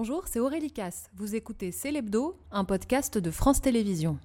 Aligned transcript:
Bonjour, 0.00 0.28
c'est 0.28 0.38
Aurélie 0.38 0.70
Casse. 0.70 1.10
Vous 1.16 1.34
écoutez 1.34 1.72
C'est 1.72 1.90
l'Hebdo, 1.90 2.36
un 2.52 2.64
podcast 2.64 3.18
de 3.18 3.32
France 3.32 3.60
Télévisions. 3.60 4.16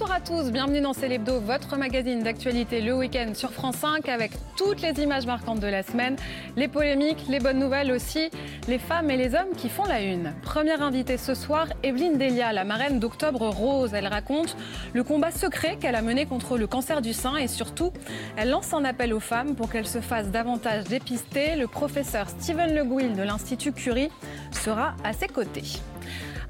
Bonsoir 0.00 0.16
à 0.16 0.20
tous, 0.20 0.52
bienvenue 0.52 0.80
dans 0.80 0.92
C'est 0.92 1.18
votre 1.18 1.76
magazine 1.76 2.22
d'actualité 2.22 2.80
le 2.80 2.94
week-end 2.94 3.32
sur 3.34 3.50
France 3.50 3.78
5 3.78 4.08
avec 4.08 4.30
toutes 4.56 4.80
les 4.80 5.02
images 5.02 5.26
marquantes 5.26 5.58
de 5.58 5.66
la 5.66 5.82
semaine, 5.82 6.14
les 6.54 6.68
polémiques, 6.68 7.24
les 7.28 7.40
bonnes 7.40 7.58
nouvelles 7.58 7.90
aussi, 7.90 8.30
les 8.68 8.78
femmes 8.78 9.10
et 9.10 9.16
les 9.16 9.34
hommes 9.34 9.56
qui 9.56 9.68
font 9.68 9.82
la 9.82 10.00
une. 10.00 10.32
Première 10.42 10.82
invitée 10.82 11.16
ce 11.16 11.34
soir, 11.34 11.66
Evelyne 11.82 12.16
Delia, 12.16 12.52
la 12.52 12.62
marraine 12.62 13.00
d'Octobre 13.00 13.48
Rose. 13.48 13.92
Elle 13.92 14.06
raconte 14.06 14.56
le 14.92 15.02
combat 15.02 15.32
secret 15.32 15.78
qu'elle 15.80 15.96
a 15.96 16.02
mené 16.02 16.26
contre 16.26 16.58
le 16.58 16.68
cancer 16.68 17.02
du 17.02 17.12
sein 17.12 17.34
et 17.34 17.48
surtout, 17.48 17.92
elle 18.36 18.50
lance 18.50 18.72
un 18.72 18.84
appel 18.84 19.12
aux 19.12 19.18
femmes 19.18 19.56
pour 19.56 19.68
qu'elles 19.68 19.88
se 19.88 20.00
fassent 20.00 20.30
davantage 20.30 20.84
dépister. 20.84 21.56
Le 21.56 21.66
professeur 21.66 22.28
Steven 22.28 22.72
Le 22.72 22.84
Gouil 22.84 23.14
de 23.14 23.22
l'Institut 23.24 23.72
Curie 23.72 24.10
sera 24.52 24.94
à 25.02 25.12
ses 25.12 25.26
côtés. 25.26 25.64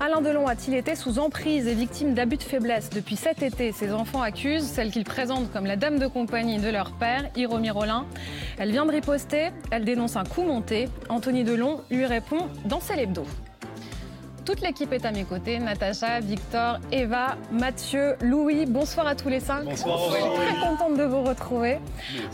Alain 0.01 0.21
Delon 0.21 0.47
a-t-il 0.47 0.77
été 0.77 0.95
sous 0.95 1.19
emprise 1.19 1.67
et 1.67 1.75
victime 1.75 2.15
d'abus 2.15 2.37
de 2.37 2.45
faiblesse 2.45 2.89
depuis 2.89 3.17
cet 3.17 3.43
été 3.43 3.73
Ses 3.73 3.93
enfants 3.93 4.23
accusent 4.23 4.63
celle 4.63 4.93
qu'il 4.93 5.03
présente 5.03 5.53
comme 5.53 5.67
la 5.67 5.75
dame 5.75 5.99
de 5.99 6.07
compagnie 6.07 6.59
de 6.59 6.69
leur 6.69 6.93
père, 6.93 7.29
Hiromi 7.35 7.71
Rollin. 7.71 8.07
Elle 8.59 8.71
vient 8.71 8.87
de 8.87 8.93
riposter, 8.93 9.49
elle 9.73 9.85
dénonce 9.85 10.15
un 10.15 10.23
coup 10.23 10.45
monté. 10.45 10.89
Anthony 11.09 11.43
Delon 11.43 11.81
lui 11.91 12.07
répond 12.07 12.47
dans 12.65 12.79
ses 12.79 12.95
lebdos. 12.95 13.27
Toute 14.49 14.63
l'équipe 14.63 14.91
est 14.95 15.05
à 15.05 15.13
mes 15.13 15.25
côtés. 15.25 15.59
Natacha, 15.59 16.21
Victor, 16.21 16.79
Eva, 16.91 17.37
Mathieu, 17.53 18.17
Louis. 18.23 18.65
Bonsoir 18.65 19.07
à 19.07 19.15
tous 19.15 19.29
les 19.29 19.41
cinq. 19.41 19.67
Bonsoir 19.67 19.99
Je 20.09 20.15
suis 20.15 20.23
très 20.23 20.67
contente 20.67 20.97
de 20.97 21.03
vous 21.03 21.23
retrouver. 21.23 21.77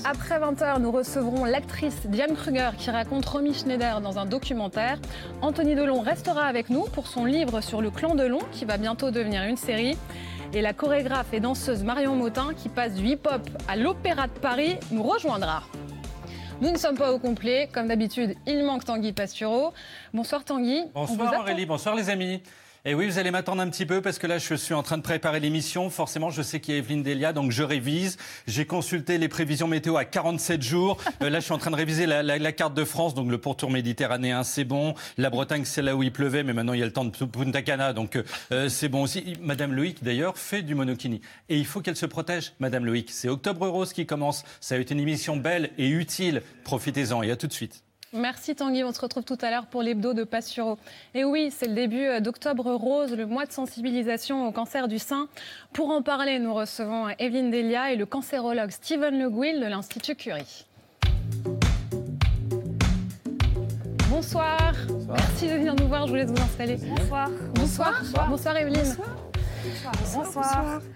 Après 0.05 0.39
20h, 0.39 0.81
nous 0.81 0.93
recevrons 0.93 1.45
l'actrice 1.45 2.07
Diane 2.07 2.37
Kruger 2.37 2.71
qui 2.79 2.93
raconte 2.93 3.27
Romy 3.27 3.53
Schneider 3.53 4.01
dans 4.01 4.21
un 4.21 4.27
documentaire. 4.27 5.01
Anthony 5.43 5.75
Delon 5.75 6.03
restera 6.03 6.45
avec 6.45 6.71
nous 6.71 6.85
pour 6.85 7.09
son 7.09 7.25
livre 7.25 7.61
sur 7.61 7.83
le 7.83 7.91
clan 7.91 8.15
Delon 8.15 8.43
qui 8.53 8.65
va 8.65 8.77
bientôt 8.77 9.11
devenir 9.11 9.43
une 9.43 9.57
série. 9.57 9.99
Et 10.53 10.63
la 10.63 10.73
chorégraphe 10.73 11.35
et 11.35 11.41
danseuse 11.41 11.83
Marion 11.83 12.15
Motin 12.15 12.51
qui 12.57 12.69
passe 12.69 12.95
du 12.95 13.05
hip-hop 13.07 13.43
à 13.67 13.75
l'Opéra 13.75 14.29
de 14.29 14.39
Paris 14.41 14.77
nous 14.93 15.03
rejoindra. 15.03 15.65
Nous 16.61 16.71
ne 16.71 16.79
sommes 16.79 16.97
pas 16.97 17.13
au 17.13 17.19
complet. 17.19 17.69
Comme 17.73 17.89
d'habitude, 17.89 18.37
il 18.47 18.65
manque 18.65 18.85
Tanguy 18.85 19.13
Pastureau. 19.13 19.73
Bonsoir 20.13 20.45
Tanguy. 20.45 20.85
Bonsoir. 20.95 21.41
Aurélie, 21.41 21.67
bonsoir 21.67 21.95
les 21.95 22.11
amis. 22.11 22.43
Et 22.87 22.95
oui, 22.95 23.07
vous 23.07 23.19
allez 23.19 23.31
m'attendre 23.31 23.63
un 23.63 23.71
petit 23.71 23.87
peu 23.87 24.03
parce 24.03 24.19
que 24.19 24.27
là, 24.27 24.37
je 24.37 24.55
suis 24.55 24.75
en 24.75 24.83
train 24.83 24.99
de 24.99 25.03
préparer 25.03 25.41
l'émission. 25.41 25.89
Forcément, 25.89 26.29
je 26.29 26.43
sais 26.43 26.61
qu'il 26.61 26.75
y 26.75 26.77
a 26.77 26.81
Evelyne 26.81 27.03
Delia, 27.03 27.33
donc 27.33 27.51
je 27.51 27.63
révise. 27.63 28.19
J'ai 28.47 28.67
consulté 28.67 29.17
les 29.17 29.29
prévisions 29.29 29.67
météo 29.69 29.97
à 29.97 30.05
47 30.05 30.61
jours. 30.61 30.99
Euh, 31.23 31.31
là, 31.31 31.41
je 31.41 31.45
suis 31.47 31.55
en 31.55 31.59
train 31.59 31.71
de 31.71 31.77
réviser 31.77 32.05
la, 32.05 32.23
la- 32.23 32.37
la 32.37 32.53
carte 32.53 32.75
de 32.75 32.85
France, 32.85 33.15
donc 33.15 33.31
le 33.31 33.39
pourtour 33.39 33.71
méditerranéen, 33.71 34.45
c'est 34.45 34.65
bon. 34.65 34.95
La 35.17 35.31
Bretagne, 35.31 35.65
c'est 35.65 35.81
là 35.81 35.97
où 35.97 36.03
il 36.03 36.13
pleuvait, 36.13 36.43
mais 36.43 36.53
maintenant, 36.53 36.75
il 36.75 36.81
y 36.81 36.83
a 36.83 36.87
le 36.87 36.93
temps 36.93 37.07
de 37.07 37.11
Punta 37.25 37.63
Cana, 37.63 37.95
donc 37.95 38.19
euh, 38.53 38.69
c'est 38.69 38.89
bon 38.91 39.05
aussi. 39.05 39.35
Madame 39.41 39.73
Loïc, 39.73 40.05
d'ailleurs, 40.05 40.37
fait 40.37 40.61
du 40.61 40.75
monokini. 40.75 41.23
Et 41.49 41.57
il 41.57 41.65
faut 41.65 41.81
qu'elle 41.81 41.97
se 41.97 42.05
protège, 42.07 42.53
Madame 42.61 42.85
Loïc. 42.85 43.09
C'est 43.11 43.31
Octobre 43.31 43.67
Rose 43.67 43.95
qui 43.95 44.05
commence. 44.05 44.45
Ça 44.61 44.75
a 44.75 44.79
été 44.79 44.93
une 44.93 45.01
émission 45.01 45.39
belle 45.39 45.71
et 45.79 45.89
utile. 45.89 46.43
Profitez-en 46.65 47.23
et 47.23 47.31
à 47.31 47.37
tout 47.37 47.47
de 47.47 47.53
suite. 47.55 47.84
Merci 48.17 48.55
Tanguy, 48.55 48.85
on 48.85 48.93
se 48.93 49.01
retrouve 49.01 49.25
tout 49.25 49.37
à 49.41 49.51
l'heure 49.51 49.67
pour 49.67 49.83
l'hebdo 49.83 50.15
de 50.15 50.23
Pastureau. 50.23 50.79
Et 51.15 51.25
oui, 51.25 51.51
c'est 51.51 51.67
le 51.67 51.75
début 51.75 52.07
euh, 52.07 52.21
d'Octobre 52.21 52.73
Rose, 52.73 53.13
le 53.13 53.27
mois 53.27 53.45
de 53.45 53.51
sensibilisation 53.51 54.47
au 54.47 54.53
cancer 54.53 54.87
du 54.87 55.01
sein. 55.01 55.27
Pour 55.73 55.91
en 55.91 56.01
parler, 56.01 56.39
nous 56.39 56.55
recevons 56.55 57.09
Evelyne 57.19 57.51
Delia 57.51 57.91
et 57.91 57.97
le 57.97 58.07
cancérologue 58.07 58.71
Steven 58.71 59.19
Le 59.19 59.29
Gouil 59.29 59.59
de 59.59 59.67
l'Institut 59.67 60.15
Curie. 60.15 60.65
Bonsoir. 64.09 64.75
Merci 65.09 65.49
de 65.49 65.55
venir 65.55 65.75
nous 65.75 65.89
voir, 65.89 66.07
je 66.07 66.13
vous 66.13 66.17
laisse 66.17 66.31
vous 66.31 66.41
installer. 66.41 66.77
Bonsoir. 66.97 67.31
Bonsoir. 67.57 68.03
Bonsoir, 68.29 68.57
Evelyne. 68.57 68.77
Bonsoir. 68.77 69.34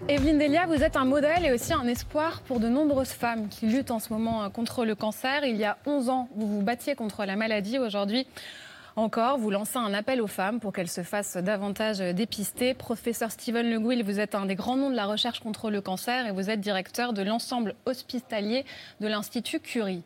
Evelyne 0.07 0.37
Delia, 0.37 0.65
vous 0.67 0.83
êtes 0.83 0.95
un 0.95 1.05
modèle 1.05 1.45
et 1.45 1.51
aussi 1.51 1.73
un 1.73 1.87
espoir 1.87 2.41
pour 2.41 2.59
de 2.59 2.67
nombreuses 2.67 3.09
femmes 3.09 3.47
qui 3.47 3.67
luttent 3.67 3.91
en 3.91 3.99
ce 3.99 4.11
moment 4.13 4.43
euh, 4.43 4.49
contre 4.49 4.85
le 4.85 4.95
cancer. 4.95 5.43
Il 5.45 5.55
y 5.55 5.65
a 5.65 5.77
11 5.85 6.09
ans, 6.09 6.29
vous 6.35 6.47
vous 6.47 6.61
battiez 6.61 6.95
contre 6.95 7.25
la 7.25 7.35
maladie. 7.35 7.79
Aujourd'hui, 7.79 8.27
encore, 8.99 9.37
vous 9.37 9.49
lancez 9.49 9.77
un 9.77 9.93
appel 9.93 10.21
aux 10.21 10.27
femmes 10.27 10.59
pour 10.59 10.73
qu'elles 10.73 10.89
se 10.89 11.03
fassent 11.03 11.37
davantage 11.37 11.99
dépister. 11.99 12.73
Professeur 12.73 13.31
Steven 13.31 13.69
Le 13.69 14.03
vous 14.03 14.19
êtes 14.19 14.35
un 14.35 14.45
des 14.45 14.55
grands 14.55 14.75
noms 14.75 14.89
de 14.89 14.95
la 14.95 15.05
recherche 15.05 15.39
contre 15.39 15.71
le 15.71 15.81
cancer 15.81 16.27
et 16.27 16.31
vous 16.31 16.49
êtes 16.49 16.59
directeur 16.59 17.13
de 17.13 17.21
l'ensemble 17.21 17.75
hospitalier 17.85 18.65
de 18.99 19.07
l'Institut 19.07 19.59
Curie. 19.59 20.03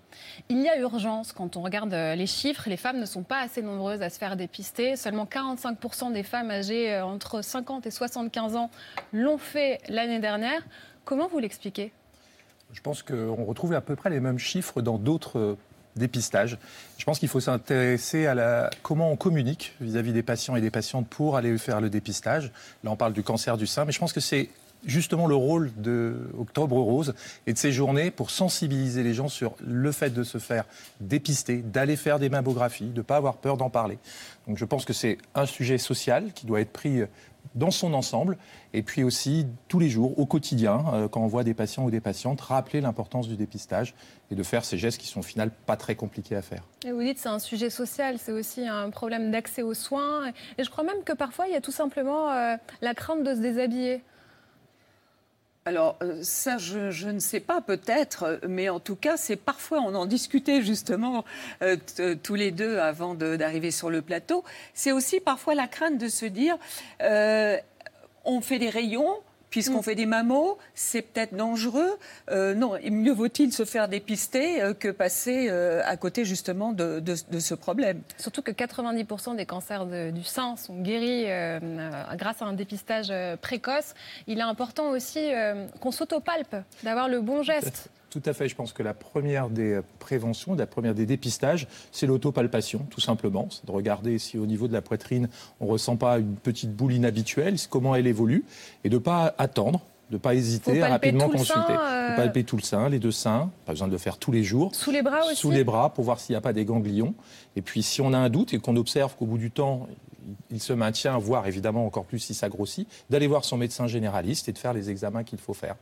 Il 0.50 0.62
y 0.62 0.70
a 0.70 0.78
urgence 0.80 1.34
quand 1.34 1.58
on 1.58 1.62
regarde 1.62 1.94
euh, 1.94 2.16
les 2.16 2.28
chiffres. 2.28 2.70
Les 2.70 2.78
femmes 2.78 3.00
ne 3.00 3.06
sont 3.06 3.24
pas 3.24 3.40
assez 3.40 3.62
nombreuses 3.62 4.02
à 4.02 4.10
se 4.10 4.18
faire 4.18 4.38
dépister. 4.38 4.96
Seulement 4.96 5.26
45% 5.26 6.14
des 6.14 6.24
femmes 6.24 6.52
âgées 6.52 6.94
euh, 6.94 7.06
entre 7.06 7.42
50 7.42 7.88
et 7.88 7.92
75 7.92 8.56
ans 8.56 8.70
l'ont 9.12 9.38
fait 9.38 9.80
l'année 9.90 10.20
dernière. 10.20 10.62
Comment 11.04 11.28
vous 11.28 11.40
l'expliquez? 11.40 11.92
Je 12.72 12.82
pense 12.82 13.04
qu'on 13.04 13.44
retrouve 13.44 13.74
à 13.74 13.82
peu 13.82 13.96
près 13.96 14.10
les 14.10 14.20
mêmes 14.20 14.40
chiffres 14.40 14.82
dans 14.82 14.98
d'autres 14.98 15.58
dépistages. 15.96 16.58
Je 16.98 17.06
pense 17.06 17.20
qu'il 17.20 17.30
faut 17.30 17.40
s'intéresser 17.40 18.26
à 18.26 18.36
la, 18.36 18.70
comment 18.82 19.12
on 19.12 19.16
communique 19.16 19.74
vis-à-vis 19.82 20.14
des 20.14 20.24
patients 20.24 20.56
et 20.56 20.62
des 20.62 20.72
patientes 20.72 21.08
pour 21.08 21.38
aller 21.38 21.58
faire 21.58 21.82
le 21.82 21.90
dépistage. 21.90 22.52
Là, 22.84 22.92
on 22.92 22.96
parle 22.96 23.14
du 23.14 23.24
cancer 23.24 23.58
du 23.58 23.68
sein, 23.68 23.86
mais 23.86 23.92
je 23.92 24.00
pense 24.00 24.14
que 24.14 24.20
c'est 24.20 24.50
justement 24.86 25.28
le 25.28 25.36
rôle 25.36 25.72
de 25.78 26.30
Octobre 26.38 26.78
Rose 26.78 27.14
et 27.48 27.54
de 27.54 27.58
ces 27.58 27.72
journées 27.72 28.12
pour 28.12 28.30
sensibiliser 28.30 29.04
les 29.04 29.14
gens 29.14 29.28
sur 29.28 29.56
le 29.66 29.92
fait 29.92 30.12
de 30.12 30.24
se 30.24 30.38
faire 30.38 30.66
dépister, 31.00 31.58
d'aller 31.58 31.96
faire 31.96 32.20
des 32.20 32.30
mammographies, 32.30 32.90
de 32.90 32.98
ne 32.98 33.02
pas 33.02 33.18
avoir 33.18 33.38
peur 33.38 33.58
d'en 33.58 33.70
parler. 33.70 33.98
Donc 34.48 34.58
je 34.58 34.66
pense 34.66 34.86
que 34.86 34.94
c'est 34.94 35.18
un 35.36 35.46
sujet 35.46 35.78
social 35.78 36.32
qui 36.34 36.46
doit 36.46 36.62
être 36.62 36.74
pris 36.74 37.04
dans 37.56 37.72
son 37.72 37.94
ensemble, 37.94 38.38
et 38.74 38.82
puis 38.82 39.04
aussi 39.04 39.46
tous 39.68 39.80
les 39.80 39.90
jours, 39.90 40.18
au 40.18 40.26
quotidien, 40.26 40.84
euh, 40.94 41.08
quand 41.08 41.22
on 41.22 41.28
voit 41.28 41.44
des 41.44 41.54
patients 41.54 41.84
ou 41.84 41.92
des 41.92 42.00
patientes, 42.00 42.42
rappeler 42.42 42.82
l'importance 42.82 43.28
du 43.28 43.36
dépistage 43.36 43.94
et 44.32 44.36
de 44.36 44.44
faire 44.44 44.66
ces 44.66 44.78
gestes 44.78 45.00
qui 45.00 45.08
sont 45.08 45.20
au 45.20 45.24
final 45.24 45.52
pas 45.66 45.78
très 45.78 45.96
compliqués 45.96 46.36
à 46.36 46.42
faire. 46.42 46.64
Et 46.86 46.92
vous 46.92 47.04
dites 47.04 47.20
c'est 47.20 47.30
un 47.30 47.40
sujet 47.40 47.70
social, 47.70 48.18
c'est 48.18 48.32
aussi 48.32 48.68
un 48.68 48.90
problème 48.90 49.32
d'accès 49.32 49.62
aux 49.62 49.74
soins. 49.74 50.32
Et 50.58 50.64
je 50.64 50.70
crois 50.70 50.84
même 50.84 51.04
que 51.04 51.14
parfois, 51.14 51.48
il 51.48 51.54
y 51.54 51.58
a 51.58 51.62
tout 51.62 51.72
simplement 51.72 52.32
euh, 52.32 52.56
la 52.82 52.94
crainte 52.94 53.24
de 53.24 53.36
se 53.36 53.40
déshabiller. 53.40 54.02
Alors 55.66 55.96
euh, 56.02 56.20
ça, 56.24 56.58
je, 56.58 56.92
je 56.92 57.08
ne 57.08 57.20
sais 57.20 57.40
pas 57.40 57.62
peut-être, 57.62 58.24
euh, 58.24 58.38
mais 58.50 58.68
en 58.68 58.82
tout 58.82 58.98
cas, 58.98 59.16
c'est 59.16 59.38
parfois, 59.38 59.80
on 59.80 59.96
en 59.96 60.06
discutait 60.06 60.62
justement 60.62 61.24
euh, 61.62 61.78
t- 61.78 62.18
tous 62.18 62.36
les 62.36 62.52
deux 62.52 62.80
avant 62.80 63.16
d'arriver 63.16 63.72
sur 63.72 63.90
le 63.90 64.02
plateau, 64.02 64.44
c'est 64.74 64.92
aussi 64.92 65.22
parfois 65.22 65.56
la 65.56 65.68
crainte 65.68 65.98
de 65.98 66.10
se 66.10 66.26
dire, 66.26 66.58
euh, 67.02 67.58
on 68.26 68.42
fait 68.42 68.60
des 68.60 68.70
rayons. 68.70 69.16
Puisqu'on 69.54 69.84
fait 69.84 69.94
des 69.94 70.08
mammos, 70.08 70.58
c'est 70.74 71.04
peut-être 71.04 71.36
dangereux. 71.36 72.00
Euh, 72.32 72.56
non, 72.56 72.74
mieux 72.90 73.12
vaut-il 73.14 73.54
se 73.54 73.66
faire 73.66 73.88
dépister 73.88 74.64
euh, 74.64 74.74
que 74.74 74.88
passer 74.90 75.48
euh, 75.48 75.82
à 75.86 75.96
côté 75.96 76.26
justement 76.26 76.72
de, 76.74 77.00
de- 77.00 77.16
de 77.30 77.40
ce 77.40 77.54
problème. 77.54 78.02
Surtout 78.18 78.42
que 78.42 78.50
90% 78.50 79.36
des 79.36 79.46
cancers 79.46 79.86
de- 79.86 80.10
du 80.10 80.24
sein 80.24 80.56
sont 80.56 80.82
guéris 80.82 81.26
grâce 82.18 82.42
à 82.42 82.46
un 82.46 82.54
dépistage 82.54 83.14
précoce. 83.42 83.94
Il 84.26 84.40
est 84.40 84.42
important 84.42 84.90
aussi 84.90 85.30
qu'on 85.80 85.92
s'autopalpe, 85.92 86.56
d'avoir 86.82 87.08
le 87.08 87.22
bon 87.22 87.44
geste. 87.44 87.90
Tout 88.14 88.22
à 88.28 88.34
fait. 88.34 88.48
Je 88.48 88.54
pense 88.54 88.74
que 88.74 88.84
la 88.84 88.94
première 88.94 89.50
des 89.50 89.80
préventions, 89.98 90.54
la 90.54 90.68
première 90.68 90.94
des 90.94 91.08
dépistages, 91.08 91.68
c'est 91.92 92.06
l'autopalpation, 92.06 92.86
tout 92.92 93.02
simplement. 93.02 93.48
C'est 93.50 93.66
de 93.66 93.72
regarder 93.72 94.20
si 94.20 94.38
au 94.38 94.46
niveau 94.46 94.68
de 94.68 94.74
la 94.74 94.84
poitrine, 94.84 95.30
on 95.60 95.66
ne 95.66 95.72
ressent 95.72 95.96
pas 95.96 96.20
une 96.20 96.36
petite 96.36 96.76
boule 96.76 96.94
inhabituelle, 96.94 97.56
comment 97.72 97.96
elle 97.96 98.06
évolue, 98.06 98.46
et 98.84 98.90
de 98.90 98.98
ne 98.98 99.00
pas 99.00 99.34
attendre, 99.40 99.82
de 100.12 100.18
ne 100.18 100.20
pas 100.20 100.36
hésiter 100.36 100.84
à 100.84 100.90
rapidement 100.90 101.28
consulter. 101.28 101.54
sein, 101.54 102.12
euh, 102.12 102.16
palper 102.16 102.44
tout 102.44 102.56
le 102.56 102.62
sein, 102.62 102.88
les 102.88 103.00
deux 103.00 103.12
seins, 103.12 103.50
pas 103.66 103.72
besoin 103.72 103.88
de 103.88 103.94
le 103.94 103.98
faire 103.98 104.20
tous 104.20 104.32
les 104.32 104.44
jours. 104.44 104.76
Sous 104.76 104.92
les 104.92 105.02
bras 105.02 105.26
aussi 105.26 105.36
Sous 105.36 105.50
les 105.50 105.64
bras 105.64 105.92
pour 105.92 106.04
voir 106.04 106.20
s'il 106.20 106.34
n'y 106.34 106.38
a 106.38 106.42
pas 106.42 106.54
des 106.54 106.66
ganglions. 106.66 107.16
Et 107.56 107.64
puis 107.64 107.82
si 107.82 108.00
on 108.00 108.14
a 108.14 108.18
un 108.20 108.30
doute 108.30 108.54
et 108.54 108.60
qu'on 108.60 108.76
observe 108.76 109.16
qu'au 109.16 109.26
bout 109.26 109.40
du 109.40 109.50
temps, 109.50 109.88
il 110.52 110.62
se 110.62 110.74
maintient, 110.74 111.18
voire 111.18 111.48
évidemment 111.48 111.84
encore 111.84 112.06
plus 112.06 112.20
si 112.20 112.36
ça 112.36 112.48
grossit, 112.48 112.88
d'aller 113.10 113.26
voir 113.26 113.44
son 113.44 113.58
médecin 113.58 113.88
généraliste 113.88 114.50
et 114.50 114.52
de 114.52 114.60
faire 114.60 114.74
les 114.74 114.92
examens 114.92 115.24
qu'il 115.24 115.40
faut 115.40 115.56
faire. 115.56 115.78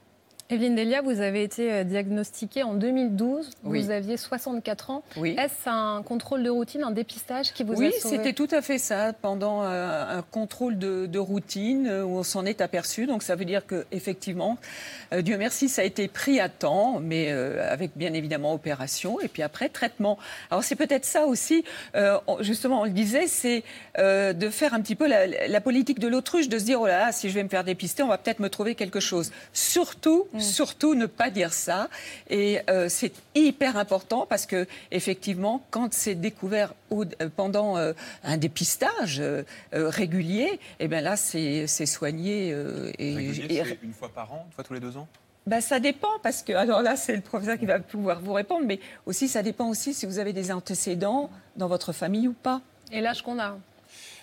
Evelyne 0.52 0.76
Delia, 0.76 1.02
vous 1.02 1.22
avez 1.22 1.44
été 1.44 1.72
euh, 1.72 1.84
diagnostiquée 1.86 2.64
en 2.64 2.74
2012. 2.74 3.50
Oui. 3.64 3.84
Vous 3.84 3.90
aviez 3.90 4.18
64 4.18 4.90
ans. 4.90 5.04
Oui. 5.16 5.34
Est-ce 5.40 5.70
un 5.70 6.04
contrôle 6.04 6.44
de 6.44 6.50
routine, 6.50 6.84
un 6.84 6.92
dépistage 6.92 7.54
qui 7.54 7.64
vous 7.64 7.74
Oui, 7.76 7.88
a 7.88 7.92
sauvé 8.02 8.18
c'était 8.18 8.34
tout 8.34 8.50
à 8.52 8.62
fait 8.62 8.78
ça. 8.78 9.14
Pendant 9.14 9.64
euh, 9.64 10.18
un 10.20 10.22
contrôle 10.24 10.78
de, 10.78 11.06
de 11.06 11.20
routine 11.20 11.88
euh, 11.88 12.04
où 12.04 12.18
on 12.18 12.24
s'en 12.24 12.46
est 12.46 12.60
aperçu. 12.60 13.08
Donc 13.08 13.24
ça 13.24 13.36
veut 13.36 13.46
dire 13.46 13.66
que 13.66 13.86
effectivement, 13.94 14.58
euh, 15.14 15.22
Dieu 15.22 15.38
merci, 15.38 15.70
ça 15.70 15.84
a 15.84 15.86
été 15.86 16.10
pris 16.10 16.42
à 16.42 16.50
temps, 16.50 17.00
mais 17.00 17.28
euh, 17.32 17.72
avec 17.72 17.92
bien 17.96 18.12
évidemment 18.14 18.54
opération 18.54 19.22
et 19.22 19.30
puis 19.30 19.44
après 19.44 19.70
traitement. 19.70 20.18
Alors 20.50 20.66
c'est 20.66 20.76
peut-être 20.76 21.06
ça 21.06 21.28
aussi. 21.28 21.64
euh, 21.96 22.18
justement, 22.42 22.82
on 22.82 22.86
le 22.86 22.92
disait, 22.92 23.28
c'est 23.28 23.64
de 23.98 24.50
faire 24.50 24.74
un 24.74 24.82
petit 24.82 24.96
peu 24.96 25.08
la, 25.08 25.28
la 25.48 25.62
politique 25.62 26.00
de 26.00 26.10
l'autruche, 26.10 26.50
de 26.50 26.60
se 26.60 26.66
dire 26.66 26.82
oh 26.82 26.88
là 26.88 27.00
là, 27.06 27.12
si 27.14 27.30
je 27.30 27.36
vais 27.36 27.44
me 27.44 27.50
faire 27.50 27.64
dépister, 27.64 28.04
on 28.04 28.08
va 28.10 28.18
peut-être 28.18 28.40
me 28.40 28.50
trouver 28.50 28.76
quelque 28.76 29.00
chose. 29.00 29.32
Surtout, 29.54 30.28
surtout 30.42 30.96
ne 30.96 31.06
pas 31.06 31.30
dire 31.30 31.54
ça. 31.54 31.90
Et 32.30 32.60
euh, 32.70 32.88
c'est 32.90 33.14
hyper 33.36 33.78
important 33.78 34.26
parce 34.28 34.46
que 34.46 34.68
effectivement, 34.92 35.64
quand 35.72 35.94
c'est 35.94 36.16
découvert 36.16 36.74
au- 36.90 37.04
euh, 37.06 37.30
pendant 37.36 37.78
euh, 37.78 37.94
un 38.24 38.38
dépistage 38.38 39.20
euh, 39.20 39.44
régulier, 39.74 40.60
et 40.80 40.88
ben 40.88 41.04
là, 41.04 41.16
c'est 41.16 41.68
c'est 41.68 41.86
soigné. 41.86 42.52
euh, 42.54 42.92
et, 43.00 43.16
Régulier, 43.16 43.46
et- 43.60 43.64
c'est 43.66 43.80
une 43.84 43.94
fois 43.94 44.10
par 44.10 44.32
an, 44.34 44.46
une 44.48 44.54
fois 44.54 44.64
tous 44.64 44.74
les 44.74 44.80
deux 44.80 44.98
ans? 44.98 45.08
Bah, 45.48 45.60
ça 45.60 45.80
dépend 45.80 46.20
parce 46.22 46.44
que 46.44 46.54
alors 46.54 46.84
là 46.84 46.96
c'est 46.96 47.16
le 47.16 47.22
professeur 47.22 47.58
qui 47.58 47.66
va 47.66 47.80
pouvoir 47.80 48.22
vous 48.22 48.34
répondre, 48.34 48.64
mais 48.68 48.80
aussi 49.08 49.28
ça 49.28 49.42
dépend 49.42 49.68
aussi 49.70 49.94
si 49.96 50.06
vous 50.06 50.20
avez 50.20 50.34
des 50.34 50.52
antécédents 50.52 51.32
dans 51.56 51.68
votre 51.68 51.94
famille 51.94 52.28
ou 52.28 52.34
pas. 52.34 52.62
Et 52.92 53.02
l'âge 53.02 53.24
qu'on 53.24 53.40
a. 53.40 53.58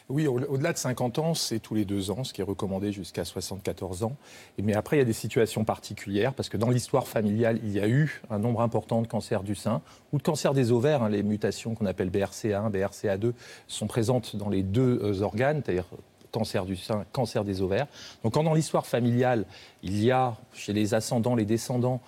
Oui, 0.08 0.26
au- 0.26 0.38
au-delà 0.40 0.72
de 0.72 0.78
50 0.78 1.18
ans, 1.18 1.34
c'est 1.34 1.58
tous 1.58 1.74
les 1.74 1.84
deux 1.84 2.10
ans, 2.10 2.24
ce 2.24 2.32
qui 2.32 2.40
est 2.40 2.44
recommandé 2.44 2.92
jusqu'à 2.92 3.26
74 3.26 4.04
ans. 4.04 4.16
Mais 4.62 4.74
après, 4.74 4.96
il 4.96 5.00
y 5.00 5.02
a 5.02 5.04
des 5.04 5.12
situations 5.12 5.64
particulières, 5.64 6.32
parce 6.32 6.48
que 6.48 6.56
dans 6.56 6.70
l'histoire 6.70 7.06
familiale, 7.06 7.60
il 7.62 7.72
y 7.72 7.80
a 7.80 7.86
eu 7.88 8.22
un 8.30 8.38
nombre 8.38 8.62
important 8.62 9.02
de 9.02 9.06
cancers 9.06 9.42
du 9.42 9.54
sein 9.54 9.82
ou 10.12 10.18
de 10.18 10.22
cancers 10.22 10.54
des 10.54 10.72
ovaires. 10.72 11.02
hein. 11.02 11.10
les 11.10 11.22
mutations 11.22 11.74
qu'on 11.74 11.84
appelle 11.84 12.08
BRCA1, 12.08 12.70
BRCA2 12.70 13.32
sont 13.66 13.86
présentes 13.86 14.34
dans 14.34 14.48
les 14.48 14.62
deux 14.62 14.98
euh, 15.02 15.20
organes, 15.20 15.60
c'est-à-dire 15.62 15.84
cancer 16.32 16.64
du 16.64 16.76
sein, 16.76 17.04
cancer 17.12 17.44
des 17.44 17.60
ovaires. 17.60 17.86
Donc 18.22 18.32
quand 18.34 18.44
dans 18.44 18.54
l'histoire 18.54 18.86
familiale, 18.86 19.44
il 19.82 20.02
y 20.02 20.10
a 20.10 20.36
chez 20.54 20.72
les 20.72 20.94
ascendants, 20.94 21.34
les 21.34 21.44
descendants, 21.46 22.00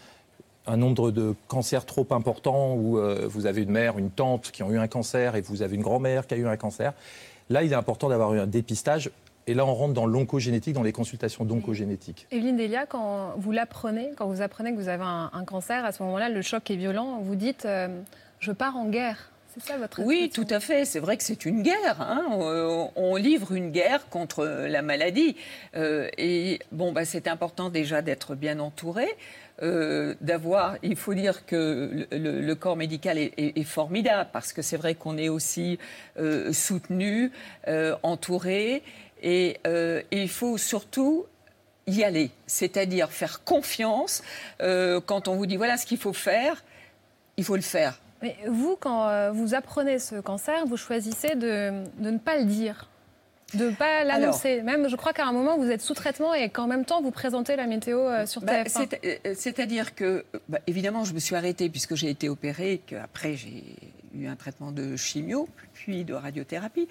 un 0.67 0.77
nombre 0.77 1.11
de 1.11 1.35
cancers 1.49 1.85
trop 1.87 2.07
important 2.11 2.75
où 2.75 2.99
euh, 2.99 3.27
vous 3.29 3.47
avez 3.47 3.63
une 3.63 3.71
mère, 3.71 3.99
une 3.99 4.11
tante 4.11 4.51
qui 4.53 4.63
ont 4.63 4.71
eu 4.71 4.79
un 4.79 4.89
cancer 4.89 5.37
et 5.37 5.41
vous 5.41 5.63
avez 5.63 5.75
une 5.77 5.83
grand-mère 5.83 6.27
qui 6.27 6.35
a 6.35 6.37
eu 6.37 6.47
un 6.47 6.57
cancer. 6.59 6.93
Là, 7.51 7.63
il 7.65 7.73
est 7.73 7.77
important 7.77 8.09
d'avoir 8.09 8.33
eu 8.35 8.41
un 8.41 8.47
dépistage. 8.47 9.11
Et 9.47 9.55
là, 9.55 9.67
on 9.67 9.75
rentre 9.75 9.95
dans 9.95 10.07
l'oncogénétique, 10.07 10.75
dans 10.75 10.83
les 10.85 10.93
consultations 10.93 11.45
d'oncogénétique. 11.45 12.27
Evelyne 12.31 12.57
Delia, 12.57 12.87
quand 12.87 13.35
vous 13.37 13.51
l'apprenez, 13.51 14.11
quand 14.17 14.27
vous 14.29 14.43
apprenez 14.43 14.71
que 14.73 14.77
vous 14.77 14.89
avez 14.89 15.03
un, 15.03 15.31
un 15.33 15.45
cancer, 15.45 15.85
à 15.85 15.91
ce 15.93 16.03
moment-là, 16.05 16.29
le 16.29 16.41
choc 16.43 16.71
est 16.71 16.77
violent. 16.77 17.19
Vous 17.23 17.35
dites 17.35 17.65
euh, 17.65 17.89
Je 18.39 18.53
pars 18.53 18.77
en 18.77 18.87
guerre. 18.87 19.31
C'est 19.53 19.65
ça 19.65 19.77
votre 19.79 20.01
Oui, 20.05 20.31
tout 20.33 20.47
à 20.49 20.61
fait. 20.61 20.85
C'est 20.85 21.01
vrai 21.01 21.17
que 21.17 21.25
c'est 21.25 21.45
une 21.45 21.63
guerre. 21.63 22.01
hein. 22.01 22.25
On, 22.31 22.91
on 22.95 23.17
livre 23.17 23.51
une 23.51 23.73
guerre 23.73 24.09
contre 24.09 24.45
la 24.45 24.83
maladie. 24.83 25.35
Euh, 25.75 26.09
et 26.19 26.61
bon, 26.71 26.93
bah, 26.93 27.05
c'est 27.05 27.27
important 27.27 27.69
déjà 27.69 28.01
d'être 28.01 28.37
bien 28.37 28.61
entouré. 28.61 29.09
Euh, 29.63 30.15
d'avoir, 30.23 30.77
il 30.83 30.97
faut 30.97 31.13
dire 31.13 31.45
que 31.45 32.07
le, 32.13 32.55
corps 32.55 32.77
médical 32.77 33.19
est, 33.19 33.63
formidable 33.65 34.31
parce 34.33 34.55
que 34.55 34.63
c'est 34.63 34.79
vrai 34.79 34.95
qu'on 34.95 35.19
est 35.19 35.29
aussi 35.29 35.79
euh, 36.19 36.53
soutenu, 36.53 37.31
euh, 37.69 37.95
entouré, 38.03 38.83
et, 39.23 39.59
il 40.11 40.29
faut 40.31 40.57
surtout 40.57 41.27
y 41.87 42.05
aller, 42.05 42.31
c'est-à-dire 42.47 43.11
faire 43.11 43.45
confiance 43.45 44.23
quand 44.61 45.29
on 45.29 45.37
vous 45.37 45.47
dit 45.47 45.57
voilà 45.57 45.77
ce 45.77 45.85
qu'il 45.85 45.99
faut 45.99 46.15
faire, 46.15 46.65
il 47.37 47.45
faut 47.45 47.57
le 47.57 47.63
faire. 47.63 48.01
Mais 48.23 48.37
vous, 48.47 48.77
quand 48.77 49.31
vous 49.33 49.55
apprenez 49.55 49.99
ce 49.99 50.17
cancer, 50.17 50.67
vous 50.67 50.77
choisissez 50.77 51.35
de 51.35 51.85
ne 51.99 52.19
pas 52.19 52.39
le 52.39 52.45
dire, 52.45 52.90
de 53.55 53.67
ne 53.71 53.75
pas 53.75 54.05
l'annoncer. 54.05 54.63
Même, 54.63 54.89
je 54.89 54.97
crois 54.97 55.13
qu'à 55.13 55.27
un 55.27 55.33
moment, 55.33 55.57
vous 55.59 55.71
êtes 55.71 55.81
sous 55.83 55.95
traitement 55.95 56.35
et 56.35 56.49
qu'en 56.51 56.67
même 56.67 56.85
temps, 56.85 57.03
vous 57.03 57.11
présentez 57.11 57.57
la 57.57 57.67
météo 57.67 57.99
euh, 58.01 58.27
sur 58.27 58.43
Bah, 58.43 58.65
TF1. 58.65 58.69
c'est- 58.91 59.21
euh, 59.27 59.35
C'est-à-dire 59.37 59.95
que, 59.95 60.25
bah, 60.49 60.59
évidemment, 60.67 61.05
je 61.05 61.15
me 61.15 61.19
suis 61.19 61.35
arrêtée 61.35 61.69
puisque 61.69 61.95
j'ai 61.95 62.11
été 62.11 62.29
opérée, 62.29 62.73
et 62.75 62.79
qu'après 62.79 63.35
j'ai 63.37 63.65
eu 64.15 64.27
un 64.27 64.37
traitement 64.37 64.73
de 64.73 64.97
chimio, 64.97 65.49
puis 65.73 66.05
de 66.05 66.15
radiothérapie. 66.15 66.89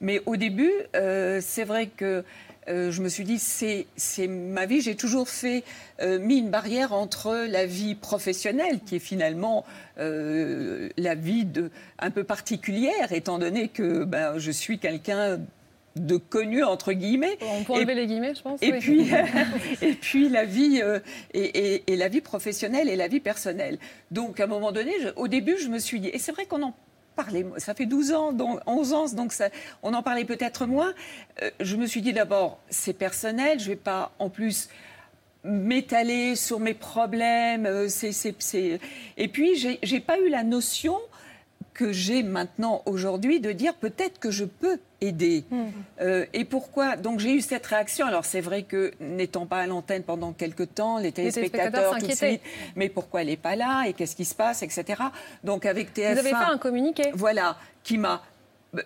Mais 0.00 0.20
au 0.26 0.36
début, 0.36 0.72
euh, 0.94 1.40
c'est 1.42 1.64
vrai 1.64 1.86
que 1.86 2.24
euh, 2.68 2.90
je 2.90 3.00
me 3.00 3.08
suis 3.08 3.22
dit, 3.22 3.38
c'est 3.38 3.86
c'est 3.96 4.26
ma 4.26 4.66
vie. 4.66 4.80
J'ai 4.80 4.96
toujours 4.96 5.28
fait, 5.28 5.62
euh, 6.02 6.18
mis 6.18 6.38
une 6.38 6.50
barrière 6.50 6.92
entre 6.92 7.46
la 7.48 7.64
vie 7.64 7.94
professionnelle, 7.94 8.80
qui 8.84 8.96
est 8.96 8.98
finalement 8.98 9.64
euh, 9.98 10.88
la 10.96 11.14
vie 11.14 11.44
de, 11.44 11.70
un 12.00 12.10
peu 12.10 12.24
particulière, 12.24 13.12
étant 13.12 13.38
donné 13.38 13.68
que 13.68 14.02
ben, 14.04 14.38
je 14.38 14.50
suis 14.50 14.78
quelqu'un 14.80 15.38
de 15.96 16.16
connu, 16.16 16.62
entre 16.62 16.92
guillemets. 16.92 17.38
On 17.40 17.64
peut 17.64 17.72
Et- 17.72 17.76
enlever 17.76 17.94
les 17.94 18.06
guillemets, 18.06 18.34
je 18.34 18.42
pense. 18.42 18.62
et 18.62 18.72
oui. 18.72 18.78
puis, 18.78 19.08
et 19.82 19.92
puis 19.94 20.28
la 20.28 20.44
vie 20.44 20.80
euh, 20.82 21.00
et, 21.34 21.74
et- 21.74 21.92
et 21.92 21.96
la 21.96 22.08
vie 22.08 22.20
professionnelle 22.20 22.88
et 22.88 22.96
la 22.96 23.08
vie 23.08 23.20
personnelle. 23.20 23.78
Donc 24.10 24.38
à 24.40 24.44
un 24.44 24.46
moment 24.46 24.72
donné, 24.72 24.92
je- 25.02 25.08
au 25.16 25.26
début, 25.28 25.56
je 25.58 25.68
me 25.68 25.78
suis 25.78 26.00
dit, 26.00 26.08
et 26.12 26.18
c'est 26.18 26.32
vrai 26.32 26.46
qu'on 26.46 26.62
en 26.62 26.74
parlait, 27.16 27.46
ça 27.56 27.72
fait 27.74 27.86
12 27.86 28.12
ans, 28.12 28.32
donc 28.32 28.60
11 28.66 28.92
ans, 28.92 29.06
donc 29.14 29.32
ça, 29.32 29.48
on 29.82 29.94
en 29.94 30.02
parlait 30.02 30.26
peut-être 30.26 30.66
moins. 30.66 30.92
Euh, 31.42 31.50
je 31.60 31.76
me 31.76 31.86
suis 31.86 32.02
dit 32.02 32.12
d'abord, 32.12 32.58
c'est 32.68 32.92
personnel, 32.92 33.58
je 33.58 33.68
vais 33.68 33.76
pas 33.76 34.12
en 34.18 34.28
plus 34.28 34.68
m'étaler 35.44 36.34
sur 36.36 36.60
mes 36.60 36.74
problèmes. 36.74 37.66
euh, 37.66 37.88
Et 39.16 39.28
puis, 39.28 39.56
j'ai 39.82 40.00
pas 40.00 40.18
eu 40.18 40.28
la 40.28 40.42
notion 40.42 40.96
que 41.72 41.92
j'ai 41.92 42.22
maintenant 42.22 42.82
aujourd'hui 42.86 43.38
de 43.40 43.52
dire 43.52 43.74
peut-être 43.74 44.18
que 44.18 44.30
je 44.30 44.44
peux 44.44 44.78
aider. 45.06 45.44
Euh, 46.00 46.26
et 46.32 46.44
pourquoi? 46.44 46.96
Donc 46.96 47.20
j'ai 47.20 47.32
eu 47.32 47.40
cette 47.40 47.66
réaction. 47.66 48.06
Alors 48.06 48.24
c'est 48.24 48.40
vrai 48.40 48.62
que 48.62 48.92
n'étant 49.00 49.46
pas 49.46 49.58
à 49.58 49.66
l'antenne 49.66 50.02
pendant 50.02 50.32
quelques 50.32 50.74
temps, 50.74 50.98
les 50.98 51.12
téléspectateurs 51.12 51.70
téléspectateurs 51.72 51.98
tout 52.00 52.06
de 52.06 52.12
suite, 52.14 52.42
mais 52.76 52.88
pourquoi 52.88 53.22
elle 53.22 53.28
n'est 53.28 53.36
pas 53.36 53.56
là? 53.56 53.84
Et 53.86 53.92
qu'est-ce 53.92 54.16
qui 54.16 54.24
se 54.24 54.34
passe, 54.34 54.62
etc. 54.62 55.02
Donc 55.44 55.66
avec 55.66 55.94
TF1, 55.94 56.12
Vous 56.12 56.18
avez 56.18 56.28
fait 56.30 56.34
un 56.34 56.58
communiqué. 56.58 57.10
voilà, 57.14 57.56
qui 57.82 57.98
m'a 57.98 58.22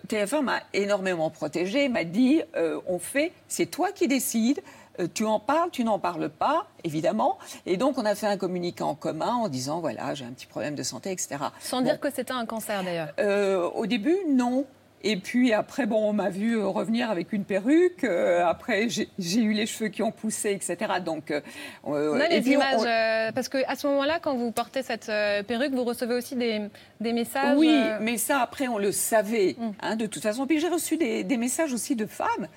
TF1 0.07 0.41
m'a 0.41 0.61
énormément 0.73 1.29
protégée, 1.29 1.89
m'a 1.89 2.03
dit 2.05 2.41
euh, 2.55 2.79
on 2.87 2.99
fait, 2.99 3.33
c'est 3.47 3.65
toi 3.65 3.91
qui 3.91 4.07
décides. 4.07 4.61
euh, 4.99 5.07
tu 5.13 5.25
en 5.25 5.39
parles, 5.39 5.69
tu 5.71 5.83
n'en 5.83 5.99
parles 5.99 6.29
pas, 6.29 6.67
évidemment. 6.83 7.37
Et 7.65 7.75
donc, 7.77 7.97
on 7.97 8.05
a 8.05 8.13
fait 8.15 8.27
un 8.27 8.37
communiqué 8.37 8.83
en 8.83 8.93
commun 8.95 9.33
en 9.33 9.47
disant 9.49 9.79
voilà, 9.81 10.13
j'ai 10.13 10.23
un 10.25 10.31
petit 10.31 10.45
problème 10.45 10.75
de 10.75 10.83
santé, 10.83 11.11
etc. 11.11 11.37
Sans 11.61 11.79
Bon. 11.79 11.83
dire 11.85 11.99
que 11.99 12.09
c'était 12.13 12.31
un 12.33 12.45
cancer, 12.45 12.83
d'ailleurs. 12.83 13.09
Euh, 13.19 13.69
au 13.69 13.85
début, 13.85 14.17
non. 14.29 14.65
Et 15.03 15.17
puis 15.17 15.53
après, 15.53 15.85
bon, 15.85 16.09
on 16.09 16.13
m'a 16.13 16.29
vu 16.29 16.57
euh, 16.57 16.67
revenir 16.67 17.09
avec 17.09 17.33
une 17.33 17.43
perruque. 17.43 18.03
euh, 18.03 18.45
après, 18.45 18.87
j'ai 18.89 19.41
eu 19.41 19.53
les 19.53 19.65
cheveux 19.65 19.89
qui 19.89 20.03
ont 20.03 20.11
poussé, 20.11 20.51
etc. 20.51 20.77
Donc, 21.03 21.31
euh, 21.31 21.41
On 21.83 22.19
a 22.19 22.25
et 22.27 22.35
les 22.35 22.41
puis, 22.41 22.57
on- 22.57 22.59
images, 22.61 22.81
euh, 22.85 23.31
parce 23.33 23.49
qu'à 23.49 23.75
ce 23.75 23.87
moment-là, 23.87 24.19
quand 24.21 24.35
vous 24.35 24.51
portez 24.51 24.83
cette 24.83 25.09
euh, 25.09 25.43
perruque, 25.43 25.73
vous 25.73 25.83
recevez 25.83 26.13
aussi 26.15 26.35
des, 26.35 26.61
des 26.99 27.13
messages. 27.13 27.57
Oui, 27.57 27.69
euh, 27.73 27.97
mais 28.01 28.17
ça, 28.17 28.39
après, 28.41 28.67
on 28.67 28.77
le 28.77 28.91
savait, 28.91 29.55
Mm. 29.57 29.71
hein, 29.81 29.95
de 29.95 30.05
toute 30.05 30.23
façon. 30.23 30.45
Puis 30.47 30.59
j'ai 30.59 30.69
reçu 30.69 30.97
des, 30.97 31.23
des 31.23 31.37
messages 31.37 31.73
aussi 31.73 31.95
de 31.95 32.05
femmes 32.05 32.47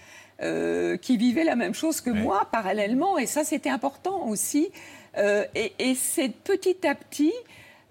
euh, 0.42 0.96
qui 0.96 1.16
vivaient 1.16 1.44
la 1.44 1.56
même 1.56 1.74
chose 1.74 2.00
que 2.00 2.10
moi, 2.10 2.48
parallèlement. 2.52 3.18
Et 3.18 3.26
ça, 3.26 3.44
c'était 3.44 3.70
important 3.70 4.26
aussi. 4.28 4.70
Euh, 5.16 5.44
et 5.54 5.72
et 5.78 5.94
c'est 5.94 6.28
petit 6.28 6.86
à 6.86 6.94
petit 6.96 7.32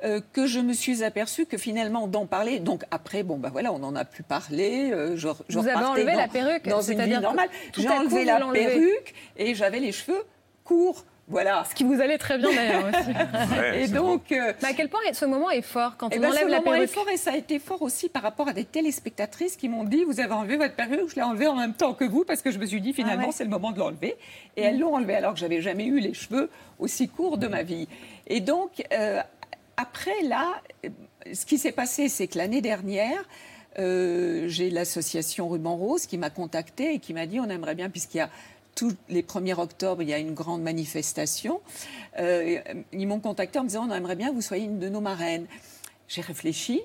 euh, 0.04 0.20
que 0.34 0.48
je 0.48 0.60
me 0.60 0.74
suis 0.74 1.04
aperçue 1.04 1.46
que 1.46 1.58
finalement, 1.58 2.08
d'en 2.08 2.26
parler... 2.26 2.60
Donc 2.60 2.84
après, 2.92 3.24
bon, 3.24 3.38
ben 3.38 3.50
voilà, 3.50 3.72
on 3.72 3.80
n'en 3.80 3.96
a 3.96 4.06
plus 4.06 4.24
parlé. 4.24 4.92
euh, 4.92 5.16
je, 5.16 5.28
je 5.50 5.60
Vous 5.60 5.66
avez 5.68 5.76
repartais 5.76 6.02
enlevé 6.02 6.12
dans- 6.14 6.18
la 6.20 6.28
perruque, 6.28 6.68
Dans 6.68 6.82
une 6.82 7.02
vie 7.02 7.18
normale. 7.20 7.50
J'ai 7.78 7.90
enlevé 7.90 8.26
la 8.26 8.40
perruque 8.52 9.14
et 9.38 9.56
j'avais 9.56 9.80
les 9.80 9.92
cheveux 9.92 10.24
courts. 10.64 11.06
Voilà. 11.30 11.64
Ce 11.70 11.74
qui 11.74 11.86
vous 11.86 12.02
allait 12.02 12.18
très 12.18 12.38
bien, 12.38 12.50
d'ailleurs, 12.54 12.84
aussi. 12.90 13.10
Ouais, 13.58 13.84
Et 13.84 13.88
donc... 13.88 14.30
euh, 14.34 14.52
Mais 14.62 14.68
à 14.70 14.74
quel 14.74 14.90
point 14.90 15.00
ce 15.14 15.24
moment 15.24 15.50
est 15.50 15.62
fort 15.62 15.96
quand 15.98 16.10
eh 16.12 16.18
on 16.18 16.22
ben, 16.22 16.32
enlève 16.32 16.44
ce 16.48 16.52
la 16.52 16.60
moment 16.60 16.74
est 16.74 16.86
fort 16.88 17.08
et 17.10 17.16
ça 17.16 17.32
a 17.32 17.38
été 17.38 17.60
fort 17.60 17.82
aussi 17.82 18.10
par 18.10 18.24
rapport 18.24 18.50
à 18.50 18.54
des 18.54 18.66
téléspectatrices 18.66 19.56
qui 19.56 19.70
m'ont 19.70 19.86
dit 19.86 20.04
vous 20.04 20.20
avez 20.20 20.34
enlevé 20.34 20.58
votre 20.58 20.76
perruque, 20.76 21.10
je 21.10 21.16
l'ai 21.16 21.22
enlevée 21.22 21.48
en 21.48 21.56
même 21.56 21.76
temps 21.76 21.94
que 21.94 22.04
vous 22.04 22.26
parce 22.26 22.42
que 22.42 22.52
je 22.52 22.60
me 22.60 22.66
suis 22.66 22.82
dit 22.82 22.92
finalement 22.92 23.24
Ah 23.24 23.28
ouais. 23.28 23.34
c'est 23.34 23.46
le 23.46 23.50
moment 23.50 23.72
de 23.72 23.80
l'enlever 23.80 24.18
et 24.58 24.64
elles 24.64 24.78
l'ont 24.80 24.96
enlevée 24.96 25.16
alors 25.16 25.34
que 25.34 25.40
j'avais 25.40 25.62
jamais 25.62 25.86
eu 25.86 26.00
les 26.02 26.14
cheveux 26.14 26.50
aussi 26.78 27.08
courts 27.08 27.38
de 27.38 27.48
ma 27.48 27.64
vie. 27.64 27.88
Et 28.28 28.42
donc 28.42 28.84
euh, 28.92 29.22
après 29.78 30.22
là, 30.24 30.62
ce 31.34 31.46
qui 31.46 31.58
s'est 31.58 31.72
passé 31.72 32.10
c'est 32.10 32.28
que 32.28 32.38
l'année 32.38 32.62
dernière 32.62 33.24
euh, 33.80 34.48
j'ai 34.48 34.70
l'association 34.70 35.50
Ruban 35.50 35.76
Rose 35.76 36.06
qui 36.06 36.18
m'a 36.18 36.30
contactée 36.30 36.94
et 36.94 37.00
qui 37.00 37.14
m'a 37.14 37.26
dit 37.26 37.40
on 37.40 37.50
aimerait 37.50 37.76
bien 37.76 37.90
puisqu'il 37.90 38.18
y 38.18 38.22
a 38.22 38.30
tous 38.76 38.96
les 39.10 39.22
1er 39.22 39.60
octobre, 39.60 40.02
il 40.02 40.10
y 40.10 40.14
a 40.14 40.18
une 40.18 40.34
grande 40.34 40.62
manifestation. 40.62 41.62
Euh, 42.20 42.60
ils 42.92 43.08
m'ont 43.08 43.20
contacté 43.20 43.60
en 43.60 43.64
me 43.64 43.68
disant 43.68 43.88
on 43.88 43.94
aimerait 43.94 44.16
bien 44.16 44.30
que 44.30 44.36
vous 44.36 44.42
soyez 44.42 44.66
une 44.66 44.80
de 44.80 44.90
nos 44.90 45.02
marraines. 45.02 45.46
J'ai 46.08 46.22
réfléchi 46.22 46.82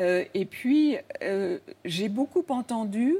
euh, 0.00 0.24
et 0.34 0.44
puis 0.44 0.96
euh, 1.22 1.58
j'ai 1.84 2.08
beaucoup 2.08 2.44
entendu 2.48 3.16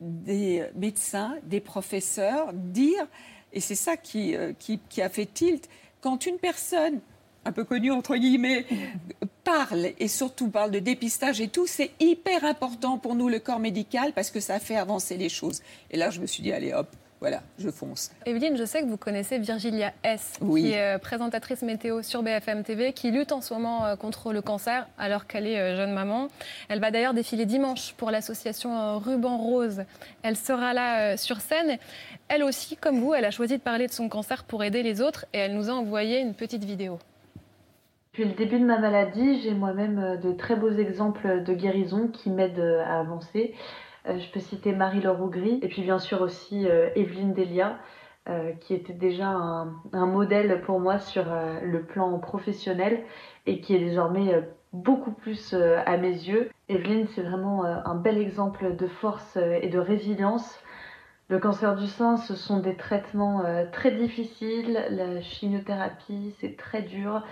des 0.00 0.64
médecins, 0.74 1.36
des 1.42 1.60
professeurs 1.60 2.52
dire, 2.54 3.06
et 3.52 3.60
c'est 3.60 3.74
ça 3.74 3.98
qui, 3.98 4.34
qui 4.58 5.02
a 5.02 5.10
fait 5.10 5.26
tilt, 5.26 5.68
quand 6.00 6.24
une 6.24 6.38
personne 6.38 7.00
un 7.44 7.52
peu 7.52 7.64
connue 7.64 7.90
entre 7.90 8.16
guillemets 8.16 8.66
parle 9.44 9.88
et 9.98 10.08
surtout 10.08 10.48
parle 10.48 10.70
de 10.70 10.78
dépistage 10.78 11.40
et 11.40 11.48
tout, 11.48 11.66
c'est 11.66 11.90
hyper 11.98 12.44
important 12.44 12.98
pour 12.98 13.14
nous 13.14 13.28
le 13.28 13.38
corps 13.38 13.58
médical 13.58 14.12
parce 14.14 14.30
que 14.30 14.40
ça 14.40 14.58
fait 14.60 14.76
avancer 14.76 15.16
les 15.16 15.28
choses. 15.28 15.62
Et 15.90 15.96
là, 15.96 16.10
je 16.10 16.20
me 16.20 16.26
suis 16.26 16.42
dit 16.42 16.52
allez 16.52 16.72
hop, 16.72 16.88
voilà, 17.20 17.42
je 17.58 17.68
fonce. 17.70 18.12
Evelyne, 18.26 18.56
je 18.56 18.64
sais 18.64 18.80
que 18.82 18.86
vous 18.86 18.96
connaissez 18.96 19.38
Virgilia 19.38 19.92
S, 20.04 20.34
Oui. 20.40 20.62
qui 20.62 20.70
est 20.72 20.94
euh, 20.94 20.98
présentatrice 20.98 21.62
météo 21.62 22.02
sur 22.02 22.22
BFM 22.22 22.62
TV, 22.64 22.92
qui 22.92 23.10
lutte 23.10 23.32
en 23.32 23.40
ce 23.40 23.52
moment 23.52 23.84
euh, 23.84 23.96
contre 23.96 24.32
le 24.32 24.40
cancer 24.40 24.86
alors 24.98 25.26
qu'elle 25.26 25.46
est 25.46 25.58
euh, 25.58 25.76
jeune 25.76 25.92
maman. 25.92 26.28
Elle 26.68 26.80
va 26.80 26.90
d'ailleurs 26.90 27.14
défiler 27.14 27.44
dimanche 27.46 27.94
pour 27.96 28.10
l'association 28.10 28.98
Ruban 28.98 29.36
Rose. 29.36 29.84
Elle 30.22 30.36
sera 30.36 30.72
là 30.72 31.16
sur 31.16 31.40
scène. 31.40 31.78
Elle 32.28 32.42
aussi, 32.42 32.76
comme 32.76 33.00
vous, 33.00 33.14
elle 33.14 33.24
a 33.24 33.30
choisi 33.30 33.56
de 33.56 33.62
parler 33.62 33.86
de 33.86 33.92
son 33.92 34.08
cancer 34.08 34.44
pour 34.44 34.62
aider 34.64 34.82
les 34.82 35.00
autres 35.00 35.26
et 35.34 35.38
elle 35.38 35.54
nous 35.54 35.68
a 35.68 35.72
envoyé 35.72 36.20
une 36.20 36.34
petite 36.34 36.64
vidéo. 36.64 36.98
Depuis 38.20 38.32
le 38.32 38.36
début 38.36 38.60
de 38.60 38.66
ma 38.66 38.78
maladie, 38.78 39.40
j'ai 39.40 39.54
moi-même 39.54 39.98
euh, 39.98 40.16
de 40.18 40.32
très 40.32 40.54
beaux 40.54 40.68
exemples 40.68 41.42
de 41.42 41.54
guérison 41.54 42.08
qui 42.08 42.28
m'aident 42.28 42.58
euh, 42.58 42.84
à 42.84 43.00
avancer. 43.00 43.54
Euh, 44.06 44.18
Je 44.18 44.30
peux 44.30 44.40
citer 44.40 44.72
Marie-Laure 44.72 45.30
et 45.62 45.68
puis 45.68 45.80
bien 45.80 45.98
sûr 45.98 46.20
aussi 46.20 46.66
Evelyne 46.96 47.32
Delia, 47.32 47.78
qui 48.60 48.74
était 48.74 48.92
déjà 48.92 49.28
un, 49.28 50.06
modèle 50.06 50.60
pour 50.60 50.80
moi 50.80 50.98
sur 50.98 51.24
le 51.62 51.82
plan 51.82 52.18
professionnel 52.18 53.04
et 53.46 53.62
qui 53.62 53.74
est 53.74 53.78
désormais 53.78 54.46
beaucoup 54.74 55.12
plus 55.12 55.54
à 55.54 55.96
mes 55.96 56.12
yeux. 56.12 56.50
Evelyne, 56.68 57.06
c'est 57.14 57.22
vraiment 57.22 57.64
un 57.64 57.94
bel 57.94 58.18
exemple 58.18 58.76
de 58.76 58.86
force 58.86 59.38
et 59.38 59.68
de 59.68 59.78
résilience. 59.78 60.60
Le 61.28 61.38
cancer 61.38 61.76
du 61.76 61.86
sein, 61.86 62.16
ce 62.16 62.34
sont 62.34 62.60
des 62.60 62.76
traitements 62.76 63.42
très 63.72 63.92
difficiles. 63.92 64.84
La 64.90 65.20
chimiothérapie, 65.22 66.34
c'est 66.40 66.56
très 66.56 66.82
dur. 66.82 67.22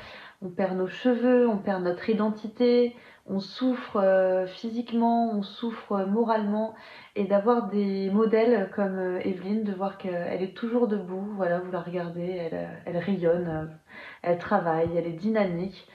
On 0.40 0.50
perd 0.50 0.76
nos 0.76 0.87
cheveux, 0.87 1.49
on 1.49 1.59
perd 1.59 1.83
notre 1.83 2.09
identité, 2.11 2.95
on 3.26 3.40
souffre 3.40 3.97
euh, 3.97 4.47
physiquement, 4.47 5.33
on 5.33 5.42
souffre 5.42 5.92
euh, 5.92 6.07
moralement. 6.07 6.75
Et 7.16 7.25
d'avoir 7.25 7.68
des 7.68 8.09
modèles 8.11 8.71
comme 8.75 8.99
euh, 8.99 9.21
Evelyne, 9.25 9.64
de 9.64 9.73
voir 9.73 9.99
qu'elle 9.99 10.42
est 10.42 10.57
toujours 10.57 10.87
debout, 10.87 11.28
voilà, 11.37 11.59
vous 11.59 11.73
la 11.73 11.80
regardez, 11.80 12.50
elle, 12.87 12.97
rayonne, 12.99 13.76
elle 14.23 14.38
travaille, 14.38 14.97
elle 14.97 15.07
est 15.07 15.12
dynamique. 15.12 15.88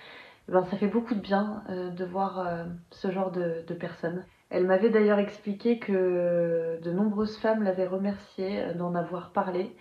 Eh 0.49 0.51
Ben, 0.51 0.63
ça 0.65 0.75
fait 0.77 0.87
beaucoup 0.87 1.15
de 1.15 1.21
bien 1.21 1.63
de 1.69 2.03
voir 2.03 2.45
ce 2.91 3.11
genre 3.11 3.31
de, 3.31 3.63
de 3.65 3.73
personnes. 3.73 4.25
Elle 4.49 4.65
m'avait 4.67 4.89
d'ailleurs 4.89 5.19
expliqué 5.19 5.79
que 5.79 6.79
de 6.83 6.91
nombreuses 6.91 7.37
femmes 7.37 7.63
l'avaient 7.63 7.87
remerciée 7.87 8.73
d'en 8.75 8.93
avoir 8.93 9.31
parlé, 9.31 9.73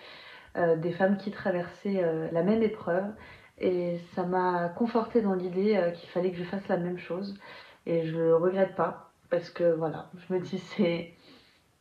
des 0.54 0.92
femmes 0.92 1.16
qui 1.16 1.32
traversaient 1.32 2.30
la 2.30 2.42
même 2.44 2.62
épreuve. 2.62 3.06
Et 3.62 3.98
ça 4.14 4.24
m'a 4.24 4.68
confortée 4.70 5.22
dans 5.22 5.34
l'idée 5.34 5.76
euh, 5.76 5.92
qu'il 5.92 6.08
fallait 6.10 6.32
que 6.32 6.36
je 6.36 6.44
fasse 6.44 6.66
la 6.68 6.76
même 6.76 6.98
chose. 6.98 7.38
Et 7.86 8.04
je 8.06 8.16
le 8.16 8.36
regrette 8.36 8.74
pas, 8.76 9.12
parce 9.30 9.50
que 9.50 9.72
voilà, 9.74 10.10
je 10.16 10.34
me 10.34 10.40
dis 10.40 10.58
c'est 10.58 11.14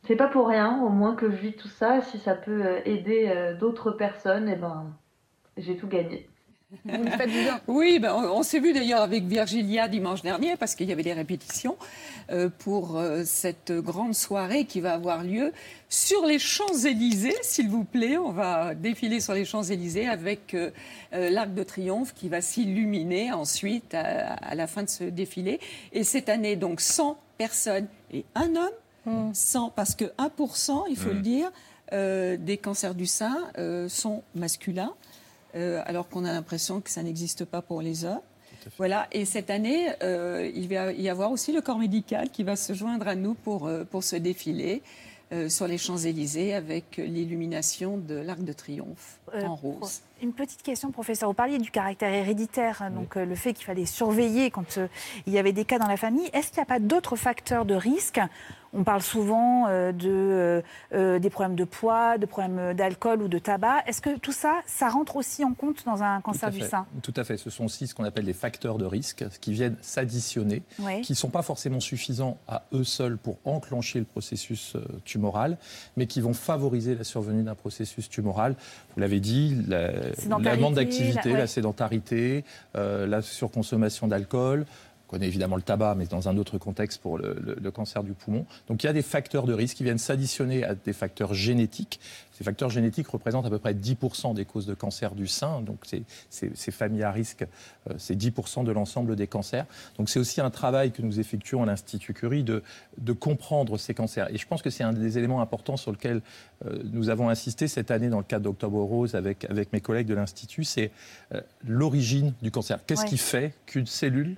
c'est 0.04 0.16
pas 0.16 0.28
pour 0.28 0.48
rien, 0.48 0.82
au 0.82 0.88
moins 0.88 1.14
que 1.14 1.30
je 1.30 1.36
vis 1.36 1.54
tout 1.54 1.68
ça. 1.68 2.00
Si 2.02 2.18
ça 2.18 2.34
peut 2.34 2.64
euh, 2.64 2.80
aider 2.84 3.28
euh, 3.28 3.54
d'autres 3.54 3.92
personnes, 3.92 4.48
et 4.48 4.56
ben 4.56 4.92
j'ai 5.56 5.76
tout 5.76 5.88
gagné. 5.88 6.28
Vous 6.84 7.04
le 7.04 7.10
faites 7.10 7.30
bien. 7.30 7.60
Oui, 7.68 7.98
ben, 7.98 8.14
on, 8.14 8.38
on 8.38 8.42
s'est 8.42 8.60
vu 8.60 8.72
d'ailleurs 8.72 9.02
avec 9.02 9.24
Virgilia 9.24 9.88
dimanche 9.88 10.22
dernier 10.22 10.56
parce 10.56 10.74
qu'il 10.74 10.88
y 10.88 10.92
avait 10.92 11.02
des 11.02 11.12
répétitions 11.12 11.76
euh, 12.30 12.48
pour 12.58 12.96
euh, 12.96 13.22
cette 13.24 13.72
grande 13.72 14.14
soirée 14.14 14.64
qui 14.64 14.80
va 14.80 14.94
avoir 14.94 15.22
lieu 15.22 15.52
sur 15.88 16.24
les 16.24 16.38
Champs-Élysées, 16.38 17.36
s'il 17.42 17.68
vous 17.68 17.84
plaît. 17.84 18.16
On 18.16 18.32
va 18.32 18.74
défiler 18.74 19.20
sur 19.20 19.34
les 19.34 19.44
Champs-Élysées 19.44 20.08
avec 20.08 20.54
euh, 20.54 20.70
euh, 21.12 21.30
l'Arc 21.30 21.52
de 21.52 21.62
Triomphe 21.62 22.14
qui 22.14 22.28
va 22.28 22.40
s'illuminer 22.40 23.32
ensuite 23.32 23.94
à, 23.94 24.34
à 24.34 24.54
la 24.54 24.66
fin 24.66 24.82
de 24.82 24.88
ce 24.88 25.04
défilé. 25.04 25.60
Et 25.92 26.04
cette 26.04 26.28
année, 26.28 26.56
donc 26.56 26.80
100 26.80 27.18
personnes 27.36 27.88
et 28.12 28.24
un 28.34 28.50
homme, 28.56 29.32
100 29.34 29.70
parce 29.70 29.94
que 29.94 30.04
1%, 30.04 30.84
il 30.88 30.96
faut 30.96 31.10
le 31.10 31.20
dire, 31.20 31.50
euh, 31.92 32.38
des 32.38 32.56
cancers 32.56 32.94
du 32.94 33.06
sein 33.06 33.36
euh, 33.58 33.86
sont 33.88 34.22
masculins. 34.34 34.94
Euh, 35.54 35.82
alors 35.84 36.08
qu'on 36.08 36.24
a 36.24 36.32
l'impression 36.32 36.80
que 36.80 36.90
ça 36.90 37.02
n'existe 37.02 37.44
pas 37.44 37.60
pour 37.62 37.82
les 37.82 38.04
hommes. 38.04 38.20
Voilà, 38.78 39.08
et 39.12 39.24
cette 39.24 39.50
année, 39.50 39.88
euh, 40.02 40.50
il 40.54 40.68
va 40.68 40.92
y 40.92 41.08
avoir 41.08 41.30
aussi 41.32 41.52
le 41.52 41.60
corps 41.60 41.78
médical 41.78 42.30
qui 42.30 42.42
va 42.44 42.54
se 42.56 42.72
joindre 42.74 43.08
à 43.08 43.14
nous 43.16 43.34
pour, 43.34 43.66
euh, 43.66 43.84
pour 43.84 44.04
ce 44.04 44.14
défilé 44.16 44.82
euh, 45.32 45.48
sur 45.48 45.66
les 45.66 45.78
Champs-Élysées 45.78 46.54
avec 46.54 46.96
l'illumination 46.98 47.96
de 47.98 48.14
l'Arc 48.14 48.44
de 48.44 48.52
Triomphe 48.52 49.18
Euh, 49.34 49.42
en 49.44 49.56
rose. 49.56 50.02
Une 50.22 50.32
petite 50.32 50.62
question, 50.62 50.90
professeur. 50.92 51.28
Vous 51.28 51.34
parliez 51.34 51.58
du 51.58 51.70
caractère 51.70 52.12
héréditaire, 52.12 52.82
hein, 52.82 52.90
donc 52.90 53.16
euh, 53.16 53.24
le 53.24 53.34
fait 53.34 53.52
qu'il 53.54 53.64
fallait 53.64 53.86
surveiller 53.86 54.50
quand 54.50 54.78
euh, 54.78 54.86
il 55.26 55.32
y 55.32 55.38
avait 55.38 55.52
des 55.52 55.64
cas 55.64 55.78
dans 55.78 55.88
la 55.88 55.96
famille. 55.96 56.28
Est-ce 56.32 56.48
qu'il 56.48 56.58
n'y 56.58 56.62
a 56.62 56.66
pas 56.66 56.78
d'autres 56.80 57.16
facteurs 57.16 57.64
de 57.64 57.74
risque 57.74 58.20
On 58.74 58.84
parle 58.84 59.02
souvent 59.02 59.66
euh, 59.68 59.92
de, 59.92 60.08
euh, 60.08 60.62
euh, 60.94 61.18
des 61.18 61.28
problèmes 61.28 61.56
de 61.56 61.64
poids, 61.64 62.16
de 62.16 62.24
problèmes 62.24 62.72
d'alcool 62.74 63.20
ou 63.22 63.28
de 63.28 63.38
tabac. 63.38 63.82
Est-ce 63.86 64.00
que 64.00 64.18
tout 64.18 64.32
ça, 64.32 64.62
ça 64.66 64.88
rentre 64.88 65.16
aussi 65.16 65.44
en 65.44 65.52
compte 65.52 65.84
dans 65.84 66.02
un 66.02 66.22
cancer 66.22 66.50
du 66.50 66.60
fait. 66.60 66.68
sein? 66.68 66.86
Tout 67.02 67.12
à 67.16 67.24
fait. 67.24 67.36
Ce 67.36 67.50
sont 67.50 67.66
aussi 67.66 67.86
ce 67.86 67.94
qu'on 67.94 68.04
appelle 68.04 68.24
les 68.24 68.32
facteurs 68.32 68.78
de 68.78 68.86
risque 68.86 69.24
qui 69.42 69.52
viennent 69.52 69.76
s'additionner, 69.82 70.62
Oui. 70.78 71.02
qui 71.02 71.12
ne 71.12 71.16
sont 71.16 71.28
pas 71.28 71.42
forcément 71.42 71.80
suffisants 71.80 72.38
à 72.48 72.62
eux 72.72 72.84
seuls 72.84 73.18
pour 73.18 73.36
enclencher 73.44 73.98
le 73.98 74.06
processus 74.06 74.76
tumoral, 75.04 75.58
mais 75.98 76.06
qui 76.06 76.22
vont 76.22 76.34
favoriser 76.34 76.94
la 76.94 77.04
survenue 77.04 77.42
d'un 77.42 77.54
processus 77.54 78.08
tumoral. 78.08 78.54
Vous 78.94 79.00
l'avez 79.00 79.20
dit, 79.20 79.62
la, 79.68 79.90
demande 80.54 80.74
d'activité, 80.74 81.28
la- 81.28 81.32
ouais. 81.34 81.38
la 81.40 81.46
sédentarité, 81.46 82.44
euh, 82.76 83.06
la 83.06 83.20
surconsommation 83.20 84.06
d'alcool. 84.08 84.64
On 85.12 85.16
connaît 85.16 85.26
évidemment 85.28 85.56
le 85.56 85.62
tabac, 85.62 85.94
mais 85.94 86.06
dans 86.06 86.30
un 86.30 86.38
autre 86.38 86.56
contexte 86.56 87.02
pour 87.02 87.18
le, 87.18 87.36
le- 87.38 87.54
le 87.60 87.70
cancer 87.70 88.02
du 88.02 88.14
poumon. 88.14 88.46
Donc 88.66 88.82
il 88.82 88.86
y 88.86 88.88
a 88.88 88.94
des 88.94 89.02
facteurs 89.02 89.44
de 89.44 89.52
risque 89.52 89.76
qui 89.76 89.84
viennent 89.84 89.98
s'additionner 89.98 90.64
à 90.64 90.74
des 90.74 90.94
facteurs 90.94 91.34
génétiques. 91.34 92.00
Ces 92.32 92.44
facteurs 92.44 92.70
génétiques 92.70 93.08
représentent 93.08 93.44
à 93.44 93.50
peu 93.50 93.58
près 93.58 93.74
10% 93.74 94.32
des 94.32 94.46
causes 94.46 94.64
de 94.64 94.72
cancer 94.72 95.14
du 95.14 95.26
sein. 95.26 95.60
Donc 95.60 95.80
c'est- 95.84 96.02
ces 96.30 96.70
familles 96.70 97.02
à 97.02 97.12
risque, 97.12 97.42
euh, 97.90 97.94
c'est 97.98 98.14
10% 98.16 98.64
de 98.64 98.72
l'ensemble 98.72 99.14
des 99.14 99.26
cancers. 99.26 99.66
Donc 99.98 100.08
c'est 100.08 100.18
aussi 100.18 100.40
un 100.40 100.48
travail 100.50 100.92
que 100.92 101.02
nous 101.02 101.20
effectuons 101.20 101.62
à 101.62 101.66
l'Institut 101.66 102.14
Curie 102.14 102.42
de, 102.42 102.62
de 102.96 103.12
comprendre 103.12 103.76
ces 103.76 103.92
cancers. 103.92 104.32
Et 104.34 104.38
je 104.38 104.46
pense 104.46 104.62
que 104.62 104.70
c'est 104.70 104.82
un 104.82 104.94
des 104.94 105.18
éléments 105.18 105.42
importants 105.42 105.76
sur 105.76 105.92
lequel 105.92 106.22
euh, 106.64 106.78
nous 106.90 107.10
avons 107.10 107.28
insisté 107.28 107.68
cette 107.68 107.90
année 107.90 108.08
dans 108.08 108.18
le 108.18 108.24
cadre 108.24 108.44
d'Octobre 108.44 108.80
Rose 108.80 109.14
avec, 109.14 109.44
avec 109.50 109.74
mes 109.74 109.82
collègues 109.82 110.06
de 110.06 110.14
l'Institut, 110.14 110.64
c'est 110.64 110.90
euh, 111.34 111.42
l'origine 111.66 112.32
du 112.40 112.50
cancer. 112.50 112.78
Qu'est-ce 112.86 113.02
Ouais. 113.02 113.08
qui 113.08 113.18
fait 113.18 113.52
qu'une 113.66 113.86
cellule 113.86 114.36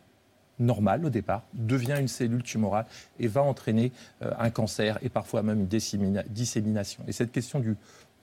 normale 0.58 1.04
au 1.04 1.11
départ 1.11 1.42
devient 1.54 1.96
une 1.99 2.08
cellule 2.08 2.42
tumorale 2.42 2.87
et 3.18 3.26
va 3.26 3.42
entraîner 3.42 3.92
euh, 4.23 4.30
un 4.38 4.50
cancer 4.50 4.99
et 5.02 5.08
parfois 5.08 5.42
même 5.42 5.61
une 5.61 5.66
dissémina- 5.66 6.25
dissémination. 6.28 7.02
Et 7.08 7.12
cette 7.12 7.32
question 7.32 7.58
du 7.61 7.76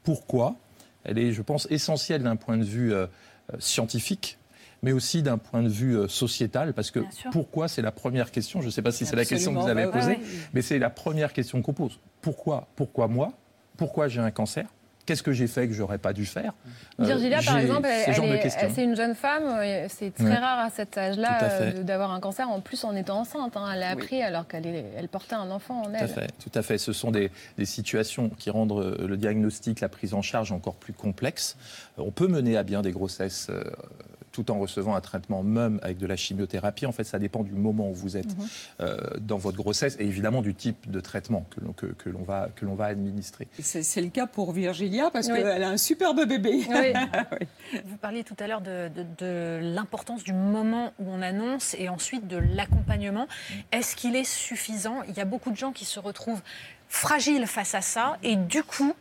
pourquoi, 0.04 0.56
elle 1.04 1.18
est, 1.18 1.34
je 1.34 1.42
pense, 1.42 1.68
essentielle 1.70 2.24
d'un 2.24 2.36
point 2.36 2.58
de 2.58 2.64
vue 2.64 2.94
euh, 2.94 3.06
euh, 3.54 3.58
scientifique 3.60 4.38
mais 4.84 4.94
aussi 4.94 5.22
d'un 5.22 5.38
point 5.38 5.62
de 5.62 5.70
vue 5.70 5.96
euh, 5.96 6.08
sociétal, 6.08 6.74
parce 6.74 6.90
que 6.90 7.02
pourquoi, 7.32 7.68
c'est 7.68 7.84
la 7.84 7.92
première 7.92 8.32
question. 8.32 8.62
Je 8.62 8.66
ne 8.66 8.72
sais 8.72 8.82
pas 8.82 8.92
si 8.92 9.06
c'est 9.06 9.16
la 9.16 9.26
question 9.26 9.54
que 9.54 9.60
vous 9.60 9.68
avez 9.68 9.86
posée, 9.86 10.14
ouais, 10.14 10.18
ouais. 10.18 10.24
mais 10.54 10.64
c'est 10.64 10.80
la 10.80 10.90
première 10.90 11.34
question 11.34 11.62
qu'on 11.62 11.74
pose. 11.74 12.00
Pourquoi 12.20 12.68
Pourquoi 12.76 13.08
moi? 13.08 13.32
Pourquoi 13.78 14.08
j'ai 14.08 14.22
un 14.22 14.32
cancer? 14.32 14.66
Qu'est-ce 15.06 15.24
que 15.24 15.32
j'ai 15.34 15.48
fait 15.48 15.68
que 15.68 15.74
j'aurais 15.74 15.98
pas 15.98 16.14
dû 16.14 16.26
faire? 16.26 16.54
Euh, 17.00 17.06
Virgilia, 17.06 17.42
par 17.42 17.58
exemple, 17.58 17.88
ce 17.88 18.10
elle, 18.10 18.16
genre 18.16 18.26
elle 18.26 18.32
de 18.32 18.36
est- 18.36 18.40
questions. 18.40 18.70
c'est 18.74 18.84
une 18.84 18.96
jeune 18.96 19.16
femme. 19.16 19.44
euh, 19.48 19.88
C'est 19.90 20.14
très 20.14 20.26
Ouais. 20.26 20.36
rare 20.38 20.60
à 20.60 20.70
cet 20.70 20.98
âge-là 20.98 21.32
à 21.32 21.44
euh, 21.52 21.84
d'avoir 21.84 22.12
un 22.12 22.20
cancer, 22.20 22.50
en 22.50 22.62
plus 22.62 22.84
en 22.84 22.96
étant 22.96 23.20
enceinte. 23.20 23.58
hein. 23.58 23.70
Elle 23.74 23.84
a 23.84 23.88
Oui. 23.96 24.04
appris 24.04 24.22
alors 24.22 24.48
qu'elle 24.48 24.66
elle 24.98 25.08
portait 25.10 25.36
un 25.36 25.50
enfant 25.50 25.82
en 25.82 25.86
Tout 25.86 25.92
à 25.96 26.00
elle. 26.00 26.08
fait, 26.08 26.28
tout 26.40 26.52
à 26.54 26.62
fait. 26.62 26.78
Ce 26.78 26.94
sont 26.94 27.12
des, 27.12 27.32
des 27.58 27.66
situations 27.66 28.30
qui 28.30 28.50
rendent 28.52 28.96
le 29.00 29.18
diagnostic, 29.18 29.80
la 29.82 29.90
prise 29.90 30.14
en 30.14 30.22
charge 30.22 30.52
encore 30.52 30.76
plus 30.76 30.94
complexe. 30.94 31.58
On 31.98 32.12
peut 32.12 32.28
mener 32.28 32.56
à 32.58 32.64
bien 32.64 32.82
des 32.82 32.92
grossesses 32.92 33.48
euh, 33.50 33.64
tout 34.32 34.50
en 34.52 34.60
recevant 34.60 34.96
un 34.96 35.02
traitement 35.02 35.44
même 35.44 35.80
avec 35.84 35.98
de 35.98 36.08
la 36.08 36.16
chimiothérapie. 36.16 36.86
En 36.86 36.92
fait, 36.92 37.04
ça 37.04 37.20
dépend 37.20 37.44
du 37.44 37.52
moment 37.52 37.90
où 37.90 37.94
vous 37.94 38.18
êtes 38.18 38.38
Mhm. 38.38 38.48
euh, 38.82 38.98
dans 39.20 39.38
votre 39.38 39.58
grossesse 39.58 39.96
et 40.00 40.06
évidemment 40.06 40.42
du 40.42 40.56
type 40.56 40.90
de 40.90 41.00
traitement 41.00 41.46
que 41.50 41.60
l'on 41.60 41.74
que, 41.74 41.88
que 41.88 42.10
l'on 42.10 42.24
va, 42.24 42.50
que 42.56 42.66
l'on 42.66 42.76
va 42.76 42.86
administrer. 42.86 43.48
C'est 43.60 43.84
c'est 43.84 44.02
le 44.02 44.10
cas 44.10 44.28
pour 44.28 44.52
Virgilia 44.54 45.10
parce 45.12 45.28
Oui. 45.28 45.34
qu'elle 45.36 45.64
a 45.64 45.70
un 45.70 45.78
superbe 45.78 46.26
bébé. 46.28 46.62
Oui. 46.70 47.82
Vous 47.86 47.98
parliez 47.98 48.24
tout 48.24 48.36
à 48.40 48.48
l'heure 48.48 48.62
de, 48.62 48.90
de- 48.90 49.06
de 49.18 49.60
l'importance 49.62 50.24
du 50.24 50.34
moment 50.34 50.94
où 51.00 51.06
on 51.10 51.22
annonce 51.22 51.76
et 51.78 51.90
ensuite 51.90 52.28
de 52.28 52.38
l'accompagnement. 52.38 53.28
Est-ce 53.72 53.96
qu'il 53.96 54.16
est 54.16 54.24
suffisant? 54.24 55.02
Il 55.08 55.16
y 55.16 55.20
a 55.20 55.26
beaucoup 55.26 55.52
de 55.52 55.58
gens 55.58 55.72
qui 55.72 55.86
se 55.86 56.00
retrouvent 56.00 56.42
fragiles 56.90 57.46
face 57.48 57.76
à 57.76 57.82
ça 57.82 58.18
et 58.24 58.36
du 58.36 58.64
coup, 58.64 58.94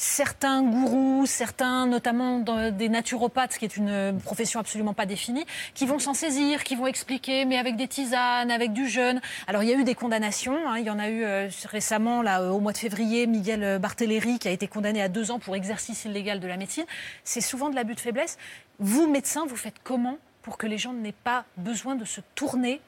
certains 0.00 0.62
gourous, 0.62 1.26
certains 1.26 1.86
notamment 1.86 2.38
des 2.38 2.88
naturopathes, 2.88 3.58
qui 3.58 3.66
est 3.66 3.76
une 3.76 4.18
profession 4.24 4.58
absolument 4.58 4.94
pas 4.94 5.04
définie, 5.04 5.44
qui 5.74 5.84
vont 5.84 5.98
s'en 5.98 6.14
saisir, 6.14 6.64
qui 6.64 6.74
vont 6.74 6.86
expliquer, 6.86 7.44
mais 7.44 7.58
avec 7.58 7.76
des 7.76 7.86
tisanes, 7.86 8.50
avec 8.50 8.72
du 8.72 8.88
jeûne. 8.88 9.20
Alors 9.46 9.62
il 9.62 9.68
y 9.68 9.74
a 9.74 9.76
eu 9.76 9.84
des 9.84 9.94
condamnations, 9.94 10.56
hein. 10.66 10.78
il 10.78 10.86
y 10.86 10.90
en 10.90 10.98
a 10.98 11.10
eu 11.10 11.22
euh, 11.22 11.50
récemment, 11.66 12.22
là, 12.22 12.50
au 12.50 12.60
mois 12.60 12.72
de 12.72 12.78
février, 12.78 13.26
Miguel 13.26 13.78
Barthéléry 13.78 14.38
qui 14.38 14.48
a 14.48 14.52
été 14.52 14.68
condamné 14.68 15.02
à 15.02 15.08
deux 15.08 15.30
ans 15.30 15.38
pour 15.38 15.54
exercice 15.54 16.06
illégal 16.06 16.40
de 16.40 16.48
la 16.48 16.56
médecine. 16.56 16.86
C'est 17.22 17.42
souvent 17.42 17.68
de 17.68 17.74
l'abus 17.74 17.94
de 17.94 18.00
faiblesse. 18.00 18.38
Vous, 18.78 19.06
médecin, 19.06 19.44
vous 19.46 19.56
faites 19.56 19.80
comment 19.84 20.16
pour 20.40 20.56
que 20.56 20.66
les 20.66 20.78
gens 20.78 20.94
n'aient 20.94 21.12
pas 21.12 21.44
besoin 21.58 21.94
de 21.94 22.06
se 22.06 22.22
tourner 22.34 22.80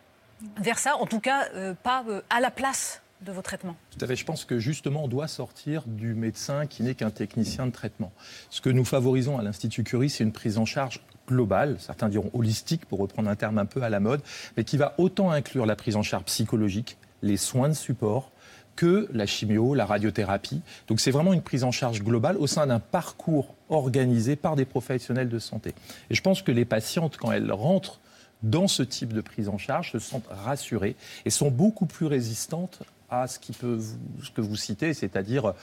vers 0.56 0.78
ça, 0.78 0.96
en 0.96 1.06
tout 1.06 1.20
cas 1.20 1.44
euh, 1.54 1.74
pas 1.74 2.04
euh, 2.08 2.22
à 2.30 2.40
la 2.40 2.50
place 2.50 3.01
de 3.24 3.32
vos 3.32 3.42
traitements 3.42 3.76
Tout 3.90 4.04
à 4.04 4.06
fait. 4.06 4.16
Je 4.16 4.24
pense 4.24 4.44
que 4.44 4.58
justement, 4.58 5.04
on 5.04 5.08
doit 5.08 5.28
sortir 5.28 5.84
du 5.86 6.14
médecin 6.14 6.66
qui 6.66 6.82
n'est 6.82 6.94
qu'un 6.94 7.10
technicien 7.10 7.66
de 7.66 7.72
traitement. 7.72 8.12
Ce 8.50 8.60
que 8.60 8.70
nous 8.70 8.84
favorisons 8.84 9.38
à 9.38 9.42
l'Institut 9.42 9.84
Curie, 9.84 10.10
c'est 10.10 10.24
une 10.24 10.32
prise 10.32 10.58
en 10.58 10.64
charge 10.64 11.00
globale, 11.28 11.76
certains 11.78 12.08
diront 12.08 12.30
holistique 12.34 12.84
pour 12.86 12.98
reprendre 12.98 13.30
un 13.30 13.36
terme 13.36 13.58
un 13.58 13.66
peu 13.66 13.82
à 13.82 13.90
la 13.90 14.00
mode, 14.00 14.20
mais 14.56 14.64
qui 14.64 14.76
va 14.76 14.94
autant 14.98 15.30
inclure 15.30 15.66
la 15.66 15.76
prise 15.76 15.96
en 15.96 16.02
charge 16.02 16.24
psychologique, 16.24 16.96
les 17.22 17.36
soins 17.36 17.68
de 17.68 17.74
support, 17.74 18.32
que 18.76 19.08
la 19.12 19.26
chimio, 19.26 19.74
la 19.74 19.84
radiothérapie. 19.84 20.62
Donc 20.88 21.00
c'est 21.00 21.10
vraiment 21.10 21.32
une 21.32 21.42
prise 21.42 21.64
en 21.64 21.70
charge 21.70 22.02
globale 22.02 22.36
au 22.38 22.46
sein 22.46 22.66
d'un 22.66 22.80
parcours 22.80 23.54
organisé 23.68 24.34
par 24.34 24.56
des 24.56 24.64
professionnels 24.64 25.28
de 25.28 25.38
santé. 25.38 25.74
Et 26.10 26.14
je 26.14 26.22
pense 26.22 26.42
que 26.42 26.52
les 26.52 26.64
patientes, 26.64 27.16
quand 27.16 27.32
elles 27.32 27.52
rentrent 27.52 28.00
dans 28.42 28.68
ce 28.68 28.82
type 28.82 29.12
de 29.12 29.20
prise 29.20 29.48
en 29.48 29.58
charge, 29.58 29.92
se 29.92 29.98
sentent 29.98 30.28
rassurées 30.30 30.96
et 31.24 31.30
sont 31.30 31.50
beaucoup 31.50 31.86
plus 31.86 32.06
résistantes 32.06 32.82
à 33.10 33.26
ce, 33.26 33.38
que 33.38 34.40
vous 34.40 34.56
citez, 34.56 34.94
c'est-à-dire 34.94 35.54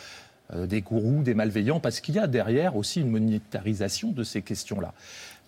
euh, 0.53 0.65
des 0.65 0.81
gourous, 0.81 1.23
des 1.23 1.33
malveillants, 1.33 1.79
parce 1.79 1.99
qu'il 1.99 2.15
y 2.15 2.19
a 2.19 2.27
derrière 2.27 2.75
aussi 2.75 3.01
une 3.01 3.09
monétarisation 3.09 4.11
de 4.11 4.23
ces 4.23 4.41
questions-là. 4.41 4.93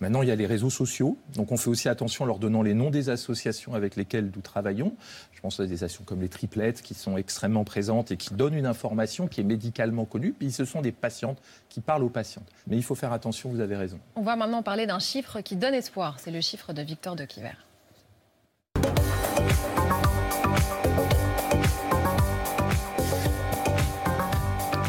Maintenant, 0.02 0.22
il 0.22 0.28
y 0.28 0.32
a 0.32 0.34
les 0.34 0.46
réseaux 0.46 0.68
sociaux, 0.68 1.16
donc 1.36 1.52
on 1.52 1.56
fait 1.56 1.70
aussi 1.70 1.88
attention 1.88 2.24
en 2.24 2.26
leur 2.26 2.40
donnant 2.40 2.62
les 2.62 2.74
noms 2.74 2.90
des 2.90 3.08
associations 3.08 3.74
avec 3.74 3.94
lesquelles 3.94 4.32
nous 4.34 4.42
travaillons. 4.42 4.96
Je 5.30 5.40
pense 5.40 5.60
à 5.60 5.62
des 5.64 5.74
associations 5.74 6.02
comme 6.02 6.20
les 6.20 6.28
triplettes 6.28 6.82
qui 6.82 6.94
sont 6.94 7.16
extrêmement 7.16 7.62
présentes 7.62 8.10
et 8.10 8.16
qui 8.16 8.34
donnent 8.34 8.54
une 8.54 8.66
information 8.66 9.28
qui 9.28 9.40
est 9.40 9.44
médicalement 9.44 10.04
connue, 10.04 10.32
puis 10.32 10.50
ce 10.50 10.64
sont 10.64 10.80
des 10.80 10.90
patientes 10.90 11.38
qui 11.68 11.80
parlent 11.80 12.02
aux 12.02 12.08
patientes. 12.08 12.48
Mais 12.66 12.74
il 12.74 12.82
faut 12.82 12.96
faire 12.96 13.12
attention, 13.12 13.48
vous 13.50 13.60
avez 13.60 13.76
raison. 13.76 14.00
On 14.16 14.22
va 14.22 14.34
maintenant 14.34 14.64
parler 14.64 14.86
d'un 14.86 14.98
chiffre 14.98 15.40
qui 15.40 15.54
donne 15.54 15.74
espoir, 15.74 16.18
c'est 16.18 16.32
le 16.32 16.40
chiffre 16.40 16.72
de 16.72 16.82
Victor 16.82 17.14
de 17.14 17.24
Quiver. 17.24 17.52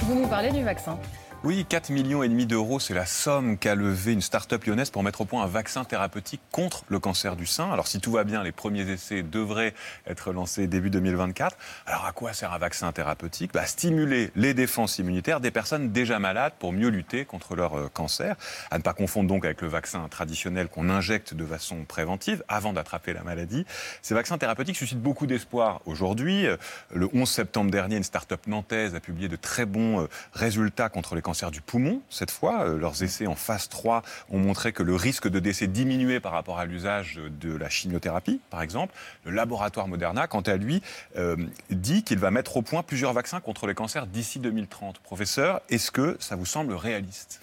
Vous 0.01 0.15
nous 0.15 0.27
parlez 0.27 0.50
du 0.50 0.63
vaccin. 0.63 0.98
Oui, 1.45 1.65
4 1.67 1.89
millions 1.89 2.23
et 2.23 2.29
demi 2.29 2.45
d'euros, 2.45 2.79
c'est 2.79 2.93
la 2.93 3.05
somme 3.05 3.57
qu'a 3.57 3.75
levée 3.75 4.13
une 4.13 4.21
start-up 4.21 4.63
lyonnaise 4.63 4.89
pour 4.91 5.03
mettre 5.03 5.19
au 5.19 5.25
point 5.25 5.43
un 5.43 5.47
vaccin 5.47 5.83
thérapeutique 5.83 6.39
contre 6.53 6.85
le 6.88 7.00
cancer 7.00 7.35
du 7.35 7.45
sein. 7.45 7.69
Alors 7.69 7.88
si 7.88 8.00
tout 8.00 8.13
va 8.13 8.23
bien, 8.23 8.43
les 8.43 8.53
premiers 8.53 8.89
essais 8.89 9.23
devraient 9.23 9.73
être 10.07 10.31
lancés 10.31 10.67
début 10.67 10.89
2024. 10.89 11.57
Alors 11.85 12.05
à 12.05 12.13
quoi 12.13 12.31
sert 12.31 12.53
un 12.53 12.57
vaccin 12.59 12.93
thérapeutique? 12.93 13.51
Bah, 13.51 13.65
Stimuler 13.65 14.31
les 14.38 14.53
défenses 14.53 15.00
immunitaires 15.00 15.41
des 15.41 15.51
personnes 15.51 15.91
déjà 15.91 16.17
malades 16.17 16.53
pour 16.59 16.71
mieux 16.71 16.88
lutter 16.88 17.25
contre 17.25 17.57
leur 17.57 17.77
euh, 17.77 17.89
cancer. 17.93 18.38
À 18.71 18.77
ne 18.77 18.83
pas 18.83 18.93
confondre 18.93 19.27
donc 19.27 19.43
avec 19.43 19.62
le 19.62 19.67
vaccin 19.67 20.07
traditionnel 20.07 20.69
qu'on 20.69 20.89
injecte 20.89 21.33
de 21.33 21.45
façon 21.45 21.83
préventive 21.83 22.41
avant 22.47 22.71
d'attraper 22.71 23.12
la 23.12 23.23
maladie. 23.23 23.65
Ces 24.01 24.13
vaccins 24.13 24.38
thérapeutiques 24.38 24.77
suscitent 24.77 25.01
beaucoup 25.01 25.27
d'espoir 25.27 25.81
aujourd'hui. 25.88 26.47
Euh, 26.47 26.55
le 26.93 27.09
11 27.13 27.29
septembre 27.29 27.69
dernier, 27.69 27.97
une 27.97 28.03
start-up 28.03 28.47
nantaise 28.47 28.95
a 28.95 29.01
publié 29.01 29.27
de 29.27 29.35
très 29.35 29.65
bons 29.65 30.03
euh, 30.03 30.07
résultats 30.31 30.88
contre 30.88 31.15
les 31.15 31.21
cancers 31.21 31.32
du 31.51 31.61
poumon, 31.61 32.01
cette 32.09 32.31
fois. 32.31 32.65
Euh, 32.65 32.77
leurs 32.77 33.03
essais 33.03 33.27
en 33.27 33.35
phase 33.35 33.69
3 33.69 34.03
ont 34.29 34.39
montré 34.39 34.71
que 34.71 34.83
le 34.83 34.95
risque 34.95 35.27
de 35.27 35.39
décès 35.39 35.67
diminuait 35.67 36.19
par 36.19 36.31
rapport 36.31 36.59
à 36.59 36.65
l'usage 36.65 37.19
de 37.41 37.53
la 37.55 37.69
chimiothérapie, 37.69 38.39
par 38.49 38.61
exemple. 38.61 38.93
Le 39.25 39.31
laboratoire 39.31 39.87
Moderna, 39.87 40.27
quant 40.27 40.41
à 40.41 40.55
lui, 40.55 40.81
euh, 41.17 41.35
dit 41.69 42.03
qu'il 42.03 42.19
va 42.19 42.31
mettre 42.31 42.57
au 42.57 42.61
point 42.61 42.83
plusieurs 42.83 43.13
vaccins 43.13 43.39
contre 43.39 43.67
les 43.67 43.73
cancers 43.73 44.07
d'ici 44.07 44.39
2030. 44.39 44.99
Professeur, 44.99 45.61
est-ce 45.69 45.91
que 45.91 46.17
ça 46.19 46.35
vous 46.35 46.45
semble 46.45 46.73
réaliste? 46.73 47.41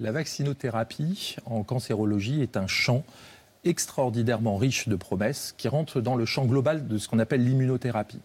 La 0.00 0.12
vaccinothérapie 0.12 1.36
en 1.44 1.62
cancérologie 1.62 2.42
est 2.42 2.56
un 2.56 2.66
champ 2.66 3.04
extraordinairement 3.64 4.56
riche 4.56 4.88
de 4.88 4.96
promesses 4.96 5.54
qui 5.58 5.68
rentre 5.68 6.00
dans 6.00 6.14
le 6.14 6.24
champ 6.24 6.44
global 6.44 6.86
de 6.86 6.98
ce 6.98 7.08
qu'on 7.08 7.18
appelle 7.18 7.44
l'immunothérapie. 7.44 8.20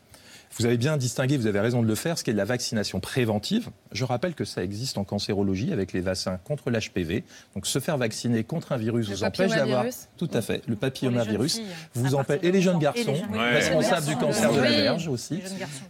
Vous 0.58 0.66
avez 0.66 0.78
bien 0.78 0.98
distingué, 0.98 1.38
vous 1.38 1.48
avez 1.48 1.60
raison 1.60 1.82
de 1.82 1.88
le 1.88 1.96
faire, 1.96 2.18
ce 2.18 2.24
qui 2.24 2.30
est 2.30 2.34
de 2.34 2.38
la 2.38 2.46
vaccination 2.46 3.00
préventive. 3.00 3.70
Je 3.92 4.04
rappelle 4.04 4.36
que 4.36 4.46
ça 4.46 4.64
existe 4.64 4.98
en 4.98 5.04
cancérologie 5.04 5.74
avec 5.74 5.94
les 5.94 6.02
vaccins 6.02 6.38
contre 6.44 6.70
l'HPV. 6.70 7.24
Donc 7.56 7.66
se 7.66 7.80
faire 7.80 7.98
vacciner 7.98 8.44
contre 8.44 8.72
un 8.72 8.78
virus 8.78 9.10
vous 9.10 9.24
empêche 9.24 9.52
d'avoir 9.52 9.86
tout 10.18 10.30
à 10.34 10.42
fait 10.42 10.62
le 10.68 10.76
papillomavirus, 10.76 11.62
vous 11.94 12.16
empêche 12.16 12.40
et 12.44 12.52
les 12.52 12.62
jeunes 12.62 12.80
garçons 12.80 13.16
responsables 13.32 14.06
du 14.06 14.16
cancer 14.16 14.54
de 14.54 14.60
la 14.60 14.70
verge 14.70 15.08
aussi. 15.08 15.42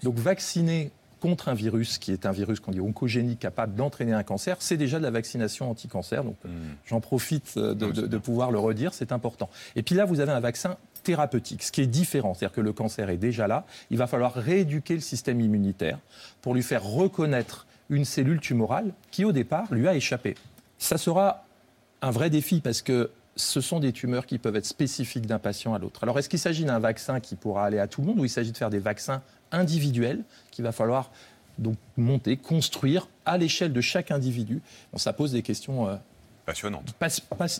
Donc 0.01 0.17
vacciner 0.17 0.91
contre 1.24 1.48
un 1.48 1.53
virus 1.53 2.00
qui 2.00 2.12
est 2.12 2.25
un 2.25 2.34
virus 2.34 2.60
qu'on 2.60 2.72
dit 2.72 2.82
oncogénique 2.82 3.39
capable 3.39 3.76
d'entraîner 3.76 4.12
un 4.12 4.23
cancer, 4.23 4.58
c'est 4.60 4.76
déjà 4.76 4.97
de 4.97 5.04
la 5.04 5.10
vaccination 5.10 5.71
anti-cancer. 5.71 6.21
Donc 6.26 6.36
hmm. 6.43 6.49
j'en 6.86 6.99
profite 6.99 7.54
euh, 7.56 7.73
de, 7.73 7.91
de, 7.91 8.17
pouvoir 8.17 8.52
le 8.52 8.60
redire, 8.60 8.93
c'est 8.93 9.13
important. 9.13 9.49
Et 9.78 9.84
puis 9.84 9.95
là, 9.95 10.04
vous 10.04 10.19
avez 10.19 10.34
un 10.34 10.41
vaccin 10.41 10.76
thérapeutique, 11.03 11.63
ce 11.63 11.71
qui 11.71 11.81
est 11.81 11.87
différent, 11.87 12.33
c'est-à-dire 12.33 12.55
que 12.55 12.61
le 12.61 12.73
cancer 12.73 13.09
est 13.09 13.17
déjà 13.17 13.47
là, 13.47 13.65
il 13.89 13.97
va 13.97 14.07
falloir 14.07 14.33
rééduquer 14.33 14.95
le 14.95 15.01
système 15.01 15.41
immunitaire 15.41 15.99
pour 16.41 16.55
lui 16.55 16.63
faire 16.63 16.83
reconnaître 16.83 17.67
une 17.89 18.05
cellule 18.05 18.39
tumorale 18.39 18.93
qui 19.11 19.25
au 19.25 19.31
départ 19.31 19.73
lui 19.73 19.87
a 19.87 19.95
échappé. 19.95 20.35
Ça 20.77 20.97
sera 20.97 21.45
un 22.01 22.11
vrai 22.11 22.29
défi 22.29 22.59
parce 22.59 22.81
que 22.81 23.11
ce 23.35 23.61
sont 23.61 23.79
des 23.79 23.91
tumeurs 23.91 24.25
qui 24.25 24.37
peuvent 24.37 24.55
être 24.55 24.65
spécifiques 24.65 25.25
d'un 25.25 25.39
patient 25.39 25.73
à 25.73 25.79
l'autre. 25.79 26.03
Alors 26.03 26.19
est-ce 26.19 26.29
qu'il 26.29 26.39
s'agit 26.39 26.65
d'un 26.65 26.79
vaccin 26.79 27.19
qui 27.19 27.35
pourra 27.35 27.65
aller 27.65 27.79
à 27.79 27.87
tout 27.87 28.01
le 28.01 28.07
monde 28.07 28.19
ou 28.19 28.25
il 28.25 28.29
s'agit 28.29 28.51
de 28.51 28.57
faire 28.57 28.69
des 28.69 28.79
vaccins 28.79 29.21
individuel 29.51 30.23
qu'il 30.51 30.63
va 30.63 30.71
falloir 30.71 31.11
donc 31.57 31.77
monter, 31.97 32.37
construire 32.37 33.07
à 33.25 33.37
l'échelle 33.37 33.73
de 33.73 33.81
chaque 33.81 34.11
individu? 34.11 34.61
Ça 34.95 35.13
pose 35.13 35.31
des 35.31 35.41
questions 35.41 35.87
euh, 35.87 35.95
Passionnante. 36.45 36.93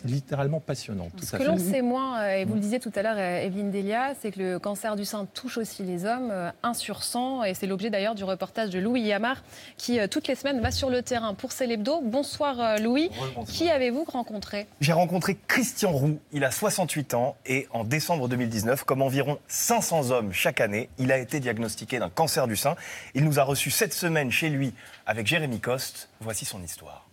littéralement 0.04 0.60
passionnante. 0.60 1.12
Ce 1.22 1.36
que 1.36 1.42
l'on 1.42 1.58
sait 1.58 1.80
moins, 1.80 2.20
euh, 2.20 2.36
et 2.36 2.44
vous 2.44 2.54
le 2.54 2.60
disiez 2.60 2.80
tout 2.80 2.92
à 2.94 3.02
l'heure, 3.02 3.16
euh, 3.16 3.40
Evelyne 3.40 3.70
Delia, 3.70 4.14
c'est 4.20 4.30
que 4.30 4.40
le 4.40 4.58
cancer 4.58 4.94
du 4.94 5.04
sein 5.04 5.26
touche 5.32 5.56
aussi 5.56 5.82
les 5.82 6.04
hommes, 6.04 6.32
1 6.62 6.74
sur 6.74 7.02
100, 7.02 7.44
et 7.44 7.54
c'est 7.54 7.66
l'objet 7.66 7.88
d'ailleurs 7.88 8.14
du 8.14 8.24
reportage 8.24 8.70
de 8.70 8.78
Louis 8.78 9.00
Yamar, 9.00 9.42
qui 9.78 9.98
toutes 10.08 10.28
les 10.28 10.34
semaines 10.34 10.60
va 10.60 10.70
sur 10.70 10.90
le 10.90 11.02
terrain 11.02 11.34
pour 11.34 11.52
Célébdo. 11.52 12.00
Bonsoir 12.02 12.78
Louis, 12.78 13.10
qui 13.46 13.70
avez-vous 13.70 14.04
rencontré? 14.04 14.66
J'ai 14.80 14.92
rencontré 14.92 15.38
Christian 15.48 15.92
Roux, 15.92 16.18
il 16.32 16.44
a 16.44 16.50
68 16.50 17.14
ans, 17.14 17.36
et 17.46 17.66
en 17.70 17.84
décembre 17.84 18.28
2019, 18.28 18.84
comme 18.84 19.02
environ 19.02 19.38
500 19.48 20.10
hommes 20.10 20.32
chaque 20.32 20.60
année, 20.60 20.90
il 20.98 21.10
a 21.10 21.18
été 21.18 21.40
diagnostiqué 21.40 21.98
d'un 21.98 22.10
cancer 22.10 22.46
du 22.46 22.56
sein. 22.56 22.76
Il 23.14 23.24
nous 23.24 23.38
a 23.38 23.44
reçu 23.44 23.70
cette 23.70 23.94
semaine 23.94 24.30
chez 24.30 24.50
lui 24.50 24.74
avec 25.06 25.26
Jérémy 25.26 25.60
Coste. 25.60 26.08
Voici 26.20 26.44
son 26.44 26.62
histoire. 26.62 27.06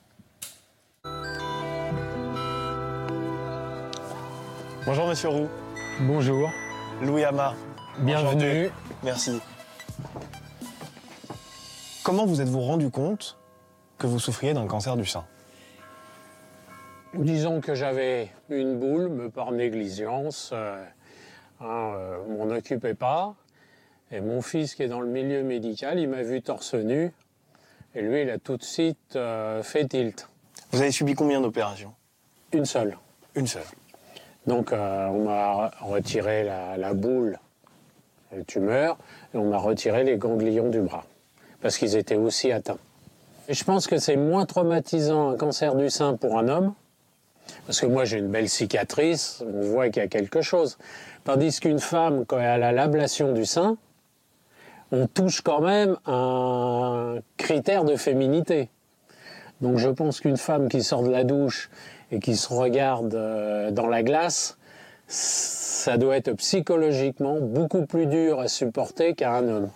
Bonjour 4.83 5.07
Monsieur 5.07 5.29
Roux. 5.29 5.47
Bonjour. 5.99 6.49
Louis 7.03 7.23
Hamar. 7.23 7.55
Bienvenue. 7.99 8.71
Merci. 9.03 9.39
Comment 12.03 12.25
vous 12.25 12.41
êtes-vous 12.41 12.61
rendu 12.61 12.89
compte 12.89 13.37
que 13.99 14.07
vous 14.07 14.17
souffriez 14.17 14.55
d'un 14.55 14.65
cancer 14.65 14.97
du 14.97 15.05
sein? 15.05 15.23
Disons 17.13 17.61
que 17.61 17.75
j'avais 17.75 18.31
une 18.49 18.79
boule, 18.79 19.09
mais 19.09 19.29
par 19.29 19.51
négligence. 19.51 20.49
Euh, 20.51 20.83
hein, 21.59 21.93
euh, 21.95 22.17
on 22.27 22.43
m'en 22.43 22.55
occupait 22.55 22.95
pas. 22.95 23.35
Et 24.11 24.19
mon 24.19 24.41
fils, 24.41 24.73
qui 24.73 24.81
est 24.81 24.87
dans 24.87 25.01
le 25.01 25.07
milieu 25.07 25.43
médical, 25.43 25.99
il 25.99 26.09
m'a 26.09 26.23
vu 26.23 26.41
torse 26.41 26.73
nu. 26.73 27.11
Et 27.93 28.01
lui, 28.01 28.23
il 28.23 28.29
a 28.31 28.39
tout 28.39 28.57
de 28.57 28.63
suite 28.63 29.15
euh, 29.15 29.61
fait 29.61 29.85
tilt. 29.85 30.27
Vous 30.71 30.81
avez 30.81 30.91
subi 30.91 31.13
combien 31.13 31.39
d'opérations? 31.39 31.93
Une 32.51 32.65
seule. 32.65 32.97
Une 33.35 33.45
seule. 33.45 33.61
Donc 34.47 34.73
euh, 34.73 35.07
on 35.07 35.25
m'a 35.25 35.71
retiré 35.81 36.43
la, 36.43 36.93
boule, 36.93 37.37
la 38.35 38.43
tumeur, 38.43 38.97
et 39.33 39.37
on 39.37 39.49
m'a 39.49 39.57
retiré 39.57 40.03
les 40.03 40.17
ganglions 40.17 40.69
du 40.69 40.81
bras, 40.81 41.05
parce 41.61 41.77
qu'ils 41.77 41.95
étaient 41.95 42.15
aussi 42.15 42.51
atteints. 42.51 42.79
Et 43.47 43.53
je 43.53 43.63
pense 43.63 43.87
que 43.87 43.97
c'est 43.97 44.15
moins 44.15 44.45
traumatisant 44.45 45.29
un 45.29 45.37
cancer 45.37 45.75
du 45.75 45.89
sein 45.89 46.15
pour 46.15 46.37
un 46.37 46.47
homme, 46.47 46.73
parce 47.65 47.79
que 47.81 47.85
moi 47.85 48.05
j'ai 48.05 48.17
une 48.17 48.29
belle 48.29 48.49
cicatrice, 48.49 49.43
on 49.45 49.61
voit 49.61 49.89
qu'il 49.89 50.01
y 50.01 50.05
a 50.05 50.09
quelque 50.09 50.41
chose. 50.41 50.77
Tandis 51.23 51.59
qu'une 51.59 51.79
femme, 51.79 52.25
quand 52.25 52.39
elle 52.39 52.63
a 52.63 52.71
l'ablation 52.71 53.33
du 53.33 53.45
sein, 53.45 53.77
on 54.91 55.07
touche 55.07 55.41
quand 55.41 55.61
même 55.61 55.97
un 56.05 57.19
critère 57.37 57.83
de 57.83 57.95
féminité. 57.95 58.69
Donc 59.61 59.77
je 59.77 59.89
pense 59.89 60.19
qu'une 60.19 60.37
femme 60.37 60.67
qui 60.67 60.83
sort 60.83 61.03
de 61.03 61.11
la 61.11 61.23
douche 61.23 61.69
et 62.11 62.19
qui 62.19 62.35
se 62.35 62.53
regardent 62.53 63.15
euh, 63.15 63.71
dans 63.71 63.87
la 63.87 64.03
glace, 64.03 64.57
ça 65.07 65.97
doit 65.97 66.17
être 66.17 66.33
psychologiquement 66.33 67.39
beaucoup 67.41 67.85
plus 67.85 68.05
dur 68.05 68.39
à 68.39 68.47
supporter 68.47 69.13
qu'à 69.13 69.33
un 69.33 69.47
homme. 69.47 69.69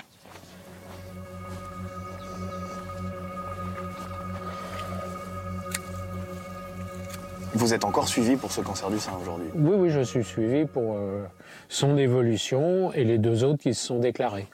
Vous 7.53 7.73
êtes 7.73 7.85
encore 7.85 8.09
suivi 8.09 8.35
pour 8.35 8.51
ce 8.51 8.59
cancer 8.59 8.89
du 8.89 8.99
sein 8.99 9.13
aujourd'hui? 9.21 9.47
Oui, 9.55 9.75
oui, 9.77 9.89
je 9.89 10.01
suis 10.01 10.25
suivi 10.25 10.65
pour 10.65 10.97
euh, 10.97 11.23
son 11.69 11.97
évolution 11.97 12.91
et 12.91 13.05
les 13.05 13.17
deux 13.17 13.45
autres 13.45 13.63
qui 13.63 13.73
se 13.73 13.85
sont 13.85 13.99
déclarés. 13.99 14.47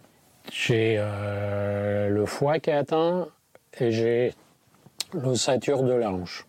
J'ai 0.51 0.97
euh, 0.99 2.09
le 2.09 2.25
foie 2.27 2.59
qui 2.59 2.69
est 2.69 2.73
atteint 2.73 3.27
et 3.79 3.91
j'ai 3.91 4.35
l'ossature 5.13 5.81
de 5.81 5.93
la 5.93 6.11
hanche. 6.11 6.45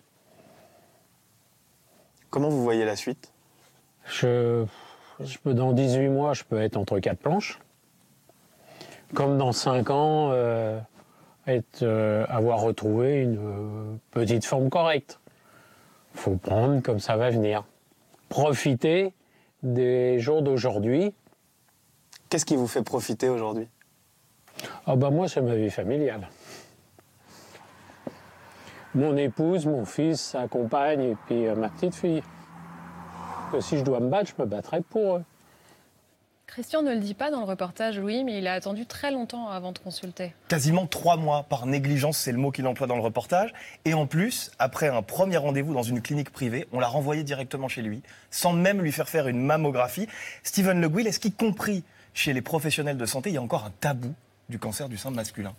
Comment 2.32 2.48
vous 2.48 2.62
voyez 2.62 2.86
la 2.86 2.96
suite? 2.96 3.30
Je, 4.06 4.64
je 5.20 5.36
peux, 5.36 5.52
dans 5.52 5.74
18 5.74 6.08
mois, 6.08 6.32
je 6.32 6.44
peux 6.44 6.62
être 6.62 6.78
entre 6.78 6.98
quatre 6.98 7.18
planches. 7.18 7.60
Comme 9.12 9.36
dans 9.36 9.52
5 9.52 9.90
ans, 9.90 10.30
euh, 10.32 10.80
être, 11.46 11.82
euh, 11.82 12.24
avoir 12.30 12.62
retrouvé 12.62 13.20
une 13.20 13.36
euh, 13.36 13.96
petite 14.12 14.46
forme 14.46 14.70
correcte. 14.70 15.20
faut 16.14 16.36
prendre 16.36 16.80
comme 16.80 17.00
ça 17.00 17.18
va 17.18 17.28
venir. 17.28 17.64
Profiter 18.30 19.12
des 19.62 20.18
jours 20.18 20.40
d'aujourd'hui. 20.40 21.12
Qu'est-ce 22.30 22.46
qui 22.46 22.56
vous 22.56 22.66
fait 22.66 22.82
profiter 22.82 23.28
aujourd'hui? 23.28 23.68
Ah 24.86 24.96
bah 24.96 25.10
moi, 25.10 25.28
c'est 25.28 25.42
ma 25.42 25.54
vie 25.54 25.68
familiale. 25.68 26.30
Mon 28.94 29.16
épouse, 29.16 29.66
mon 29.66 29.84
fils, 29.84 30.20
sa 30.20 30.48
compagne 30.48 31.02
et 31.02 31.16
puis 31.26 31.46
euh, 31.46 31.54
ma 31.54 31.68
petite 31.70 31.94
fille. 31.94 32.22
Que 33.50 33.60
si 33.60 33.78
je 33.78 33.84
dois 33.84 34.00
me 34.00 34.08
battre, 34.08 34.32
je 34.36 34.42
me 34.42 34.46
battrai 34.46 34.82
pour 34.82 35.16
eux. 35.16 35.24
Christian 36.46 36.82
ne 36.82 36.92
le 36.92 37.00
dit 37.00 37.14
pas 37.14 37.30
dans 37.30 37.40
le 37.40 37.46
reportage, 37.46 37.98
Louis, 37.98 38.24
mais 38.24 38.36
il 38.36 38.46
a 38.46 38.52
attendu 38.52 38.84
très 38.84 39.10
longtemps 39.10 39.48
avant 39.48 39.72
de 39.72 39.78
consulter. 39.78 40.34
Quasiment 40.48 40.86
trois 40.86 41.16
mois 41.16 41.44
par 41.44 41.64
négligence, 41.64 42.18
c'est 42.18 42.32
le 42.32 42.36
mot 42.36 42.50
qu'il 42.50 42.66
emploie 42.66 42.86
dans 42.86 42.96
le 42.96 43.00
reportage. 43.00 43.54
Et 43.86 43.94
en 43.94 44.06
plus, 44.06 44.50
après 44.58 44.88
un 44.88 45.00
premier 45.00 45.38
rendez-vous 45.38 45.72
dans 45.72 45.82
une 45.82 46.02
clinique 46.02 46.28
privée, 46.28 46.68
on 46.70 46.78
l'a 46.78 46.88
renvoyé 46.88 47.22
directement 47.22 47.68
chez 47.68 47.80
lui, 47.80 48.02
sans 48.30 48.52
même 48.52 48.82
lui 48.82 48.92
faire 48.92 49.08
faire 49.08 49.28
une 49.28 49.40
mammographie. 49.40 50.08
Steven 50.42 50.78
Le 50.78 50.90
Guil, 50.90 51.06
est-ce 51.06 51.20
qu'y 51.20 51.32
compris 51.32 51.84
chez 52.12 52.34
les 52.34 52.42
professionnels 52.42 52.98
de 52.98 53.06
santé, 53.06 53.30
il 53.30 53.34
y 53.34 53.38
a 53.38 53.42
encore 53.42 53.64
un 53.64 53.72
tabou 53.80 54.12
du 54.50 54.58
cancer 54.58 54.90
du 54.90 54.98
sein 54.98 55.10
masculin? 55.10 55.54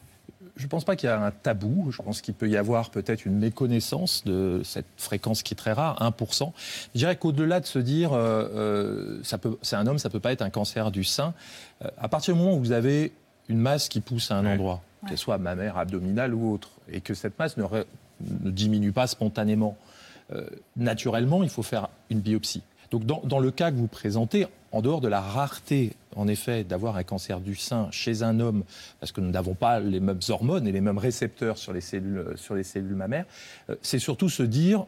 Je 0.56 0.64
ne 0.64 0.68
pense 0.70 0.84
pas 0.86 0.96
qu'il 0.96 1.08
y 1.10 1.12
a 1.12 1.20
un 1.20 1.32
tabou. 1.32 1.90
Je 1.92 2.02
pense 2.02 2.22
qu'il 2.22 2.34
peut 2.34 2.48
y 2.50 2.58
avoir 2.58 2.90
peut-être 2.92 3.26
une 3.26 3.38
méconnaissance 3.40 4.24
de 4.26 4.62
cette 4.64 4.86
fréquence 4.98 5.42
qui 5.44 5.54
est 5.54 5.58
très 5.58 5.74
rare, 5.74 5.98
1%. 6.02 6.52
Je 6.94 6.98
dirais 7.00 7.16
qu'au-delà 7.16 7.60
de 7.60 7.66
se 7.66 7.80
dire, 7.80 8.14
euh, 8.14 8.48
euh, 8.56 9.20
ça 9.24 9.38
peut, 9.38 9.58
c'est 9.62 9.76
un 9.76 9.88
homme, 9.88 9.98
ça 10.00 10.10
peut 10.10 10.20
pas 10.20 10.32
être 10.32 10.42
un 10.44 10.50
cancer 10.52 10.92
du 10.92 11.04
sein. 11.04 11.34
euh, 11.84 11.88
à 11.98 12.08
partir 12.08 12.34
du 12.36 12.40
moment 12.40 12.56
où 12.56 12.60
vous 12.60 12.72
avez 12.72 13.12
une 13.50 13.58
masse 13.58 13.90
qui 13.90 14.00
pousse 14.00 14.30
à 14.32 14.38
un 14.38 14.46
endroit, 14.46 14.82
qu'elle 15.08 15.18
soit 15.18 15.38
mammaire, 15.38 15.78
abdominale 15.78 16.34
ou 16.34 16.54
autre, 16.54 16.70
et 16.90 17.02
que 17.02 17.14
cette 17.14 17.38
masse 17.40 17.58
ne, 17.58 17.64
re- 17.64 17.86
ne 18.42 18.52
diminue 18.52 18.92
pas 18.92 19.08
spontanément, 19.08 19.76
euh, 20.34 20.46
naturellement, 20.78 21.44
il 21.44 21.50
faut 21.50 21.64
faire 21.64 21.90
une 22.10 22.20
biopsie. 22.20 22.62
Donc, 22.92 23.06
dans, 23.06 23.22
dans 23.26 23.40
le 23.40 23.52
cas 23.52 23.72
que 23.72 23.76
vous 23.76 23.88
présentez, 23.88 24.48
en 24.74 24.82
dehors 24.82 25.02
de 25.02 25.08
la 25.08 25.22
rareté, 25.22 25.94
en 26.16 26.28
effet, 26.28 26.64
d'avoir 26.64 26.98
un 26.98 27.04
cancer 27.04 27.40
du 27.40 27.56
sein 27.56 27.88
chez 27.92 28.24
un 28.24 28.40
homme, 28.40 28.64
parce 29.00 29.12
que 29.12 29.22
nous 29.22 29.30
n'avons 29.30 29.54
pas 29.54 29.80
les 29.80 30.00
mêmes 30.00 30.20
hormones 30.30 30.68
et 30.68 30.72
les 30.72 30.82
mêmes 30.82 30.98
récepteurs 30.98 31.58
sur 31.58 31.74
les 31.74 31.82
cellules, 31.82 32.96
mammaires, 32.96 33.26
euh, 33.70 33.76
c'est 33.82 34.00
surtout 34.00 34.30
se 34.30 34.44
dire, 34.44 34.86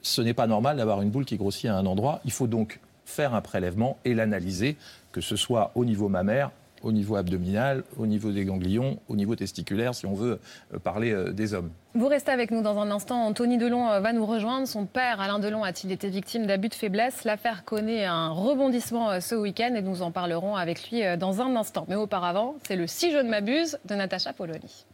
ce 0.00 0.22
n'est 0.22 0.34
pas 0.34 0.46
normal 0.46 0.78
d'avoir 0.78 1.02
une 1.02 1.10
boule 1.10 1.26
qui 1.26 1.36
grossit 1.36 1.66
à 1.66 1.76
un 1.76 1.84
endroit. 1.84 2.20
Il 2.24 2.32
faut 2.32 2.46
donc 2.46 2.80
faire 3.04 3.34
un 3.34 3.42
prélèvement 3.42 3.98
et 4.06 4.14
l'analyser, 4.14 4.76
que 5.12 5.20
ce 5.20 5.36
soit 5.36 5.70
au 5.74 5.84
niveau 5.84 6.08
mammaire, 6.08 6.50
au 6.86 6.92
niveau 6.92 7.16
abdominal, 7.16 7.82
au 7.98 8.06
niveau 8.06 8.30
des 8.30 8.44
ganglions, 8.44 9.00
au 9.08 9.16
niveau 9.16 9.34
testiculaire, 9.34 9.94
si 9.94 10.06
on 10.06 10.14
veut 10.14 10.38
euh, 10.72 10.78
parler 10.78 11.10
euh, 11.10 11.32
des 11.32 11.52
hommes. 11.52 11.70
Vous 11.94 12.06
restez 12.06 12.30
avec 12.30 12.52
nous 12.52 12.62
dans 12.62 12.78
un 12.78 12.92
instant. 12.92 13.26
Anthony 13.26 13.58
Delon 13.58 13.88
euh, 13.90 13.98
va 13.98 14.12
nous 14.12 14.24
rejoindre. 14.24 14.68
Son 14.68 14.86
père, 14.86 15.20
Alain 15.20 15.40
Delon, 15.40 15.64
a-t-il 15.64 15.90
été 15.90 16.08
victime 16.08 16.46
d'abus 16.46 16.68
de 16.68 16.74
faiblesse? 16.74 17.24
L'affaire 17.24 17.64
connaît 17.64 18.04
un 18.04 18.28
rebondissement 18.28 19.20
ce 19.20 19.34
week-end 19.34 19.74
et 19.74 19.82
nous 19.82 20.02
en 20.02 20.12
parlerons 20.12 20.54
avec 20.54 20.90
lui 20.90 21.02
dans 21.18 21.40
un 21.40 21.56
instant. 21.56 21.86
Mais 21.88 21.96
auparavant, 21.96 22.54
c'est 22.64 22.76
le 22.76 22.86
Si 22.86 23.10
je 23.10 23.18
ne 23.18 23.28
m'abuse 23.28 23.78
de 23.84 23.96
Natacha 23.96 24.32
Polony. 24.32 24.86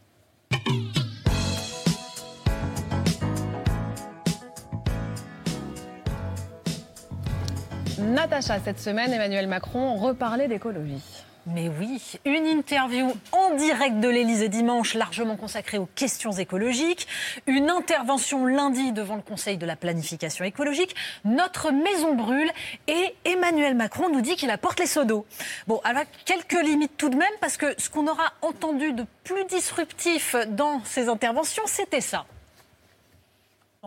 Natacha, 7.99 8.59
cette 8.59 8.79
semaine, 8.79 9.13
Emmanuel 9.13 9.47
Macron 9.47 9.95
reparlait 9.95 10.47
d'écologie. 10.47 11.23
Mais 11.45 11.67
oui, 11.67 12.01
une 12.23 12.47
interview 12.47 13.11
en 13.33 13.55
direct 13.55 13.99
de 13.99 14.07
l'Élysée 14.07 14.47
dimanche, 14.47 14.93
largement 14.93 15.35
consacrée 15.35 15.77
aux 15.77 15.87
questions 15.87 16.31
écologiques. 16.31 17.05
Une 17.47 17.69
intervention 17.69 18.45
lundi 18.45 18.93
devant 18.93 19.17
le 19.17 19.21
Conseil 19.21 19.57
de 19.57 19.65
la 19.65 19.75
planification 19.75 20.45
écologique. 20.45 20.95
Notre 21.25 21.71
maison 21.71 22.15
brûle 22.15 22.49
et 22.87 23.13
Emmanuel 23.25 23.75
Macron 23.75 24.09
nous 24.09 24.21
dit 24.21 24.37
qu'il 24.37 24.51
apporte 24.51 24.79
les 24.79 24.85
seaux 24.85 25.03
d'eau. 25.03 25.25
Bon, 25.67 25.81
alors 25.83 26.03
quelques 26.23 26.61
limites 26.63 26.95
tout 26.95 27.09
de 27.09 27.17
même, 27.17 27.33
parce 27.41 27.57
que 27.57 27.77
ce 27.77 27.89
qu'on 27.89 28.07
aura 28.07 28.31
entendu 28.41 28.93
de 28.93 29.05
plus 29.25 29.43
disruptif 29.45 30.37
dans 30.47 30.81
ces 30.85 31.09
interventions, 31.09 31.63
c'était 31.65 32.01
ça. 32.01 32.25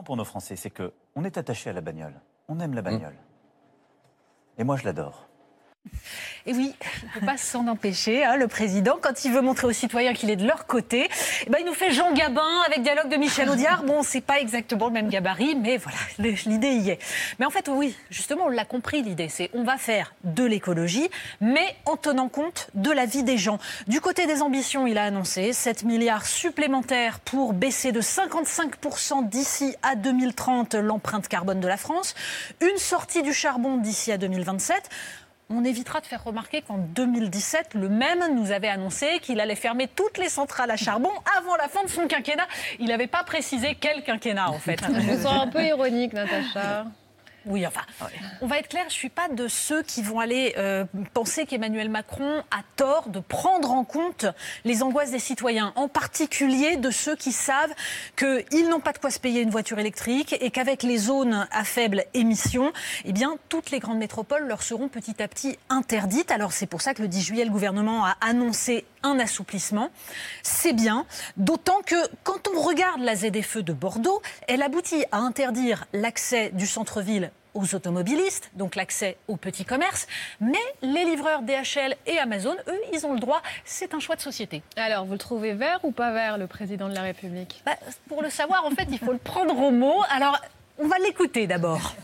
pour 0.04 0.16
nos 0.16 0.24
Français, 0.24 0.56
c'est 0.56 0.70
que 0.70 0.92
on 1.14 1.24
est 1.24 1.38
attaché 1.38 1.70
à 1.70 1.72
la 1.72 1.80
bagnole. 1.80 2.14
On 2.48 2.60
aime 2.60 2.74
la 2.74 2.82
bagnole. 2.82 3.16
Et 4.58 4.64
moi, 4.64 4.76
je 4.76 4.84
l'adore. 4.84 5.26
Et 6.46 6.52
oui, 6.52 6.72
il 7.02 7.08
ne 7.08 7.20
peut 7.20 7.26
pas 7.26 7.36
s'en 7.36 7.66
empêcher, 7.66 8.24
hein, 8.24 8.36
le 8.36 8.46
président, 8.46 8.98
quand 9.00 9.24
il 9.24 9.32
veut 9.32 9.40
montrer 9.40 9.66
aux 9.66 9.72
citoyens 9.72 10.14
qu'il 10.14 10.30
est 10.30 10.36
de 10.36 10.46
leur 10.46 10.66
côté, 10.66 11.08
eh 11.44 11.50
ben, 11.50 11.58
il 11.60 11.66
nous 11.66 11.74
fait 11.74 11.90
Jean 11.90 12.12
Gabin 12.12 12.62
avec 12.66 12.82
dialogue 12.82 13.08
de 13.08 13.16
Michel 13.16 13.50
Audiard. 13.50 13.82
Bon, 13.82 14.04
c'est 14.04 14.20
pas 14.20 14.38
exactement 14.38 14.86
le 14.86 14.92
même 14.92 15.08
gabarit, 15.08 15.56
mais 15.56 15.76
voilà, 15.76 15.98
l'idée 16.46 16.70
y 16.70 16.90
est. 16.90 16.98
Mais 17.40 17.46
en 17.46 17.50
fait, 17.50 17.68
oui, 17.68 17.96
justement, 18.10 18.44
on 18.44 18.48
l'a 18.48 18.64
compris, 18.64 19.02
l'idée, 19.02 19.28
c'est 19.28 19.50
on 19.54 19.64
va 19.64 19.76
faire 19.76 20.14
de 20.22 20.44
l'écologie, 20.44 21.08
mais 21.40 21.76
en 21.84 21.96
tenant 21.96 22.28
compte 22.28 22.68
de 22.74 22.92
la 22.92 23.06
vie 23.06 23.24
des 23.24 23.38
gens. 23.38 23.58
Du 23.88 24.00
côté 24.00 24.26
des 24.26 24.40
ambitions, 24.40 24.86
il 24.86 24.98
a 24.98 25.04
annoncé 25.04 25.52
7 25.52 25.82
milliards 25.84 26.26
supplémentaires 26.26 27.18
pour 27.20 27.54
baisser 27.54 27.90
de 27.90 28.00
55% 28.00 29.28
d'ici 29.28 29.74
à 29.82 29.96
2030 29.96 30.74
l'empreinte 30.74 31.26
carbone 31.26 31.60
de 31.60 31.68
la 31.68 31.76
France, 31.76 32.14
une 32.60 32.78
sortie 32.78 33.22
du 33.22 33.32
charbon 33.32 33.78
d'ici 33.78 34.12
à 34.12 34.18
2027. 34.18 34.88
On 35.48 35.62
évitera 35.62 36.00
de 36.00 36.06
faire 36.06 36.24
remarquer 36.24 36.62
qu'en 36.62 36.78
2017, 36.78 37.74
le 37.74 37.88
même 37.88 38.34
nous 38.34 38.50
avait 38.50 38.68
annoncé 38.68 39.20
qu'il 39.22 39.38
allait 39.38 39.54
fermer 39.54 39.86
toutes 39.86 40.18
les 40.18 40.28
centrales 40.28 40.72
à 40.72 40.76
charbon 40.76 41.10
avant 41.38 41.54
la 41.56 41.68
fin 41.68 41.84
de 41.84 41.88
son 41.88 42.08
quinquennat. 42.08 42.48
Il 42.80 42.88
n'avait 42.88 43.06
pas 43.06 43.22
précisé 43.22 43.76
quel 43.80 44.02
quinquennat, 44.02 44.50
en 44.50 44.58
fait. 44.58 44.80
Je 44.88 44.92
me 44.92 45.26
un 45.26 45.46
peu 45.46 45.62
ironique, 45.62 46.12
Natacha. 46.14 46.86
Oui, 47.48 47.64
enfin, 47.64 47.82
on 48.40 48.48
va 48.48 48.58
être 48.58 48.68
clair, 48.68 48.82
je 48.88 48.94
ne 48.94 48.98
suis 48.98 49.08
pas 49.08 49.28
de 49.28 49.46
ceux 49.46 49.84
qui 49.84 50.02
vont 50.02 50.18
aller 50.18 50.54
euh, 50.58 50.84
penser 51.14 51.46
qu'Emmanuel 51.46 51.88
Macron 51.88 52.42
a 52.50 52.62
tort 52.74 53.08
de 53.08 53.20
prendre 53.20 53.70
en 53.70 53.84
compte 53.84 54.26
les 54.64 54.82
angoisses 54.82 55.12
des 55.12 55.20
citoyens, 55.20 55.72
en 55.76 55.86
particulier 55.86 56.76
de 56.76 56.90
ceux 56.90 57.14
qui 57.14 57.30
savent 57.30 57.72
qu'ils 58.16 58.68
n'ont 58.68 58.80
pas 58.80 58.92
de 58.92 58.98
quoi 58.98 59.10
se 59.10 59.20
payer 59.20 59.42
une 59.42 59.50
voiture 59.50 59.78
électrique 59.78 60.34
et 60.40 60.50
qu'avec 60.50 60.82
les 60.82 60.98
zones 60.98 61.46
à 61.52 61.62
faible 61.62 62.04
émission, 62.14 62.72
eh 63.04 63.12
bien, 63.12 63.36
toutes 63.48 63.70
les 63.70 63.78
grandes 63.78 63.98
métropoles 63.98 64.48
leur 64.48 64.62
seront 64.62 64.88
petit 64.88 65.22
à 65.22 65.28
petit 65.28 65.56
interdites. 65.68 66.32
Alors 66.32 66.52
c'est 66.52 66.66
pour 66.66 66.80
ça 66.80 66.94
que 66.94 67.02
le 67.02 67.08
10 67.08 67.22
juillet, 67.22 67.44
le 67.44 67.52
gouvernement 67.52 68.04
a 68.04 68.16
annoncé 68.22 68.84
un 69.04 69.20
assouplissement. 69.20 69.90
C'est 70.42 70.72
bien, 70.72 71.06
d'autant 71.36 71.80
que 71.86 71.94
quand 72.24 72.48
on 72.48 72.60
regarde 72.60 73.02
la 73.02 73.14
ZFE 73.14 73.58
de 73.58 73.72
Bordeaux, 73.72 74.20
elle 74.48 74.62
aboutit 74.62 75.04
à 75.12 75.18
interdire 75.18 75.86
l'accès 75.92 76.50
du 76.50 76.66
centre-ville 76.66 77.30
aux 77.56 77.74
automobilistes, 77.74 78.50
donc 78.54 78.76
l'accès 78.76 79.16
aux 79.28 79.36
petits 79.36 79.64
commerces, 79.64 80.06
mais 80.40 80.58
les 80.82 81.04
livreurs 81.04 81.42
DHL 81.42 81.96
et 82.06 82.18
Amazon, 82.18 82.54
eux, 82.68 82.80
ils 82.92 83.06
ont 83.06 83.14
le 83.14 83.20
droit, 83.20 83.42
c'est 83.64 83.94
un 83.94 83.98
choix 83.98 84.14
de 84.14 84.20
société. 84.20 84.62
Alors, 84.76 85.06
vous 85.06 85.12
le 85.12 85.18
trouvez 85.18 85.54
vert 85.54 85.80
ou 85.82 85.90
pas 85.90 86.12
vert, 86.12 86.38
le 86.38 86.46
président 86.46 86.88
de 86.88 86.94
la 86.94 87.02
République? 87.02 87.62
Bah, 87.64 87.76
pour 88.08 88.22
le 88.22 88.30
savoir, 88.30 88.64
en 88.66 88.70
fait, 88.70 88.86
il 88.90 88.98
faut 88.98 89.12
le 89.12 89.18
prendre 89.18 89.58
au 89.58 89.70
mot. 89.70 90.02
Alors, 90.10 90.38
on 90.78 90.86
va 90.86 90.98
l'écouter 90.98 91.46
d'abord. 91.46 91.94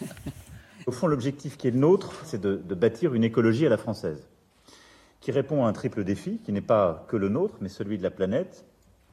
Au 0.86 0.92
fond, 0.92 1.06
l'objectif 1.06 1.56
qui 1.56 1.68
est 1.68 1.72
le 1.72 1.78
nôtre, 1.78 2.22
c'est 2.24 2.40
de, 2.40 2.56
de 2.56 2.74
bâtir 2.74 3.14
une 3.14 3.24
écologie 3.24 3.66
à 3.66 3.68
la 3.68 3.76
française, 3.76 4.26
qui 5.20 5.30
répond 5.30 5.64
à 5.64 5.68
un 5.68 5.72
triple 5.72 6.02
défi, 6.02 6.40
qui 6.44 6.52
n'est 6.52 6.60
pas 6.62 7.04
que 7.08 7.16
le 7.16 7.28
nôtre, 7.28 7.56
mais 7.60 7.68
celui 7.68 7.98
de 7.98 8.02
la 8.02 8.10
planète, 8.10 8.64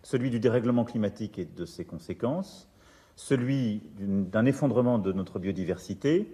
celui 0.02 0.30
du 0.30 0.40
dérèglement 0.40 0.86
climatique 0.86 1.38
et 1.38 1.46
de 1.46 1.66
ses 1.66 1.84
conséquences, 1.84 2.70
celui 3.20 3.82
d'un 4.00 4.46
effondrement 4.46 4.98
de 4.98 5.12
notre 5.12 5.40
biodiversité, 5.40 6.34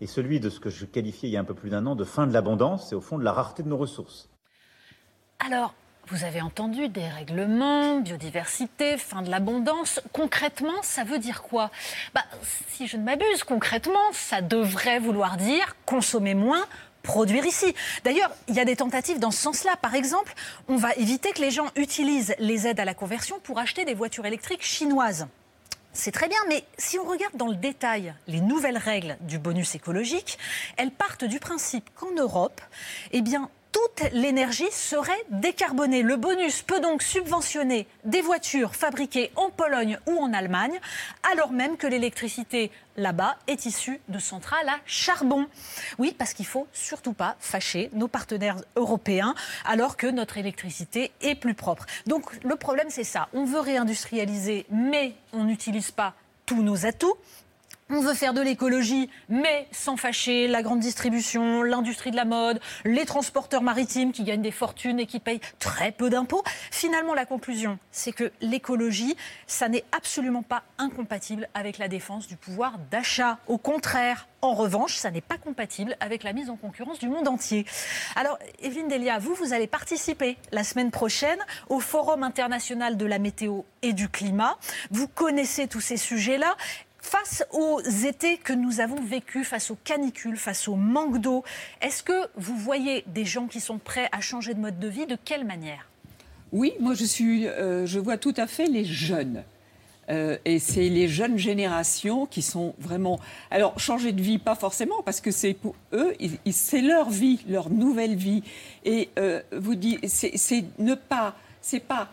et 0.00 0.06
celui 0.08 0.40
de 0.40 0.50
ce 0.50 0.58
que 0.58 0.68
je 0.68 0.84
qualifiais 0.84 1.28
il 1.28 1.32
y 1.32 1.36
a 1.36 1.40
un 1.40 1.44
peu 1.44 1.54
plus 1.54 1.70
d'un 1.70 1.86
an 1.86 1.94
de 1.94 2.02
fin 2.02 2.26
de 2.26 2.32
l'abondance, 2.32 2.90
et 2.90 2.96
au 2.96 3.00
fond 3.00 3.18
de 3.18 3.24
la 3.24 3.32
rareté 3.32 3.62
de 3.62 3.68
nos 3.68 3.76
ressources. 3.76 4.28
Alors, 5.38 5.74
vous 6.08 6.24
avez 6.24 6.40
entendu 6.40 6.88
dérèglement, 6.88 8.00
biodiversité, 8.00 8.98
fin 8.98 9.22
de 9.22 9.30
l'abondance. 9.30 10.00
Concrètement, 10.12 10.82
ça 10.82 11.04
veut 11.04 11.20
dire 11.20 11.42
quoi? 11.42 11.70
Bah, 12.14 12.24
Si 12.68 12.88
je 12.88 12.96
ne 12.96 13.04
m'abuse, 13.04 13.44
concrètement, 13.44 14.12
ça 14.12 14.42
devrait 14.42 14.98
vouloir 14.98 15.36
dire 15.36 15.76
consommer 15.86 16.34
moins, 16.34 16.64
produire 17.04 17.46
ici. 17.46 17.74
D'ailleurs, 18.02 18.30
il 18.48 18.56
y 18.56 18.60
a 18.60 18.64
des 18.64 18.76
tentatives 18.76 19.20
dans 19.20 19.30
ce 19.30 19.40
sens-là. 19.40 19.76
Par 19.76 19.94
exemple, 19.94 20.34
on 20.66 20.76
va 20.76 20.92
éviter 20.94 21.30
que 21.30 21.40
les 21.40 21.52
gens 21.52 21.66
utilisent 21.76 22.34
les 22.40 22.66
aides 22.66 22.80
à 22.80 22.84
la 22.84 22.94
conversion 22.94 23.38
pour 23.44 23.60
acheter 23.60 23.84
des 23.84 23.94
voitures 23.94 24.26
électriques 24.26 24.64
chinoises. 24.64 25.28
C'est 26.00 26.12
très 26.12 26.28
bien, 26.28 26.38
mais 26.48 26.62
si 26.78 26.96
on 26.96 27.02
regarde 27.02 27.36
dans 27.36 27.48
le 27.48 27.56
détail 27.56 28.14
les 28.28 28.40
nouvelles 28.40 28.78
règles 28.78 29.16
du 29.22 29.40
bonus 29.40 29.74
écologique, 29.74 30.38
elles 30.76 30.92
partent 30.92 31.24
du 31.24 31.40
principe 31.40 31.90
qu'en 31.96 32.12
Europe, 32.12 32.60
eh 33.10 33.20
bien, 33.20 33.50
toute 33.78 34.10
l'énergie 34.12 34.70
serait 34.72 35.24
décarbonée. 35.30 36.02
Le 36.02 36.16
bonus 36.16 36.62
peut 36.62 36.80
donc 36.80 37.00
subventionner 37.00 37.86
des 38.04 38.22
voitures 38.22 38.74
fabriquées 38.74 39.30
en 39.36 39.50
Pologne 39.50 39.98
ou 40.06 40.18
en 40.18 40.32
Allemagne, 40.32 40.80
alors 41.32 41.52
même 41.52 41.76
que 41.76 41.86
l'électricité 41.86 42.72
là-bas 42.96 43.36
est 43.46 43.66
issue 43.66 44.00
de 44.08 44.18
centrales 44.18 44.68
à 44.68 44.78
charbon. 44.84 45.46
Oui, 45.98 46.12
parce 46.16 46.34
qu'il 46.34 46.46
faut 46.46 46.66
surtout 46.72 47.12
pas 47.12 47.36
fâcher 47.38 47.90
nos 47.92 48.08
partenaires 48.08 48.56
européens, 48.74 49.36
alors 49.64 49.96
que 49.96 50.08
notre 50.08 50.38
électricité 50.38 51.12
est 51.20 51.36
plus 51.36 51.54
propre. 51.54 51.86
Donc 52.06 52.42
le 52.42 52.56
problème, 52.56 52.90
c'est 52.90 53.04
ça. 53.04 53.28
On 53.32 53.44
veut 53.44 53.60
réindustrialiser, 53.60 54.66
mais 54.70 55.14
on 55.32 55.44
n'utilise 55.44 55.92
pas 55.92 56.14
tous 56.46 56.62
nos 56.62 56.84
atouts. 56.84 57.16
On 57.90 58.00
veut 58.00 58.12
faire 58.12 58.34
de 58.34 58.42
l'écologie, 58.42 59.08
mais 59.30 59.66
sans 59.72 59.96
fâcher 59.96 60.46
la 60.46 60.62
grande 60.62 60.80
distribution, 60.80 61.62
l'industrie 61.62 62.10
de 62.10 62.16
la 62.16 62.26
mode, 62.26 62.60
les 62.84 63.06
transporteurs 63.06 63.62
maritimes 63.62 64.12
qui 64.12 64.24
gagnent 64.24 64.42
des 64.42 64.50
fortunes 64.50 65.00
et 65.00 65.06
qui 65.06 65.20
payent 65.20 65.40
très 65.58 65.90
peu 65.90 66.10
d'impôts. 66.10 66.42
Finalement, 66.70 67.14
la 67.14 67.24
conclusion, 67.24 67.78
c'est 67.90 68.12
que 68.12 68.30
l'écologie, 68.42 69.16
ça 69.46 69.70
n'est 69.70 69.84
absolument 69.96 70.42
pas 70.42 70.64
incompatible 70.76 71.48
avec 71.54 71.78
la 71.78 71.88
défense 71.88 72.26
du 72.26 72.36
pouvoir 72.36 72.74
d'achat. 72.90 73.38
Au 73.46 73.56
contraire, 73.56 74.28
en 74.42 74.54
revanche, 74.54 74.94
ça 74.96 75.10
n'est 75.10 75.22
pas 75.22 75.38
compatible 75.38 75.96
avec 75.98 76.22
la 76.22 76.34
mise 76.34 76.50
en 76.50 76.56
concurrence 76.56 76.98
du 76.98 77.08
monde 77.08 77.26
entier. 77.26 77.64
Alors, 78.16 78.38
Evelyne 78.62 78.88
Delia, 78.88 79.18
vous, 79.18 79.34
vous 79.34 79.54
allez 79.54 79.66
participer 79.66 80.36
la 80.52 80.62
semaine 80.62 80.90
prochaine 80.90 81.38
au 81.70 81.80
Forum 81.80 82.22
international 82.22 82.98
de 82.98 83.06
la 83.06 83.18
météo 83.18 83.62
et 83.82 83.94
du 83.94 84.08
climat. 84.08 84.58
Vous 84.90 85.08
connaissez 85.08 85.66
tous 85.66 85.80
ces 85.80 85.96
sujets-là. 85.96 86.54
Face 87.08 87.42
aux 87.52 87.80
étés 87.80 88.36
que 88.36 88.52
nous 88.52 88.80
avons 88.80 89.00
vécus, 89.00 89.48
face 89.48 89.70
aux 89.70 89.78
canicules, 89.82 90.36
face 90.36 90.68
au 90.68 90.74
manque 90.74 91.22
d'eau, 91.22 91.42
est-ce 91.80 92.02
que 92.02 92.28
vous 92.36 92.54
voyez 92.54 93.02
des 93.06 93.24
gens 93.24 93.46
qui 93.46 93.60
sont 93.60 93.78
prêts 93.78 94.10
à 94.12 94.20
changer 94.20 94.52
de 94.52 94.60
mode 94.60 94.78
de 94.78 94.88
vie? 94.88 95.06
De 95.06 95.16
quelle 95.24 95.46
manière? 95.46 95.88
Oui, 96.52 96.74
moi 96.80 96.92
je, 96.92 97.06
suis, 97.06 97.48
euh, 97.48 97.86
je 97.86 97.98
vois 97.98 98.18
tout 98.18 98.34
à 98.36 98.46
fait 98.46 98.66
les 98.66 98.84
jeunes. 98.84 99.42
Euh, 100.10 100.36
et 100.44 100.58
c'est 100.58 100.90
les 100.90 101.08
jeunes 101.08 101.38
générations 101.38 102.26
qui 102.26 102.42
sont 102.42 102.74
vraiment. 102.78 103.18
Alors, 103.50 103.80
changer 103.80 104.12
de 104.12 104.20
vie, 104.20 104.36
pas 104.36 104.54
forcément, 104.54 105.02
parce 105.02 105.22
que 105.22 105.30
c'est 105.30 105.54
pour 105.54 105.76
eux, 105.94 106.14
c'est 106.50 106.82
leur 106.82 107.08
vie, 107.08 107.40
leur 107.48 107.70
nouvelle 107.70 108.16
vie. 108.16 108.42
Et 108.84 109.08
euh, 109.18 109.40
vous 109.56 109.76
dites, 109.76 110.06
c'est 110.06 110.64
ne 110.78 110.94
pas, 110.94 111.36
c'est 111.62 111.80
pas 111.80 112.10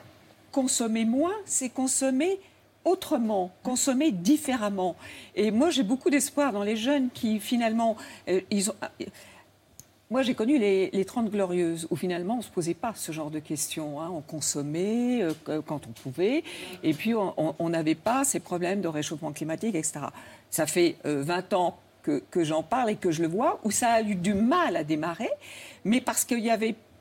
consommer 0.53 1.03
moins, 1.03 1.35
c'est 1.43 1.67
consommer 1.67 2.39
autrement, 2.85 3.51
consommer 3.63 4.11
différemment. 4.11 4.95
Et 5.35 5.51
moi, 5.51 5.69
j'ai 5.69 5.83
beaucoup 5.83 6.09
d'espoir 6.09 6.53
dans 6.53 6.63
les 6.63 6.77
jeunes 6.77 7.09
qui, 7.13 7.39
finalement, 7.39 7.97
euh. 8.29 8.41
Euh, 8.53 9.05
moi, 10.11 10.21
j'ai 10.21 10.35
connu 10.35 10.59
les, 10.59 10.91
les 10.91 11.03
30 11.03 11.31
glorieuses, 11.31 11.87
où 11.89 11.95
finalement, 11.95 12.35
on 12.35 12.37
ne 12.37 12.43
se 12.43 12.49
posait 12.49 12.75
pas 12.75 12.93
ce 12.95 13.11
genre 13.11 13.31
de 13.31 13.39
questions. 13.39 13.99
Hein. 13.99 14.11
On 14.13 14.21
consommait 14.21 15.23
euh, 15.23 15.61
quand 15.65 15.87
on 15.87 15.91
pouvait, 15.91 16.43
et 16.83 16.93
puis 16.93 17.13
on 17.15 17.69
n'avait 17.69 17.95
pas 17.95 18.23
ces 18.23 18.39
problèmes 18.39 18.81
de 18.81 18.87
réchauffement 18.87 19.31
climatique, 19.31 19.73
etc. 19.73 20.01
Ça 20.51 20.67
fait 20.67 20.97
20 21.03 21.53
ans 21.53 21.79
que, 22.05 22.43
j'en 22.43 22.63
parle 22.63 22.91
et 22.91 22.95
que 22.95 23.11
je 23.11 23.21
le 23.21 23.27
vois, 23.27 23.59
où 23.63 23.71
ça 23.71 23.93
a 23.93 24.01
eu 24.01 24.15
du 24.15 24.33
mal 24.33 24.75
à 24.75 24.83
démarrer, 24.83 25.29
mais 25.83 26.01
parce 26.01 26.23
qu'il 26.23 26.43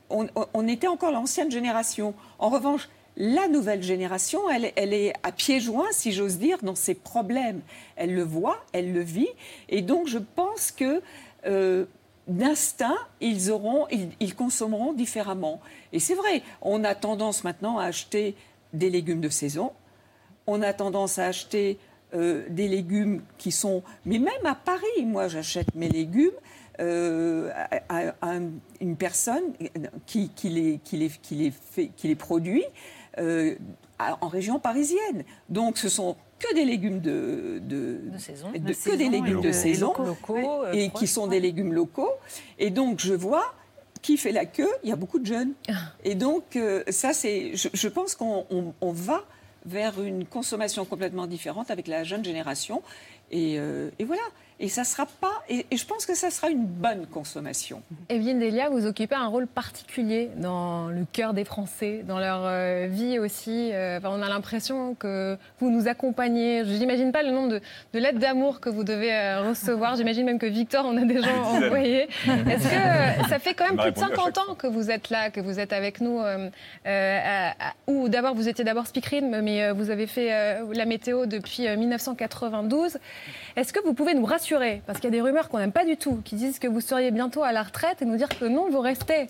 on, 0.09 0.67
était 0.67 0.87
encore 0.87 1.11
l'ancienne 1.11 1.51
génération. 1.51 2.13
En 2.39 2.49
revanche, 2.49 2.89
la 3.17 3.47
nouvelle 3.47 3.81
génération, 3.81 4.41
elle, 4.49 4.93
est 4.93 5.13
à 5.23 5.31
pieds 5.31 5.59
joints, 5.59 5.91
si 5.91 6.11
j'ose 6.11 6.37
dire, 6.37 6.57
dans 6.63 6.75
ses 6.75 6.95
problèmes. 6.95 7.61
Elle 7.95 8.13
le 8.13 8.23
voit, 8.23 8.63
elle 8.73 8.91
le 8.91 9.01
vit. 9.01 9.29
Et 9.69 9.81
donc, 9.81 10.07
je 10.07 10.17
pense 10.17 10.71
que 10.71 11.01
euh, 11.45 11.85
d'instinct, 12.27 12.97
ils, 13.21 13.51
auront, 13.51 13.87
ils, 14.19 14.35
consommeront 14.35 14.91
différemment. 14.91 15.61
Et 15.93 15.99
c'est 15.99 16.15
vrai, 16.15 16.41
on 16.61 16.83
a 16.83 16.93
tendance 16.93 17.45
maintenant 17.45 17.77
à 17.77 17.85
acheter 17.85 18.35
des 18.73 18.89
légumes 18.89 19.21
de 19.21 19.29
saison. 19.29 19.71
On 20.45 20.61
a 20.61 20.73
tendance 20.73 21.17
à 21.17 21.27
acheter 21.27 21.79
euh, 22.13 22.43
des 22.49 22.67
légumes 22.67 23.21
qui 23.37 23.51
sont... 23.51 23.81
Mais 24.05 24.19
même 24.19 24.45
à 24.45 24.55
Paris, 24.55 25.05
moi, 25.05 25.29
j'achète 25.29 25.73
mes 25.73 25.89
légumes. 25.89 26.31
Euh, 26.81 27.51
à, 27.87 28.33
une 28.81 28.97
personne 28.97 29.53
qui, 30.05 30.29
les, 30.43 32.15
produit 32.15 32.65
euh, 33.17 33.55
en 33.99 34.27
région 34.27 34.59
parisienne. 34.59 35.23
Donc 35.49 35.77
ce 35.77 35.89
sont 35.89 36.15
que 36.39 36.53
des 36.53 36.65
légumes 36.65 36.99
de, 36.99 37.59
de, 37.63 38.17
saison, 38.17 38.51
que 38.51 38.95
des 38.95 39.09
légumes 39.09 39.41
de 39.41 39.51
saison, 39.51 39.93
locaux, 39.97 40.65
et 40.73 40.89
qui 40.89 41.07
sont 41.07 41.27
des 41.27 41.39
légumes 41.39 41.73
locaux. 41.73 42.11
Et 42.59 42.69
donc 42.69 42.99
je 42.99 43.13
vois 43.13 43.53
qui 44.01 44.17
fait 44.17 44.31
la 44.31 44.45
queue, 44.45 44.69
il 44.83 44.89
y 44.89 44.93
a 44.93 44.95
beaucoup 44.95 45.19
de 45.19 45.25
jeunes. 45.25 45.53
Ah. 45.67 45.73
Et 46.03 46.15
donc 46.15 46.55
euh, 46.55 46.83
ça 46.89 47.13
c'est, 47.13 47.53
je, 47.55 47.87
pense 47.87 48.15
qu'on 48.15 48.75
va 48.81 49.23
vers 49.65 50.01
une 50.01 50.25
consommation 50.25 50.85
complètement 50.85 51.25
différente 51.25 51.71
avec 51.71 51.87
la 51.87 52.03
jeune 52.03 52.23
génération. 52.23 52.83
Et, 53.31 53.55
euh, 53.57 53.89
et 53.97 54.03
voilà. 54.03 54.21
Et 54.57 54.69
ça 54.69 54.85
sera 54.85 55.05
pas. 55.05 55.43
Et, 55.49 55.65
je 55.75 55.85
pense 55.85 56.05
que 56.05 56.15
ça 56.15 56.29
sera 56.29 56.49
une 56.49 56.65
bonne 56.65 57.05
consommation. 57.07 57.81
Evelyne 58.07 58.39
Delia, 58.39 58.69
vous 58.69 58.85
occupez 58.85 59.15
un 59.15 59.27
rôle 59.27 59.47
particulier 59.47 60.29
dans 60.37 60.87
le 60.87 61.05
cœur 61.11 61.33
des 61.33 61.43
Français, 61.43 62.05
dans 62.07 62.19
leur 62.19 62.43
euh, 62.45 62.87
vie 62.89 63.19
aussi. 63.19 63.71
Euh, 63.73 63.99
on 64.05 64.21
a 64.21 64.29
l'impression 64.29 64.95
que 64.95 65.37
vous 65.59 65.69
nous 65.69 65.89
accompagnez. 65.89 66.63
Je 66.63 66.71
n'imagine 66.71 67.11
pas 67.11 67.21
le 67.21 67.31
nombre 67.31 67.59
de, 67.93 67.99
lettres 67.99 68.19
d'amour 68.19 68.61
que 68.61 68.69
vous 68.69 68.85
devez 68.85 69.13
euh, 69.13 69.49
recevoir. 69.49 69.97
J'imagine 69.97 70.25
même 70.25 70.39
que 70.39 70.45
Victor 70.45 70.85
en 70.85 70.95
a 70.95 71.03
déjà 71.03 71.35
envoyé. 71.35 72.03
Est-ce 72.25 72.63
que 72.63 73.29
ça 73.29 73.39
fait 73.39 73.55
quand 73.55 73.65
même 73.65 73.77
plus 73.77 73.91
de 73.91 73.97
50 73.97 74.37
ans 74.37 74.55
que 74.55 74.67
vous 74.67 74.89
êtes 74.89 75.09
là, 75.09 75.31
que 75.31 75.41
vous 75.41 75.59
êtes 75.59 75.73
avec 75.73 75.99
nous 75.99 76.21
Ou 77.87 78.09
d'abord, 78.09 78.35
vous 78.35 78.47
étiez 78.47 78.63
d'abord 78.63 78.87
speakerine, 78.87 79.41
mais 79.41 79.71
vous 79.71 79.89
avez 79.89 80.07
fait 80.07 80.59
la 80.73 80.85
météo 80.85 81.25
depuis 81.25 81.67
1992. 81.67 82.99
Est-ce 83.57 83.73
que 83.73 83.83
vous 83.83 83.93
pouvez 83.93 84.13
nous 84.13 84.25
rassurer 84.25 84.44
parce 84.85 84.99
qu'il 84.99 85.05
y 85.05 85.13
a 85.13 85.17
des 85.17 85.21
rumeurs 85.21 85.49
qu'on 85.49 85.57
n'aime 85.57 85.71
pas 85.71 85.85
du 85.85 85.97
tout, 85.97 86.21
qui 86.23 86.35
disent 86.35 86.59
que 86.59 86.67
vous 86.67 86.81
seriez 86.81 87.11
bientôt 87.11 87.43
à 87.43 87.51
la 87.51 87.63
retraite 87.63 88.01
et 88.01 88.05
nous 88.05 88.17
dire 88.17 88.29
que 88.29 88.45
non, 88.45 88.69
vous 88.69 88.79
restez. 88.79 89.27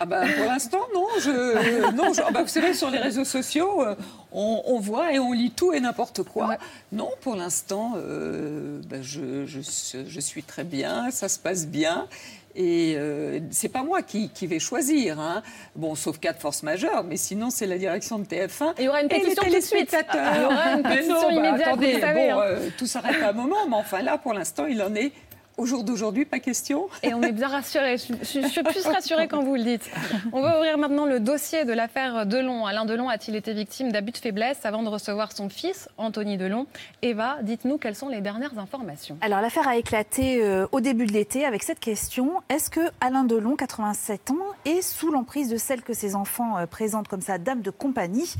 Ah 0.00 0.06
bah, 0.06 0.22
pour 0.36 0.46
l'instant, 0.46 0.80
non. 0.94 1.06
Je, 1.20 1.92
non 1.92 2.12
ah 2.26 2.30
bah, 2.32 2.42
vous 2.42 2.48
savez, 2.48 2.74
sur 2.74 2.90
les 2.90 2.98
réseaux 2.98 3.24
sociaux, 3.24 3.82
euh, 3.82 3.94
on, 4.32 4.78
voit 4.78 5.12
et 5.12 5.18
on 5.18 5.32
lit 5.32 5.50
tout 5.50 5.72
et 5.72 5.80
n'importe 5.80 6.22
quoi. 6.22 6.56
Non, 6.92 7.10
pour 7.20 7.36
l'instant, 7.36 7.94
euh, 7.96 8.80
bah, 8.88 8.98
je, 9.00 9.46
je, 9.46 10.20
suis 10.20 10.42
très 10.42 10.64
bien, 10.64 11.10
ça 11.10 11.28
se 11.28 11.38
passe 11.38 11.66
bien. 11.66 12.06
Et 12.60 12.96
euh, 12.96 13.38
c'est 13.52 13.68
pas 13.68 13.84
moi 13.84 14.02
qui, 14.02 14.28
vais 14.42 14.58
choisir. 14.58 15.20
Hein. 15.20 15.44
Bon, 15.76 15.94
sauf 15.94 16.18
cas 16.18 16.32
de 16.32 16.38
force 16.38 16.64
majeure, 16.64 17.04
mais 17.04 17.16
sinon, 17.16 17.50
c'est 17.50 17.68
la 17.68 17.78
direction 17.78 18.18
de 18.18 18.24
TF1. 18.24 18.74
il 18.78 18.84
y 18.84 18.88
aura 18.88 19.00
une 19.00 19.08
pétition 19.08 19.44
tout 19.44 19.54
de 19.54 19.60
suite. 19.60 19.96
Il 20.12 20.40
y 20.40 20.44
aura 20.44 20.72
une 20.72 20.82
pétition 20.82 21.30
immédiate, 21.30 21.68
attendez, 21.68 22.00
bon, 22.00 22.40
euh, 22.40 22.68
tout 22.76 22.86
s'arrête 22.86 23.22
à 23.22 23.28
un 23.28 23.32
moment, 23.32 23.68
mais 23.68 23.76
enfin 23.76 24.02
là, 24.02 24.18
pour 24.18 24.34
l'instant, 24.34 24.66
il 24.66 24.82
en 24.82 24.92
est 24.96 25.12
au 25.58 25.66
jour 25.66 25.84
d'aujourd'hui, 25.84 26.24
pas 26.24 26.38
question. 26.38 26.88
Et 27.02 27.12
on 27.12 27.22
est 27.22 27.32
bien 27.32 27.48
rassurés. 27.48 27.96
Je, 27.98 28.46
suis 28.48 28.62
plus 28.62 28.86
rassurée 28.86 29.28
quand 29.28 29.42
vous 29.42 29.56
le 29.56 29.64
dites. 29.64 29.90
On 30.32 30.40
va 30.40 30.56
ouvrir 30.56 30.78
maintenant 30.78 31.04
le 31.04 31.20
dossier 31.20 31.64
de 31.64 31.72
l'affaire 31.72 32.26
Delon. 32.26 32.64
Alain 32.64 32.84
Delon 32.84 33.08
a-t-il 33.08 33.36
été 33.36 33.52
victime 33.52 33.92
d'abus 33.92 34.12
de 34.12 34.18
faiblesse 34.18 34.64
avant 34.64 34.82
de 34.82 34.88
recevoir 34.88 35.32
son 35.32 35.48
fils, 35.48 35.88
Anthony 35.98 36.36
Delon? 36.36 36.66
Eva, 37.02 37.38
dites-nous 37.42 37.76
quelles 37.78 37.96
sont 37.96 38.08
les 38.08 38.20
dernières 38.20 38.58
informations. 38.58 39.18
Alors 39.20 39.40
l'affaire 39.40 39.66
a 39.66 39.76
éclaté 39.76 40.42
euh, 40.42 40.66
au 40.72 40.80
début 40.80 41.06
de 41.06 41.12
l'été 41.12 41.44
avec 41.44 41.62
cette 41.62 41.80
question 41.80 42.30
est-ce 42.48 42.70
que 42.70 42.80
Alain 43.00 43.24
Delon, 43.24 43.56
87 43.56 44.30
ans, 44.30 44.36
est 44.64 44.80
sous 44.80 45.10
l'emprise 45.10 45.48
de 45.48 45.56
celle 45.56 45.82
que 45.82 45.92
ses 45.92 46.14
enfants 46.14 46.56
euh, 46.58 46.66
présentent 46.66 47.08
comme 47.08 47.20
sa 47.20 47.38
dame 47.38 47.62
de 47.62 47.70
compagnie, 47.70 48.32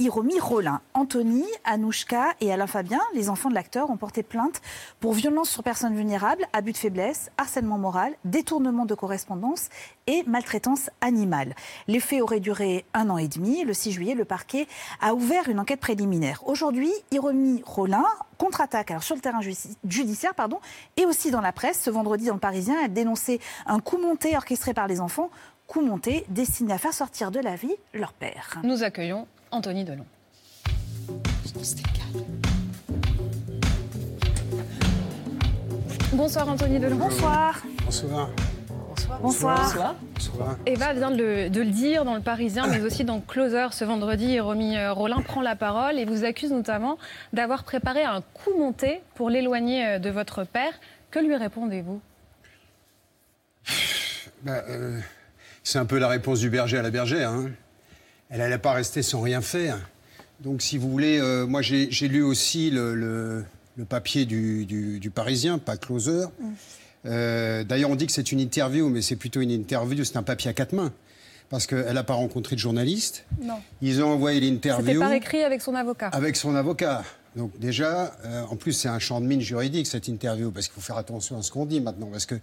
Hiromi 0.00 0.40
Rollin 0.40 0.80
Anthony, 0.94 1.44
Anouchka 1.64 2.34
et 2.40 2.52
Alain 2.52 2.66
Fabien, 2.66 3.00
les 3.14 3.28
enfants 3.28 3.48
de 3.48 3.54
l'acteur, 3.54 3.90
ont 3.90 3.96
porté 3.96 4.22
plainte 4.22 4.60
pour 4.98 5.12
violence 5.12 5.50
sur 5.50 5.62
personnes 5.62 5.94
vulnérables, 5.94 6.46
abus 6.64 6.72
de 6.72 6.78
faiblesse, 6.78 7.30
harcèlement 7.36 7.76
moral, 7.76 8.14
détournement 8.24 8.86
de 8.86 8.94
correspondance 8.94 9.68
et 10.06 10.22
maltraitance 10.26 10.88
animale. 11.02 11.54
Les 11.88 12.00
faits 12.00 12.22
auraient 12.22 12.40
duré 12.40 12.86
un 12.94 13.10
an 13.10 13.18
et 13.18 13.28
demi. 13.28 13.64
Le 13.64 13.74
6 13.74 13.92
juillet, 13.92 14.14
le 14.14 14.24
parquet 14.24 14.66
a 15.02 15.14
ouvert 15.14 15.50
une 15.50 15.60
enquête 15.60 15.80
préliminaire. 15.80 16.40
Aujourd'hui, 16.46 16.90
Hiromi 17.10 17.62
Rollin 17.66 18.06
contre-attaque 18.38 18.90
alors 18.90 19.02
sur 19.02 19.14
le 19.14 19.20
terrain 19.20 19.40
judiciaire 19.42 20.34
pardon, 20.34 20.58
et 20.96 21.04
aussi 21.04 21.30
dans 21.30 21.42
la 21.42 21.52
presse. 21.52 21.82
Ce 21.82 21.90
vendredi, 21.90 22.26
dans 22.26 22.34
le 22.34 22.40
Parisien, 22.40 22.76
elle 22.82 22.94
dénonçait 22.94 23.40
un 23.66 23.78
coup 23.78 23.98
monté 23.98 24.34
orchestré 24.34 24.72
par 24.72 24.88
les 24.88 25.02
enfants, 25.02 25.28
coup 25.66 25.82
monté 25.82 26.24
destiné 26.30 26.72
à 26.72 26.78
faire 26.78 26.94
sortir 26.94 27.30
de 27.30 27.40
la 27.40 27.56
vie 27.56 27.76
leur 27.92 28.14
père. 28.14 28.58
Nous 28.64 28.82
accueillons 28.82 29.26
Anthony 29.50 29.84
Delon. 29.84 30.06
Bonsoir 36.14 36.48
Anthony 36.48 36.78
Delon. 36.78 36.96
Bonsoir. 36.96 37.62
Bonsoir. 37.84 38.30
Bonsoir. 39.20 39.20
Bonsoir. 39.20 39.94
Bonsoir. 40.14 40.56
Eva 40.66 40.92
vient 40.94 41.10
de 41.10 41.16
le, 41.16 41.50
de 41.50 41.60
le 41.60 41.70
dire 41.70 42.04
dans 42.04 42.14
le 42.14 42.20
Parisien, 42.20 42.66
mais 42.68 42.80
aussi 42.82 43.04
dans 43.04 43.20
Closer 43.20 43.68
ce 43.72 43.84
vendredi. 43.84 44.38
Romy 44.40 44.76
euh, 44.76 44.92
Rollin 44.92 45.20
prend 45.22 45.42
la 45.42 45.56
parole 45.56 45.98
et 45.98 46.04
vous 46.04 46.24
accuse 46.24 46.50
notamment 46.52 46.98
d'avoir 47.32 47.64
préparé 47.64 48.02
un 48.04 48.22
coup 48.32 48.56
monté 48.58 49.00
pour 49.14 49.30
l'éloigner 49.30 49.86
euh, 49.86 49.98
de 49.98 50.10
votre 50.10 50.44
père. 50.44 50.72
Que 51.10 51.18
lui 51.18 51.34
répondez-vous? 51.36 52.00
Bah, 54.42 54.62
euh, 54.68 55.00
c'est 55.62 55.78
un 55.78 55.86
peu 55.86 55.98
la 55.98 56.08
réponse 56.08 56.40
du 56.40 56.50
berger 56.50 56.78
à 56.78 56.82
la 56.82 56.90
bergère. 56.90 57.30
hein. 57.30 57.50
Elle 58.30 58.38
n'allait 58.38 58.58
pas 58.58 58.72
rester 58.72 59.02
sans 59.02 59.20
rien 59.20 59.40
faire. 59.40 59.78
Donc, 60.40 60.62
si 60.62 60.78
vous 60.78 60.90
voulez, 60.90 61.20
euh, 61.20 61.46
moi 61.46 61.62
j'ai 61.62 61.90
j'ai 61.90 62.08
lu 62.08 62.22
aussi 62.22 62.70
le, 62.70 62.94
le- 62.94 63.44
le 63.76 63.84
papier 63.84 64.24
du, 64.24 64.64
du- 64.66 65.00
du 65.00 65.10
Parisien, 65.10 65.58
pas 65.58 65.76
Closer. 65.76 66.26
Euh, 67.06 67.64
D'ailleurs, 67.64 67.90
on 67.90 67.96
dit 67.96 68.06
que 68.06 68.12
c'est 68.12 68.32
une 68.32 68.40
interview, 68.40 68.88
mais 68.88 69.02
c'est 69.02 69.16
plutôt 69.16 69.40
une 69.40 69.50
interview, 69.50 70.04
c'est 70.04 70.16
un 70.16 70.22
papier 70.22 70.50
à 70.50 70.54
quatre 70.54 70.72
mains. 70.72 70.92
Parce 71.50 71.66
qu'elle 71.66 71.92
n'a 71.92 72.04
pas 72.04 72.14
rencontré 72.14 72.56
de 72.56 72.60
journaliste. 72.60 73.24
Non. 73.42 73.54
Ils 73.82 74.02
ont 74.02 74.08
envoyé 74.08 74.40
C'était 74.40 74.50
l'interview 74.70 75.00
par 75.00 75.12
écrit 75.12 75.42
avec 75.44 75.60
son 75.60 75.74
avocat. 75.74 76.08
avec 76.08 76.36
son 76.36 76.54
avocat. 76.54 77.04
Donc 77.36 77.58
déjà, 77.58 78.16
euh, 78.24 78.42
en 78.48 78.56
plus, 78.56 78.72
c'est 78.72 78.88
un 78.88 78.98
champ 78.98 79.20
de 79.20 79.26
mine 79.26 79.40
juridique, 79.40 79.86
cette 79.86 80.08
interview, 80.08 80.50
parce 80.50 80.66
qu'il 80.68 80.74
faut 80.74 80.80
faire 80.80 80.96
attention 80.96 81.36
à 81.38 81.42
ce 81.42 81.50
qu'on 81.50 81.66
dit 81.66 81.80
maintenant. 81.80 82.06
Parce 82.10 82.26
que, 82.26 82.36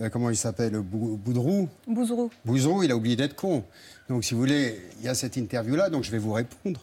euh, 0.00 0.08
comment 0.08 0.30
il 0.30 0.36
s'appelle 0.36 0.72
Bou- 0.78 1.16
Boudrou? 1.22 1.68
Bouzrou. 1.86 2.30
Bouzon, 2.44 2.82
il 2.82 2.90
a 2.92 2.96
oublié 2.96 3.16
d'être 3.16 3.34
con. 3.36 3.62
Donc, 4.08 4.24
si 4.24 4.34
vous 4.34 4.40
voulez, 4.40 4.80
il 5.00 5.04
y 5.04 5.08
a 5.08 5.14
cette 5.14 5.36
interview-là, 5.36 5.90
donc 5.90 6.04
je 6.04 6.10
vais 6.10 6.18
vous 6.18 6.32
répondre. 6.32 6.80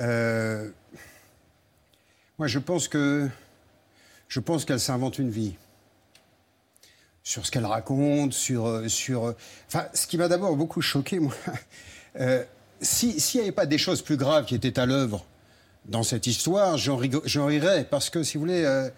Euh, 0.00 0.68
moi, 2.38 2.46
je 2.46 2.58
pense 2.58 2.88
que 2.88 3.28
je 4.28 4.40
pense 4.40 4.64
qu'elle 4.64 4.80
s'invente 4.80 5.18
une 5.18 5.30
vie 5.30 5.54
sur 7.22 7.46
ce 7.46 7.50
qu'elle 7.50 7.66
raconte, 7.66 8.32
sur 8.32 8.66
euh, 8.66 8.88
sur. 8.88 9.26
euh, 9.26 9.36
Enfin, 9.68 9.86
ce 9.94 10.06
qui 10.06 10.18
m'a 10.18 10.28
d'abord 10.28 10.56
beaucoup 10.56 10.80
choqué, 10.82 11.18
moi, 11.20 11.32
euh, 12.20 12.42
si 12.80 13.18
s'il 13.20 13.40
n'y 13.40 13.46
avait 13.46 13.52
pas 13.54 13.66
des 13.66 13.78
choses 13.78 14.02
plus 14.02 14.16
graves 14.16 14.44
qui 14.44 14.54
étaient 14.54 14.78
à 14.78 14.86
l'œuvre 14.86 15.24
dans 15.86 16.02
cette 16.02 16.26
histoire, 16.26 16.76
j'en 16.78 16.96
rirais 16.96 17.86
parce 17.90 18.10
que, 18.10 18.22
si 18.22 18.36
vous 18.36 18.40
voulez. 18.44 18.64
euh, 18.64 18.88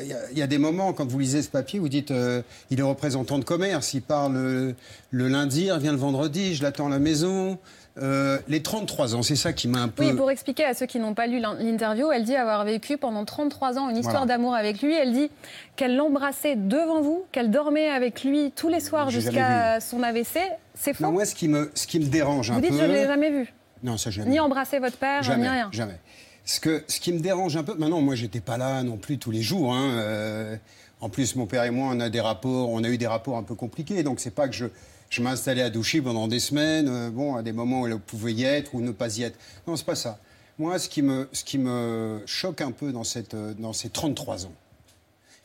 il 0.00 0.08
y, 0.08 0.12
a- 0.14 0.30
il 0.32 0.38
y 0.38 0.42
a 0.42 0.48
des 0.48 0.58
moments, 0.58 0.92
quand 0.92 1.06
vous 1.06 1.20
lisez 1.20 1.42
ce 1.42 1.48
papier, 1.48 1.78
vous 1.78 1.88
dites 1.88 2.10
euh, 2.10 2.42
il 2.70 2.80
est 2.80 2.82
représentant 2.82 3.38
de 3.38 3.44
commerce, 3.44 3.94
il 3.94 4.02
part 4.02 4.28
le, 4.28 4.74
le 5.12 5.28
lundi, 5.28 5.66
il 5.66 5.70
revient 5.72 5.90
le 5.92 5.96
vendredi, 5.96 6.56
je 6.56 6.64
l'attends 6.64 6.88
à 6.88 6.90
la 6.90 6.98
maison. 6.98 7.56
Euh, 8.02 8.38
les 8.46 8.62
33 8.62 9.14
ans, 9.14 9.22
c'est 9.22 9.36
ça 9.36 9.52
qui 9.54 9.68
m'a 9.68 9.80
un 9.80 9.88
peu. 9.88 10.04
Oui, 10.04 10.12
pour 10.14 10.30
expliquer 10.30 10.64
à 10.64 10.74
ceux 10.74 10.84
qui 10.84 10.98
n'ont 10.98 11.14
pas 11.14 11.26
lu 11.26 11.38
l'in- 11.40 11.54
l'interview, 11.54 12.12
elle 12.12 12.24
dit 12.24 12.36
avoir 12.36 12.62
vécu 12.64 12.98
pendant 12.98 13.24
33 13.24 13.78
ans 13.78 13.88
une 13.88 13.96
histoire 13.96 14.16
Voilà. 14.24 14.26
d'amour 14.36 14.54
avec 14.54 14.82
lui. 14.82 14.94
Elle 14.94 15.12
dit 15.14 15.30
qu'elle 15.76 15.96
l'embrassait 15.96 16.56
devant 16.56 17.00
vous, 17.00 17.24
qu'elle 17.32 17.50
dormait 17.50 17.88
avec 17.88 18.22
lui 18.22 18.52
tous 18.54 18.68
les 18.68 18.80
soirs 18.80 19.08
jusqu'à 19.10 19.80
son 19.80 20.02
AVC. 20.02 20.38
C'est 20.74 20.92
faux. 20.92 21.04
Non, 21.04 21.12
moi, 21.12 21.24
ce 21.24 21.34
qui 21.34 21.48
me, 21.48 21.70
ce 21.74 21.86
qui 21.86 21.98
me 21.98 22.04
dérange 22.06 22.50
vous 22.50 22.58
un 22.58 22.60
dites 22.60 22.70
peu. 22.70 22.76
je 22.78 22.82
ne 22.84 22.92
l'ai 22.92 23.06
jamais 23.06 23.30
vu. 23.30 23.52
Non, 23.82 23.96
ça 23.96 24.10
jamais. 24.10 24.28
Ni 24.30 24.40
embrasser 24.40 24.78
votre 24.78 24.98
père, 24.98 25.22
jamais, 25.22 25.42
ni 25.44 25.48
rien. 25.48 25.68
Jamais. 25.72 25.98
Ce, 26.44 26.60
que, 26.60 26.84
ce 26.88 27.00
qui 27.00 27.12
me 27.12 27.18
dérange 27.20 27.56
un 27.56 27.62
peu, 27.64 27.74
maintenant, 27.74 28.02
moi, 28.02 28.14
j'étais 28.14 28.40
pas 28.40 28.58
là 28.58 28.82
non 28.82 28.98
plus 28.98 29.18
tous 29.18 29.30
les 29.30 29.42
jours. 29.42 29.74
hein, 29.74 29.90
euh, 29.94 30.56
en 31.00 31.08
plus, 31.08 31.34
mon 31.36 31.46
père 31.46 31.64
et 31.64 31.70
moi, 31.70 31.88
on 31.92 32.00
a 32.00 32.08
des 32.08 32.20
rapports, 32.20 32.70
on 32.70 32.84
a 32.84 32.88
eu 32.88 32.98
des 32.98 33.06
rapports 33.06 33.36
un 33.36 33.42
peu 33.42 33.54
compliqués. 33.54 34.02
Donc, 34.02 34.20
c'est 34.20 34.30
pas 34.34 34.48
que 34.48 34.54
je, 34.54 34.66
je 35.10 35.22
m'installais 35.22 35.62
à 35.62 35.70
Douchy 35.70 36.00
pendant 36.00 36.28
des 36.28 36.40
semaines, 36.40 36.88
euh, 36.88 37.10
bon, 37.10 37.36
à 37.36 37.42
des 37.42 37.52
moments 37.52 37.82
où 37.82 37.86
elle 37.86 37.98
pouvait 37.98 38.32
y 38.32 38.44
être 38.44 38.74
ou 38.74 38.80
ne 38.80 38.90
pas 38.90 39.16
y 39.16 39.22
être. 39.22 39.38
Non, 39.66 39.76
c'est 39.76 39.86
pas 39.86 39.94
ça. 39.94 40.18
Moi, 40.58 40.78
ce 40.78 40.88
qui 40.88 41.02
me, 41.02 41.28
ce 41.32 41.44
qui 41.44 41.58
me 41.58 42.22
choque 42.26 42.60
un 42.60 42.72
peu 42.72 42.92
dans, 42.92 43.04
cette, 43.04 43.34
euh, 43.34 43.54
dans 43.54 43.72
ces 43.72 43.88
33 43.88 44.46
ans, 44.46 44.52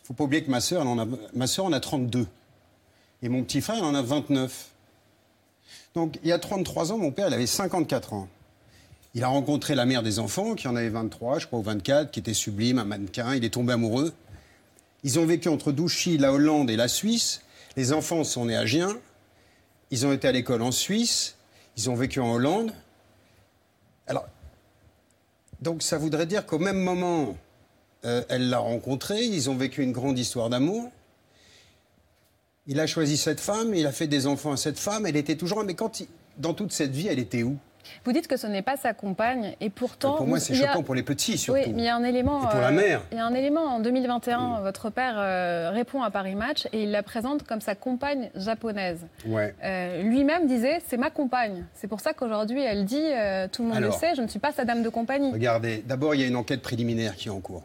il 0.03 0.07
faut 0.07 0.13
pas 0.13 0.23
oublier 0.23 0.43
que 0.43 0.49
ma 0.49 0.61
sœur, 0.61 0.85
en 0.87 0.97
a, 0.99 1.05
ma 1.33 1.47
sœur 1.47 1.65
en 1.65 1.73
a 1.73 1.79
32. 1.79 2.27
Et 3.21 3.29
mon 3.29 3.43
petit 3.43 3.61
frère, 3.61 3.77
il 3.77 3.83
en 3.83 3.93
a 3.93 4.01
29. 4.01 4.69
Donc, 5.93 6.17
il 6.23 6.29
y 6.29 6.31
a 6.31 6.39
33 6.39 6.91
ans, 6.91 6.97
mon 6.97 7.11
père, 7.11 7.27
il 7.27 7.33
avait 7.33 7.45
54 7.45 8.13
ans. 8.13 8.27
Il 9.13 9.23
a 9.23 9.27
rencontré 9.27 9.75
la 9.75 9.85
mère 9.85 10.03
des 10.03 10.19
enfants, 10.19 10.55
qui 10.55 10.67
en 10.67 10.75
avait 10.75 10.89
23, 10.89 11.39
je 11.39 11.47
crois, 11.47 11.59
ou 11.59 11.63
24, 11.63 12.11
qui 12.11 12.19
était 12.19 12.33
sublime, 12.33 12.79
un 12.79 12.85
mannequin. 12.85 13.35
Il 13.35 13.43
est 13.43 13.49
tombé 13.49 13.73
amoureux. 13.73 14.13
Ils 15.03 15.19
ont 15.19 15.25
vécu 15.25 15.49
entre 15.49 15.71
Douchy, 15.71 16.17
la 16.17 16.31
Hollande 16.31 16.69
et 16.69 16.77
la 16.77 16.87
Suisse. 16.87 17.41
Les 17.75 17.91
enfants 17.91 18.23
sont 18.23 18.45
nés 18.45 18.55
à 18.55 18.65
Gien. 18.65 18.95
Ils 19.91 20.05
ont 20.05 20.13
été 20.13 20.27
à 20.27 20.31
l'école 20.31 20.61
en 20.61 20.71
Suisse. 20.71 21.35
Ils 21.77 21.89
ont 21.89 21.95
vécu 21.95 22.19
en 22.19 22.33
Hollande. 22.33 22.73
Alors, 24.07 24.25
donc 25.61 25.83
ça 25.83 25.97
voudrait 25.97 26.25
dire 26.25 26.45
qu'au 26.45 26.59
même 26.59 26.79
moment, 26.79 27.37
euh, 28.05 28.23
elle 28.29 28.49
l'a 28.49 28.59
rencontré. 28.59 29.23
Ils 29.23 29.49
ont 29.49 29.55
vécu 29.55 29.83
une 29.83 29.91
grande 29.91 30.17
histoire 30.17 30.49
d'amour. 30.49 30.89
Il 32.67 32.79
a 32.79 32.87
choisi 32.87 33.17
cette 33.17 33.39
femme, 33.39 33.73
il 33.73 33.85
a 33.87 33.91
fait 33.91 34.07
des 34.07 34.27
enfants 34.27 34.53
à 34.53 34.57
cette 34.57 34.79
femme. 34.79 35.05
Elle 35.05 35.17
était 35.17 35.35
toujours. 35.35 35.63
Mais 35.63 35.73
quand 35.73 36.03
dans 36.37 36.53
toute 36.53 36.71
cette 36.71 36.91
vie, 36.91 37.07
elle 37.07 37.19
était 37.19 37.43
où? 37.43 37.57
Vous 38.05 38.11
dites 38.11 38.27
que 38.27 38.37
ce 38.37 38.47
n'est 38.47 38.61
pas 38.61 38.77
sa 38.77 38.93
compagne, 38.93 39.55
et 39.59 39.69
pourtant. 39.69 40.15
Pour 40.15 40.27
moi, 40.27 40.39
c'est 40.39 40.53
a- 40.53 40.67
choquant 40.67 40.83
pour 40.83 40.95
les 40.95 41.03
petits, 41.03 41.37
surtout. 41.37 41.59
Oui, 41.59 41.71
mais 41.73 41.81
il 41.83 41.85
y 41.85 41.89
a 41.89 41.95
un 41.95 42.03
élément. 42.03 42.43
Et 42.43 42.51
pour 42.51 42.59
la 42.61 42.67
euh, 42.67 42.71
mère. 42.71 43.01
Il 43.11 43.17
y 43.17 43.21
a 43.21 43.25
un 43.25 43.33
élément. 43.33 43.61
En 43.61 43.79
2021, 43.79 44.61
votre 44.61 44.89
père 44.89 45.15
euh, 45.17 45.71
répond 45.71 46.01
à 46.03 46.11
Paris 46.11 46.35
Match 46.35 46.67
et 46.73 46.83
il 46.83 46.91
la 46.91 47.03
présente 47.03 47.43
comme 47.43 47.61
sa 47.61 47.75
compagne 47.75 48.29
japonaise. 48.35 49.05
Ouais. 49.25 49.55
Euh, 49.63 50.01
Lui-même 50.03 50.47
disait 50.47 50.81
c'est 50.87 50.97
ma 50.97 51.09
compagne. 51.09 51.65
C'est 51.73 51.87
pour 51.87 51.99
ça 51.99 52.13
qu'aujourd'hui 52.13 52.61
elle 52.61 52.85
dit 52.85 53.07
tout 53.51 53.61
le 53.63 53.69
monde 53.69 53.77
Alors. 53.77 53.93
le 53.93 53.99
sait, 53.99 54.15
je 54.15 54.21
ne 54.21 54.27
suis 54.27 54.39
pas 54.39 54.51
sa 54.51 54.65
dame 54.65 54.83
de 54.83 54.89
compagnie. 54.89 55.31
Regardez, 55.31 55.83
d'abord, 55.85 56.15
il 56.15 56.21
y 56.21 56.23
a 56.23 56.27
une 56.27 56.35
enquête 56.35 56.61
préliminaire 56.61 57.15
qui 57.15 57.27
est 57.27 57.31
en 57.31 57.39
cours. 57.39 57.63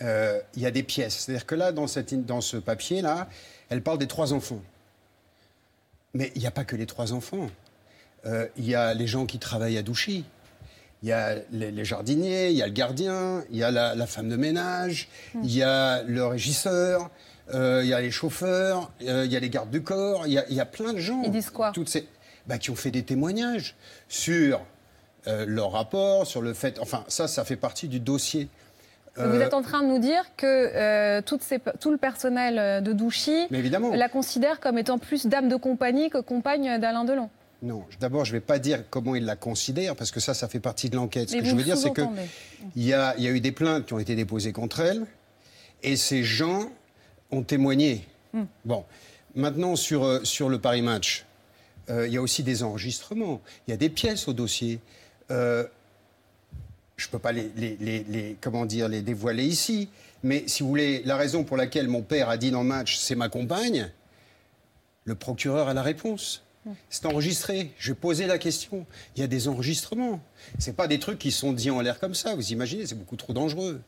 Il 0.00 0.62
y 0.62 0.66
a 0.66 0.70
des 0.70 0.82
pièces. 0.82 1.14
C'est-à-dire 1.18 1.46
que 1.46 1.54
là, 1.54 1.72
dans, 1.72 1.86
cette, 1.86 2.14
dans 2.26 2.40
ce 2.40 2.56
papier-là, 2.56 3.28
elle 3.70 3.82
parle 3.82 3.98
des 3.98 4.06
trois 4.08 4.32
enfants. 4.32 4.60
Mais 6.14 6.30
il 6.34 6.40
n'y 6.40 6.46
a 6.46 6.50
pas 6.50 6.64
que 6.64 6.76
les 6.76 6.86
trois 6.86 7.12
enfants. 7.12 7.46
Euh, 8.26 8.46
il 8.56 8.68
y 8.68 8.74
a 8.74 8.94
les 8.94 9.06
gens 9.06 9.26
qui 9.26 9.38
travaillent 9.38 9.78
à 9.78 9.82
Douchy. 9.82 10.24
Il 11.02 11.08
y 11.08 11.12
a 11.12 11.34
les, 11.50 11.72
les 11.72 11.84
jardiniers, 11.84 12.50
il 12.50 12.56
y 12.56 12.62
a 12.62 12.66
le 12.66 12.72
gardien, 12.72 13.42
il 13.50 13.56
y 13.56 13.64
a 13.64 13.72
la, 13.72 13.94
la 13.96 14.06
femme 14.06 14.28
de 14.28 14.36
ménage, 14.36 15.08
il 15.42 15.52
y 15.52 15.62
a 15.64 16.04
le 16.04 16.24
régisseur, 16.24 17.10
euh, 17.52 17.80
il 17.82 17.88
y 17.88 17.94
a 17.94 18.00
les 18.00 18.12
chauffeurs, 18.12 18.92
euh, 19.02 19.24
il 19.26 19.32
y 19.32 19.36
a 19.36 19.40
les 19.40 19.50
gardes 19.50 19.70
du 19.70 19.82
corps, 19.82 20.28
il 20.28 20.34
y 20.34 20.38
a, 20.38 20.44
il 20.48 20.54
y 20.54 20.60
a 20.60 20.64
plein 20.64 20.92
de 20.92 20.98
gens. 21.00 21.20
Ils 21.24 21.32
disent 21.32 21.50
quoi 21.50 21.72
Toutes 21.72 21.88
ces, 21.88 22.06
bah, 22.46 22.58
Qui 22.58 22.70
ont 22.70 22.76
fait 22.76 22.92
des 22.92 23.02
témoignages 23.02 23.74
sur 24.08 24.60
leur 25.26 25.70
rapport, 25.72 26.26
sur 26.26 26.42
le 26.42 26.52
fait. 26.52 26.78
Enfin, 26.80 27.04
ça, 27.06 27.28
ça 27.28 27.44
fait 27.44 27.54
partie 27.56 27.86
du 27.88 28.00
dossier. 28.00 28.48
Vous 29.16 29.40
êtes 29.40 29.54
en 29.54 29.62
train 29.62 29.82
de 29.82 29.88
nous 29.88 29.98
dire 30.00 30.24
que 30.36 30.46
euh, 30.46 31.20
toutes 31.20 31.42
ces- 31.42 31.60
tout 31.80 31.90
le 31.90 31.96
personnel 31.98 32.82
de 32.82 32.92
Douchy 32.92 33.46
la 33.50 34.08
considère 34.08 34.58
comme 34.58 34.78
étant 34.78 34.98
plus 34.98 35.26
dame 35.26 35.48
de 35.48 35.56
compagnie 35.56 36.10
que 36.10 36.18
compagne 36.18 36.80
d'Alain 36.80 37.04
Delon. 37.04 37.28
Non, 37.62 37.84
d'abord, 38.00 38.24
je 38.24 38.32
ne 38.32 38.36
vais 38.38 38.40
pas 38.44 38.58
dire 38.58 38.82
comment 38.90 39.14
ils 39.14 39.24
la 39.24 39.36
considèrent, 39.36 39.94
parce 39.94 40.10
que 40.10 40.18
ça, 40.20 40.34
ça 40.34 40.48
fait 40.48 40.58
partie 40.60 40.90
de 40.90 40.96
l'enquête. 40.96 41.30
Ce 41.30 41.36
Mais 41.36 41.42
que 41.42 41.48
je 41.48 41.54
veux 41.54 41.62
dire, 41.62 41.76
c'est 41.76 41.92
que 41.92 42.02
sous-entendez. 42.02 42.26
il 42.74 42.82
y 42.84 42.92
a, 42.92 43.14
il 43.18 43.22
y 43.24 43.28
a 43.28 43.30
eu 43.30 43.40
des 43.40 43.52
plaintes 43.52 43.86
qui 43.86 43.92
ont 43.94 44.00
été 44.00 44.16
déposées 44.16 44.52
contre 44.52 44.80
elle, 44.80 45.06
et 45.84 45.96
ces 45.96 46.24
gens 46.24 46.70
ont 47.30 47.42
témoigné. 47.42 48.04
Hmm. 48.32 48.44
Bon, 48.64 48.84
maintenant, 49.36 49.76
sur, 49.76 50.02
euh, 50.04 50.24
sur 50.24 50.48
le 50.48 50.58
Paris 50.58 50.82
Match, 50.82 51.24
euh, 51.88 52.06
il 52.08 52.12
y 52.12 52.16
a 52.16 52.22
aussi 52.22 52.42
des 52.42 52.62
enregistrements, 52.64 53.40
il 53.66 53.70
y 53.70 53.74
a 53.74 53.76
des 53.76 53.88
pièces 53.90 54.26
au 54.26 54.32
dossier. 54.32 54.80
Euh, 55.30 55.64
je 56.96 57.06
ne 57.06 57.10
peux 57.12 57.18
pas 57.20 57.32
les, 57.32 57.50
les- 57.56 57.76
les- 57.80 58.04
les- 58.08 58.36
comment 58.40 58.66
dire, 58.66 58.88
les 58.88 59.02
dévoiler 59.02 59.44
ici, 59.44 59.88
mais 60.24 60.44
si 60.48 60.62
vous 60.64 60.68
voulez, 60.68 61.02
la 61.04 61.16
raison 61.16 61.44
pour 61.44 61.56
laquelle 61.56 61.86
mon 61.88 62.02
père 62.02 62.28
a 62.28 62.36
dit 62.36 62.50
dans 62.50 62.62
le 62.62 62.68
match, 62.68 62.96
c'est 62.96 63.14
ma 63.14 63.28
compagne, 63.28 63.90
le 65.04 65.14
procureur 65.14 65.68
a 65.68 65.74
la 65.74 65.82
réponse. 65.82 66.42
C'est 66.90 67.06
enregistré. 67.06 67.72
Je 67.78 67.92
vais 67.92 67.98
poser 67.98 68.26
la 68.26 68.38
question. 68.38 68.86
Il 69.16 69.20
y 69.20 69.24
a 69.24 69.26
des 69.26 69.48
enregistrements. 69.48 70.20
C'est 70.58 70.76
pas 70.76 70.86
des 70.86 70.98
trucs 70.98 71.18
qui 71.18 71.32
sont 71.32 71.52
dits 71.52 71.70
en 71.70 71.80
l'air 71.80 71.98
comme 71.98 72.14
ça. 72.14 72.34
Vous 72.34 72.52
imaginez, 72.52 72.86
c'est 72.86 72.94
beaucoup 72.94 73.16
trop 73.16 73.32
dangereux. 73.32 73.82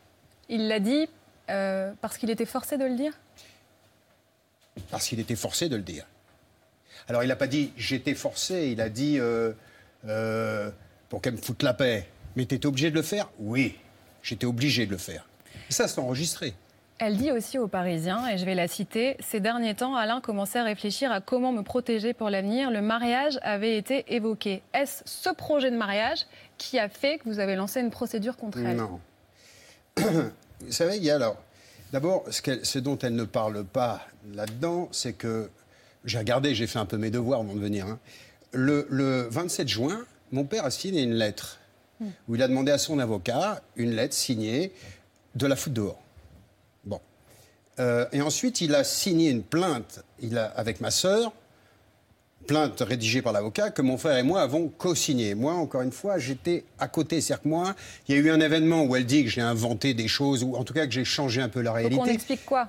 Il 0.48 0.68
l'a 0.68 0.80
dit 0.80 1.08
euh, 1.50 1.92
parce 2.00 2.18
qu'il 2.18 2.30
était 2.30 2.46
forcé 2.46 2.76
de 2.76 2.84
le 2.84 2.96
dire? 2.96 3.12
Parce 4.90 5.06
qu'il 5.08 5.20
était 5.20 5.36
forcé 5.36 5.68
de 5.68 5.76
le 5.76 5.82
dire. 5.82 6.04
Alors, 7.06 7.22
il 7.22 7.28
n'a 7.28 7.36
pas 7.36 7.46
dit 7.46 7.72
j'étais 7.76 8.14
forcé. 8.14 8.70
Il 8.72 8.80
a 8.80 8.88
dit 8.88 9.18
euh, 9.18 9.52
euh, 10.06 10.70
pour 11.08 11.22
qu'elle 11.22 11.34
me 11.34 11.40
foute 11.40 11.62
la 11.62 11.74
paix. 11.74 12.08
Mais 12.34 12.44
t'étais 12.46 12.66
obligé 12.66 12.90
de 12.90 12.96
le 12.96 13.02
faire? 13.02 13.30
Oui, 13.38 13.76
j'étais 14.22 14.46
obligé 14.46 14.86
de 14.86 14.90
le 14.90 14.98
faire. 14.98 15.28
Et 15.70 15.72
ça, 15.72 15.86
c'est 15.86 16.00
enregistré. 16.00 16.54
Elle 16.98 17.16
dit 17.16 17.32
aussi 17.32 17.58
aux 17.58 17.66
Parisiens, 17.66 18.28
et 18.28 18.38
je 18.38 18.44
vais 18.44 18.54
la 18.54 18.68
citer, 18.68 19.16
Ces 19.20 19.40
derniers 19.40 19.74
temps, 19.74 19.96
Alain 19.96 20.20
commençait 20.20 20.60
à 20.60 20.64
réfléchir 20.64 21.10
à 21.10 21.20
comment 21.20 21.50
me 21.52 21.62
protéger 21.62 22.14
pour 22.14 22.30
l'avenir. 22.30 22.70
Le 22.70 22.80
mariage 22.82 23.38
avait 23.42 23.76
été 23.76 24.04
évoqué. 24.14 24.62
Est-ce 24.72 25.02
ce 25.04 25.30
projet 25.30 25.70
de 25.72 25.76
mariage 25.76 26.20
qui 26.56 26.78
a 26.78 26.88
fait 26.88 27.18
que 27.18 27.24
vous 27.24 27.40
avez 27.40 27.56
lancé 27.56 27.80
une 27.80 27.90
procédure 27.90 28.36
contre 28.36 28.58
elle? 28.58 28.76
Non. 28.76 29.00
Vous 30.60 30.72
savez, 30.72 30.96
il 30.96 31.04
y 31.04 31.10
a 31.10 31.16
alors. 31.16 31.36
D'abord, 31.92 32.24
ce, 32.30 32.78
dont 32.78 32.96
elle 32.98 33.14
ne 33.16 33.24
parle 33.24 33.64
pas 33.64 34.06
là-dedans, 34.32 34.88
c'est 34.92 35.12
que. 35.12 35.50
J'ai 36.04 36.18
regardé, 36.18 36.54
j'ai 36.54 36.66
fait 36.66 36.78
un 36.78 36.84
peu 36.86 36.96
mes 36.96 37.10
devoirs 37.10 37.40
avant 37.40 37.54
de 37.54 37.60
venir. 37.60 37.86
hein. 37.86 37.98
Le, 38.52 38.86
le 38.90 39.26
27 39.30 39.66
juin, 39.68 40.04
mon 40.32 40.44
père 40.44 40.64
a 40.64 40.70
signé 40.70 41.02
une 41.02 41.14
lettre 41.14 41.58
où 42.28 42.34
il 42.34 42.42
a 42.42 42.48
demandé 42.48 42.70
à 42.72 42.78
son 42.78 42.98
avocat 42.98 43.62
une 43.76 43.92
lettre 43.92 44.14
signée 44.14 44.72
de 45.34 45.46
la 45.46 45.56
foutre 45.56 45.74
dehors. 45.74 46.00
Euh, 47.80 48.06
et 48.12 48.22
ensuite, 48.22 48.60
il 48.60 48.74
a 48.74 48.84
signé 48.84 49.30
une 49.30 49.42
plainte 49.42 50.04
il 50.20 50.38
a, 50.38 50.46
avec 50.46 50.80
ma 50.80 50.90
sœur 50.90 51.32
plainte 52.46 52.80
rédigée 52.80 53.22
par 53.22 53.32
l'avocat 53.32 53.70
que 53.70 53.82
mon 53.82 53.96
frère 53.96 54.18
et 54.18 54.22
moi 54.22 54.42
avons 54.42 54.68
co-signé. 54.68 55.34
Moi, 55.34 55.54
encore 55.54 55.80
une 55.80 55.92
fois, 55.92 56.18
j'étais 56.18 56.64
à 56.78 56.88
côté. 56.88 57.20
C'est-à-dire 57.20 57.42
que 57.42 57.48
moi, 57.48 57.74
il 58.06 58.14
y 58.14 58.18
a 58.18 58.20
eu 58.20 58.30
un 58.30 58.40
événement 58.40 58.84
où 58.84 58.94
elle 58.96 59.06
dit 59.06 59.24
que 59.24 59.30
j'ai 59.30 59.40
inventé 59.40 59.94
des 59.94 60.08
choses, 60.08 60.44
ou 60.44 60.54
en 60.54 60.62
tout 60.64 60.74
cas 60.74 60.86
que 60.86 60.92
j'ai 60.92 61.04
changé 61.04 61.40
un 61.40 61.48
peu 61.48 61.60
la 61.60 61.70
Donc 61.70 61.78
réalité. 61.78 62.02
on 62.02 62.06
explique 62.06 62.44
quoi? 62.44 62.68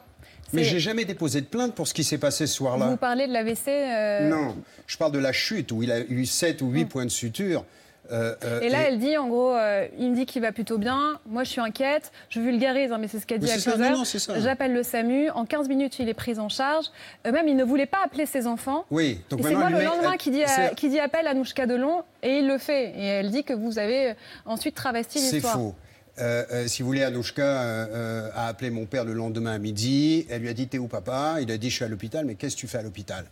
Mais 0.53 0.63
j'ai 0.63 0.79
jamais 0.79 1.05
déposé 1.05 1.41
de 1.41 1.47
plainte 1.47 1.73
pour 1.73 1.87
ce 1.87 1.93
qui 1.93 2.03
s'est 2.03 2.19
passé 2.19 2.47
ce 2.47 2.53
soir-là. 2.53 2.87
Vous 2.87 2.97
parlez 2.97 3.27
de 3.27 3.33
l'AVC 3.33 3.67
euh, 3.67 4.29
Non, 4.29 4.55
je 4.87 4.95
parle 4.97 5.11
de 5.11 5.19
la 5.19 5.33
chute 5.33 5.71
où 5.71 5.83
il 5.83 5.91
a 5.91 5.99
eu 5.99 6.25
7 6.25 6.61
ou 6.61 6.69
8 6.69 6.85
points 6.85 7.05
de 7.05 7.09
suture. 7.09 7.65
Euh, 8.11 8.35
euh, 8.43 8.61
Et 8.61 8.69
là, 8.69 8.83
et- 8.83 8.85
elle 8.87 8.99
dit, 8.99 9.17
en 9.17 9.27
gros, 9.27 9.51
euh, 9.53 9.87
il 9.97 10.11
me 10.11 10.15
dit 10.15 10.25
qu'il 10.25 10.41
va 10.41 10.51
plutôt 10.51 10.77
bien. 10.77 11.19
Moi, 11.25 11.43
je 11.43 11.49
suis 11.49 11.61
inquiète. 11.61 12.11
Je 12.29 12.39
vulgarise, 12.39 12.91
hein, 12.91 12.97
mais 12.99 13.07
c'est 13.07 13.19
ce 13.19 13.25
Mais 13.29 13.39
dit 13.39 13.49
à 13.51 13.55
c'est 13.55 13.59
ça, 13.61 13.71
15 13.71 13.79
non, 13.79 13.85
heures. 13.85 13.97
non, 13.97 14.03
c'est 14.05 14.19
ça. 14.19 14.39
J'appelle 14.39 14.73
le 14.73 14.83
SAMU. 14.83 15.29
En 15.31 15.45
15 15.45 15.67
minutes, 15.69 15.97
il 15.99 16.07
est 16.09 16.13
pris 16.13 16.37
en 16.39 16.49
charge. 16.49 16.85
Même, 17.25 17.47
il 17.47 17.55
ne 17.55 17.63
voulait 17.63 17.85
pas 17.85 17.99
appeler 18.05 18.25
ses 18.25 18.47
enfants. 18.47 18.85
Oui, 18.91 19.19
donc 19.29 19.41
c'est 19.43 19.55
moi 19.55 19.69
le 19.69 19.77
met- 19.77 19.83
lendemain 19.85 20.17
qui 20.17 20.31
dit, 20.31 20.43
à- 20.43 20.47
c'est- 20.47 20.75
qui 20.75 20.89
dit 20.89 20.99
appel 20.99 21.25
à 21.27 21.33
Nouchka 21.33 21.65
Delon 21.65 22.03
et 22.23 22.39
il 22.39 22.47
le 22.47 22.57
fait. 22.57 22.93
Et 22.97 23.05
elle 23.05 23.31
dit 23.31 23.43
que 23.43 23.53
vous 23.53 23.79
avez 23.79 24.13
ensuite 24.45 24.75
travesti 24.75 25.19
C'est 25.19 25.35
l'histoire. 25.35 25.53
faux. 25.55 25.75
Euh, 26.17 26.45
euh, 26.53 26.67
si 26.67 26.81
vous 26.81 26.87
voulez, 26.87 27.03
Anouchka 27.03 27.41
euh, 27.43 28.29
a 28.35 28.47
appelé 28.47 28.69
mon 28.69 28.85
père 28.85 29.03
le 29.03 29.11
lendemain 29.11 29.51
à 29.51 29.57
midi. 29.57 30.25
Elle 30.29 30.43
lui 30.43 30.49
a 30.49 30.53
dit 30.53 30.67
T'es 30.67 30.77
où, 30.77 30.87
papa? 30.87 31.37
Il 31.41 31.51
a 31.51 31.57
dit 31.57 31.69
Je 31.69 31.75
suis 31.75 31.83
à 31.83 31.89
l'hôpital, 31.89 32.23
mais 32.25 32.35
qu'est-ce 32.35 32.55
que 32.55 32.61
tu 32.61 32.67
fais 32.67 32.77
à 32.77 32.83
l'hôpital? 32.83 33.25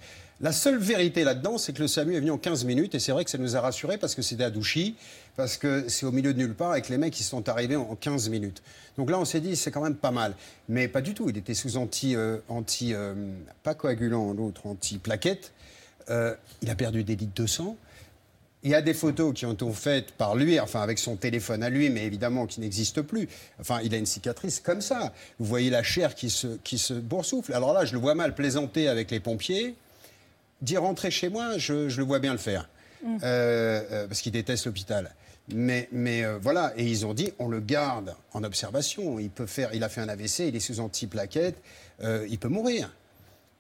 La 0.43 0.51
seule 0.51 0.77
vérité 0.77 1.23
là-dedans, 1.23 1.57
c'est 1.57 1.71
que 1.71 1.81
le 1.81 1.87
SAMU 1.87 2.15
est 2.15 2.19
venu 2.19 2.31
en 2.31 2.37
15 2.37 2.65
minutes, 2.65 2.93
et 2.95 2.99
c'est 2.99 3.13
vrai 3.13 3.23
que 3.23 3.31
ça 3.31 3.37
nous 3.37 3.55
a 3.55 3.61
rassurés 3.61 3.97
parce 3.97 4.13
que 4.13 4.21
c'était 4.21 4.43
à 4.43 4.49
Douchy, 4.49 4.95
parce 5.37 5.55
que 5.55 5.87
c'est 5.87 6.05
au 6.05 6.11
milieu 6.11 6.33
de 6.33 6.37
nulle 6.37 6.53
part, 6.53 6.71
avec 6.71 6.89
les 6.89 6.97
mecs 6.97 7.13
qui 7.13 7.23
sont 7.23 7.47
arrivés 7.47 7.77
en 7.77 7.95
15 7.95 8.27
minutes. 8.27 8.61
Donc 8.97 9.09
là, 9.09 9.17
on 9.17 9.23
s'est 9.23 9.39
dit 9.39 9.55
C'est 9.55 9.71
quand 9.71 9.79
même 9.79 9.95
pas 9.95 10.11
mal. 10.11 10.35
Mais 10.67 10.89
pas 10.89 10.99
du 10.99 11.13
tout. 11.13 11.29
Il 11.29 11.37
était 11.37 11.53
sous 11.53 11.77
anti. 11.77 12.17
euh, 12.17 12.39
anti 12.49 12.93
euh, 12.93 13.13
pas 13.63 13.73
coagulant, 13.73 14.33
l'autre, 14.33 14.67
anti-plaquette. 14.67 15.53
Euh, 16.09 16.35
il 16.61 16.69
a 16.69 16.75
perdu 16.75 17.05
des 17.05 17.15
litres 17.15 17.41
de 17.41 17.47
sang. 17.47 17.77
Il 18.63 18.71
y 18.71 18.75
a 18.75 18.81
des 18.81 18.93
photos 18.93 19.33
qui 19.33 19.45
ont 19.45 19.53
été 19.53 19.71
faites 19.71 20.11
par 20.11 20.35
lui, 20.35 20.59
enfin 20.59 20.81
avec 20.81 20.99
son 20.99 21.15
téléphone 21.15 21.63
à 21.63 21.69
lui, 21.69 21.89
mais 21.89 22.03
évidemment 22.03 22.47
qui 22.47 22.59
n'existent 22.59 23.03
plus. 23.03 23.29
Enfin, 23.61 23.79
il 23.81 23.93
a 23.93 23.97
une 23.97 24.05
cicatrice 24.05 24.59
comme 24.59 24.81
ça. 24.81 25.13
Vous 25.39 25.45
voyez 25.45 25.69
la 25.69 25.83
chair 25.83 26.15
qui 26.15 26.29
se, 26.29 26.47
qui 26.65 26.77
se 26.77 26.93
boursoufle. 26.93 27.53
Alors 27.53 27.71
là, 27.71 27.85
je 27.85 27.93
le 27.93 27.99
vois 27.99 28.13
mal 28.13 28.35
plaisanter 28.35 28.89
avec 28.89 29.09
les 29.09 29.21
pompiers. 29.21 29.75
Dire 30.63 30.81
rentrer 30.81 31.11
chez 31.11 31.29
moi, 31.29 31.57
je, 31.57 31.89
je 31.89 31.97
le 31.97 32.03
vois 32.05 32.19
bien 32.19 32.31
le 32.31 32.37
faire. 32.39 32.69
Mm. 33.03 33.17
Euh, 33.23 33.81
euh, 33.91 34.07
parce 34.07 34.21
qu'il 34.21 34.31
déteste 34.31 34.65
l'hôpital. 34.65 35.13
Mais, 35.53 35.89
mais 35.91 36.23
euh, 36.23 36.37
voilà, 36.41 36.73
et 36.77 36.85
ils 36.85 37.05
ont 37.05 37.13
dit 37.13 37.31
on 37.37 37.49
le 37.49 37.59
garde 37.59 38.15
en 38.33 38.43
observation. 38.45 39.19
Il 39.19 39.29
peut 39.29 39.45
faire, 39.45 39.73
il 39.73 39.83
a 39.83 39.89
fait 39.89 39.99
un 40.01 40.07
AVC, 40.07 40.39
il 40.47 40.55
est 40.55 40.61
sous 40.61 40.79
antiplaquette, 40.79 41.57
euh, 42.01 42.25
il 42.29 42.39
peut 42.39 42.47
mourir. 42.47 42.93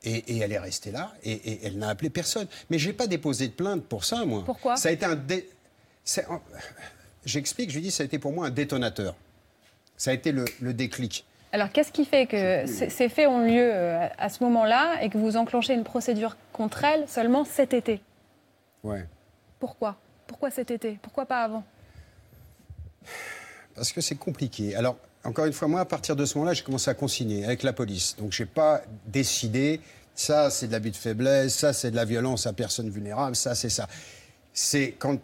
Et, 0.05 0.33
et 0.33 0.37
elle 0.39 0.51
est 0.51 0.59
restée 0.59 0.91
là, 0.91 1.13
et, 1.23 1.31
et 1.31 1.59
elle 1.65 1.77
n'a 1.77 1.89
appelé 1.89 2.09
personne. 2.09 2.47
Mais 2.69 2.77
j'ai 2.79 2.91
pas 2.93 3.07
déposé 3.07 3.47
de 3.47 3.53
plainte 3.53 3.83
pour 3.85 4.03
ça, 4.05 4.25
moi. 4.25 4.43
Pourquoi? 4.45 4.75
Ça 4.77 4.89
a 4.89 4.91
été 4.93 5.05
un. 5.05 5.15
dé- 5.15 5.49
J'explique, 7.25 7.69
je 7.69 7.75
lui 7.75 7.81
dis, 7.83 7.91
ça 7.91 8.03
a 8.03 8.05
été 8.05 8.19
pour 8.19 8.33
moi 8.33 8.47
un 8.47 8.49
détonateur. 8.49 9.15
Ça 9.95 10.11
a 10.11 10.13
été 10.13 10.31
le, 10.33 10.43
le 10.61 10.73
déclic. 10.73 11.25
Alors, 11.53 11.71
qu'est-ce 11.71 11.91
qui 11.91 12.03
fait 12.03 12.25
que 12.25 12.65
ces 12.65 13.09
faits 13.09 13.27
ont 13.27 13.45
lieu 13.45 13.69
euh, 13.71 14.07
à 14.17 14.29
ce 14.29 14.43
moment-là 14.43 15.03
et 15.03 15.09
que 15.09 15.19
vous 15.19 15.37
enclenchez 15.37 15.75
une 15.75 15.83
procédure 15.83 16.35
contre 16.51 16.83
elle 16.83 17.07
seulement 17.07 17.45
cet 17.45 17.73
été? 17.73 18.01
Ouais. 18.83 19.05
Pourquoi? 19.59 19.95
Pourquoi 20.25 20.49
cet 20.49 20.71
été? 20.71 20.97
Pourquoi 20.99 21.27
pas 21.27 21.43
avant? 21.43 21.63
Parce 23.75 23.91
que 23.91 24.01
c'est 24.01 24.15
compliqué. 24.15 24.75
Alors, 24.75 24.97
encore 25.23 25.45
une 25.45 25.53
fois, 25.53 25.67
moi, 25.67 25.81
à 25.81 25.85
partir 25.85 26.15
de 26.15 26.25
ce 26.25 26.39
moment-là, 26.39 26.55
j'ai 26.55 26.63
commencé 26.63 26.89
à 26.89 26.95
consigner 26.95 27.45
avec 27.45 27.61
la 27.61 27.71
police. 27.71 28.15
Donc, 28.17 28.31
je 28.31 28.41
n'ai 28.41 28.49
pas 28.49 28.81
décidé, 29.05 29.79
ça, 30.15 30.49
c'est 30.49 30.65
de 30.65 30.71
l'abus 30.71 30.89
de 30.89 30.95
faiblesse, 30.95 31.55
ça, 31.55 31.71
c'est 31.71 31.91
de 31.91 31.95
la 31.95 32.05
violence 32.05 32.47
à 32.47 32.53
personne 32.53 32.89
vulnérable, 32.89 33.35
ça, 33.35 33.53
c'est 33.53 33.69
ça. 33.69 33.87
C'est 34.53 34.95
quand. 34.97 35.19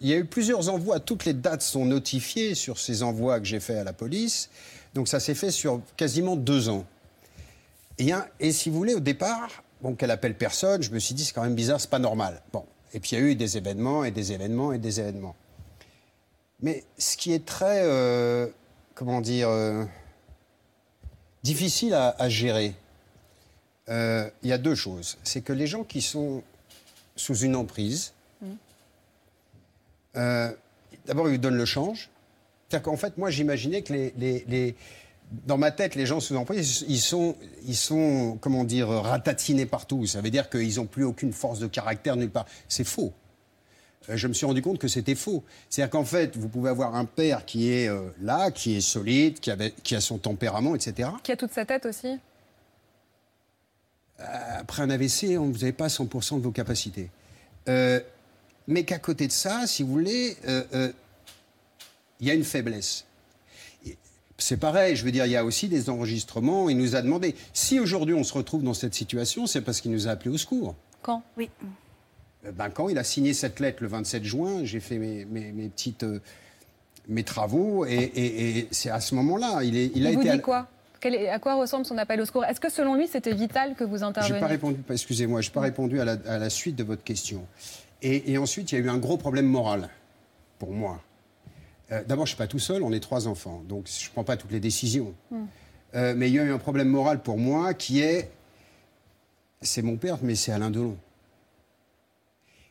Il 0.00 0.08
y 0.08 0.12
a 0.12 0.18
eu 0.18 0.24
plusieurs 0.24 0.68
envois, 0.68 1.00
toutes 1.00 1.24
les 1.24 1.34
dates 1.34 1.62
sont 1.62 1.84
notifiées 1.84 2.54
sur 2.54 2.78
ces 2.78 3.02
envois 3.02 3.40
que 3.40 3.46
j'ai 3.46 3.60
faits 3.60 3.78
à 3.78 3.84
la 3.84 3.92
police. 3.92 4.50
Donc, 4.94 5.08
ça 5.08 5.20
s'est 5.20 5.34
fait 5.34 5.50
sur 5.50 5.80
quasiment 5.96 6.36
deux 6.36 6.68
ans. 6.68 6.84
Et, 7.98 8.12
un- 8.12 8.26
et 8.40 8.52
si 8.52 8.70
vous 8.70 8.76
voulez, 8.76 8.94
au 8.94 9.00
départ, 9.00 9.62
bon, 9.82 9.94
qu'elle 9.94 10.10
appelle 10.10 10.36
personne, 10.36 10.82
je 10.82 10.90
me 10.90 10.98
suis 10.98 11.14
dit, 11.14 11.24
c'est 11.24 11.32
quand 11.32 11.42
même 11.42 11.54
bizarre, 11.54 11.80
c'est 11.80 11.90
pas 11.90 11.98
normal. 11.98 12.42
Bon. 12.52 12.64
Et 12.92 13.00
puis, 13.00 13.10
il 13.12 13.18
y 13.18 13.22
a 13.22 13.24
eu 13.24 13.34
des 13.34 13.56
événements, 13.56 14.04
et 14.04 14.10
des 14.12 14.32
événements, 14.32 14.72
et 14.72 14.78
des 14.78 15.00
événements. 15.00 15.34
Mais 16.60 16.84
ce 16.96 17.16
qui 17.16 17.32
est 17.32 17.44
très, 17.44 17.82
euh, 17.82 18.46
comment 18.94 19.20
dire, 19.20 19.48
euh, 19.48 19.84
difficile 21.42 21.92
à, 21.94 22.14
à 22.18 22.28
gérer, 22.28 22.74
euh, 23.88 24.30
il 24.42 24.48
y 24.48 24.52
a 24.52 24.58
deux 24.58 24.76
choses. 24.76 25.18
C'est 25.24 25.40
que 25.42 25.52
les 25.52 25.66
gens 25.66 25.82
qui 25.82 26.00
sont 26.02 26.42
sous 27.16 27.36
une 27.38 27.56
emprise, 27.56 28.12
euh, 30.16 30.52
d'abord, 31.06 31.28
ils 31.28 31.40
donnent 31.40 31.56
le 31.56 31.64
change. 31.64 32.08
C'est-à-dire 32.74 32.90
qu'en 32.90 32.96
fait, 32.96 33.16
moi, 33.18 33.30
j'imaginais 33.30 33.82
que 33.82 33.92
les, 33.92 34.12
les- 34.18 34.44
les- 34.48 34.74
dans 35.46 35.56
ma 35.58 35.70
tête, 35.70 35.94
les 35.94 36.06
gens 36.06 36.18
sous 36.18 36.34
emprise, 36.34 36.84
ils 36.88 36.98
sont, 37.00 37.36
ils 37.66 37.76
sont, 37.76 38.36
comment 38.40 38.64
dire, 38.64 38.88
ratatinés 38.88 39.64
partout. 39.64 40.06
Ça 40.06 40.20
veut 40.20 40.30
dire 40.30 40.50
qu'ils 40.50 40.74
n'ont 40.76 40.86
plus 40.86 41.04
aucune 41.04 41.32
force 41.32 41.60
de 41.60 41.68
caractère 41.68 42.16
nulle 42.16 42.30
part. 42.30 42.46
C'est 42.68 42.82
faux. 42.84 43.12
Euh, 44.08 44.16
je 44.16 44.26
me 44.26 44.32
suis 44.32 44.44
rendu 44.44 44.60
compte 44.60 44.80
que 44.80 44.88
c'était 44.88 45.14
faux. 45.14 45.44
C'est-à-dire 45.70 45.90
qu'en 45.90 46.04
fait, 46.04 46.36
vous 46.36 46.48
pouvez 46.48 46.68
avoir 46.68 46.96
un 46.96 47.04
père 47.04 47.44
qui 47.46 47.70
est 47.70 47.88
euh, 47.88 48.08
là, 48.20 48.50
qui 48.50 48.76
est 48.76 48.80
solide, 48.80 49.38
qui, 49.38 49.94
a 49.94 50.00
son 50.00 50.18
tempérament, 50.18 50.74
etc. 50.74 51.10
Qui 51.22 51.30
a 51.30 51.36
toute 51.36 51.52
sa 51.52 51.64
tête 51.64 51.86
aussi 51.86 52.18
Après 54.18 54.82
un 54.82 54.90
AVC, 54.90 55.38
on- 55.38 55.46
vous 55.46 55.58
n'avez 55.58 55.72
pas 55.72 55.86
100% 55.88 56.38
de 56.38 56.42
vos 56.42 56.50
capacités. 56.50 57.08
Euh, 57.68 58.00
mais 58.66 58.82
qu'à 58.84 58.98
côté 58.98 59.26
de 59.28 59.32
ça, 59.32 59.66
si 59.68 59.84
vous 59.84 59.90
voulez, 59.92 60.36
euh, 60.48 60.64
euh, 60.74 60.92
il 62.20 62.26
y 62.28 62.30
a 62.30 62.34
une 62.34 62.44
faiblesse. 62.44 63.04
C'est 64.36 64.56
pareil, 64.56 64.96
je 64.96 65.04
veux 65.04 65.12
dire, 65.12 65.26
il 65.26 65.32
y 65.32 65.36
a 65.36 65.44
aussi 65.44 65.68
des 65.68 65.88
enregistrements. 65.88 66.68
Il 66.68 66.76
nous 66.76 66.96
a 66.96 67.02
demandé. 67.02 67.36
Si 67.52 67.78
aujourd'hui 67.78 68.14
on 68.16 68.24
se 68.24 68.34
retrouve 68.34 68.64
dans 68.64 68.74
cette 68.74 68.94
situation, 68.94 69.46
c'est 69.46 69.60
parce 69.60 69.80
qu'il 69.80 69.92
nous 69.92 70.08
a 70.08 70.10
appelé 70.10 70.30
au 70.30 70.38
secours. 70.38 70.74
Quand? 71.02 71.22
Oui. 71.36 71.48
Euh, 72.44 72.50
Ben, 72.52 72.68
quand 72.68 72.88
il 72.88 72.98
a 72.98 73.04
signé 73.04 73.32
cette 73.32 73.60
lettre 73.60 73.78
le 73.82 73.88
27 73.88 74.24
juin, 74.24 74.64
j'ai 74.64 74.80
fait 74.80 74.98
mes, 74.98 75.24
mes- 75.24 75.52
mes 75.52 75.68
petites, 75.68 76.02
euh, 76.02 76.20
mes 77.08 77.22
travaux 77.22 77.86
et, 77.86 77.92
et- 77.94 78.58
et 78.58 78.68
c'est 78.72 78.90
à 78.90 79.00
ce 79.00 79.14
moment-là. 79.14 79.62
Il, 79.62 79.76
est, 79.76 79.86
il 79.94 79.98
Il 79.98 80.06
a 80.08 80.10
vous 80.10 80.20
été. 80.20 80.30
dit 80.30 80.36
à- 80.36 80.38
quoi? 80.38 80.66
Quel 81.00 81.14
est- 81.14 81.28
À 81.28 81.38
quoi 81.38 81.54
ressemble 81.54 81.86
son 81.86 81.96
appel 81.96 82.20
au 82.20 82.24
secours? 82.24 82.44
Est-ce 82.44 82.60
que 82.60 82.70
selon 82.70 82.96
lui, 82.96 83.06
c'était 83.06 83.34
vital 83.34 83.76
que 83.76 83.84
vous 83.84 83.98
J'ai 83.98 84.02
interveniez? 84.04 84.40
pas 84.40 84.46
répondu, 84.48 84.80
excusez-moi, 84.90 85.42
j'ai 85.42 85.50
pas 85.52 85.60
répondu 85.60 86.00
à 86.00 86.04
la, 86.04 86.16
à 86.26 86.38
la 86.38 86.50
suite 86.50 86.74
de 86.74 86.82
votre 86.82 87.04
question. 87.04 87.46
Et, 88.02 88.32
et 88.32 88.38
ensuite, 88.38 88.72
il 88.72 88.74
y 88.74 88.78
a 88.78 88.84
eu 88.84 88.88
un 88.90 88.98
gros 88.98 89.16
problème 89.16 89.46
moral 89.46 89.90
pour 90.58 90.72
moi. 90.72 91.00
Euh, 91.92 92.02
D'abord, 92.06 92.26
je 92.26 92.30
suis 92.30 92.38
pas 92.38 92.46
tout 92.46 92.58
seul, 92.58 92.82
on 92.82 92.92
est 92.92 93.00
trois 93.00 93.28
enfants, 93.28 93.62
donc 93.68 93.86
je 93.88 94.10
prends 94.10 94.24
pas 94.24 94.36
toutes 94.36 94.52
les 94.52 94.60
décisions. 94.60 95.14
Hmm. 95.30 95.44
Euh, 95.94 96.14
mais 96.16 96.28
il 96.28 96.34
y 96.34 96.38
a 96.38 96.44
eu 96.44 96.52
un 96.52 96.58
problème 96.58 96.88
moral 96.88 97.22
pour 97.22 97.38
moi 97.38 97.74
qui 97.74 98.00
est, 98.00 98.30
c'est 99.60 99.82
mon 99.82 99.96
père, 99.96 100.18
mais 100.22 100.34
c'est 100.34 100.52
Alain 100.52 100.70
Delon. 100.70 100.96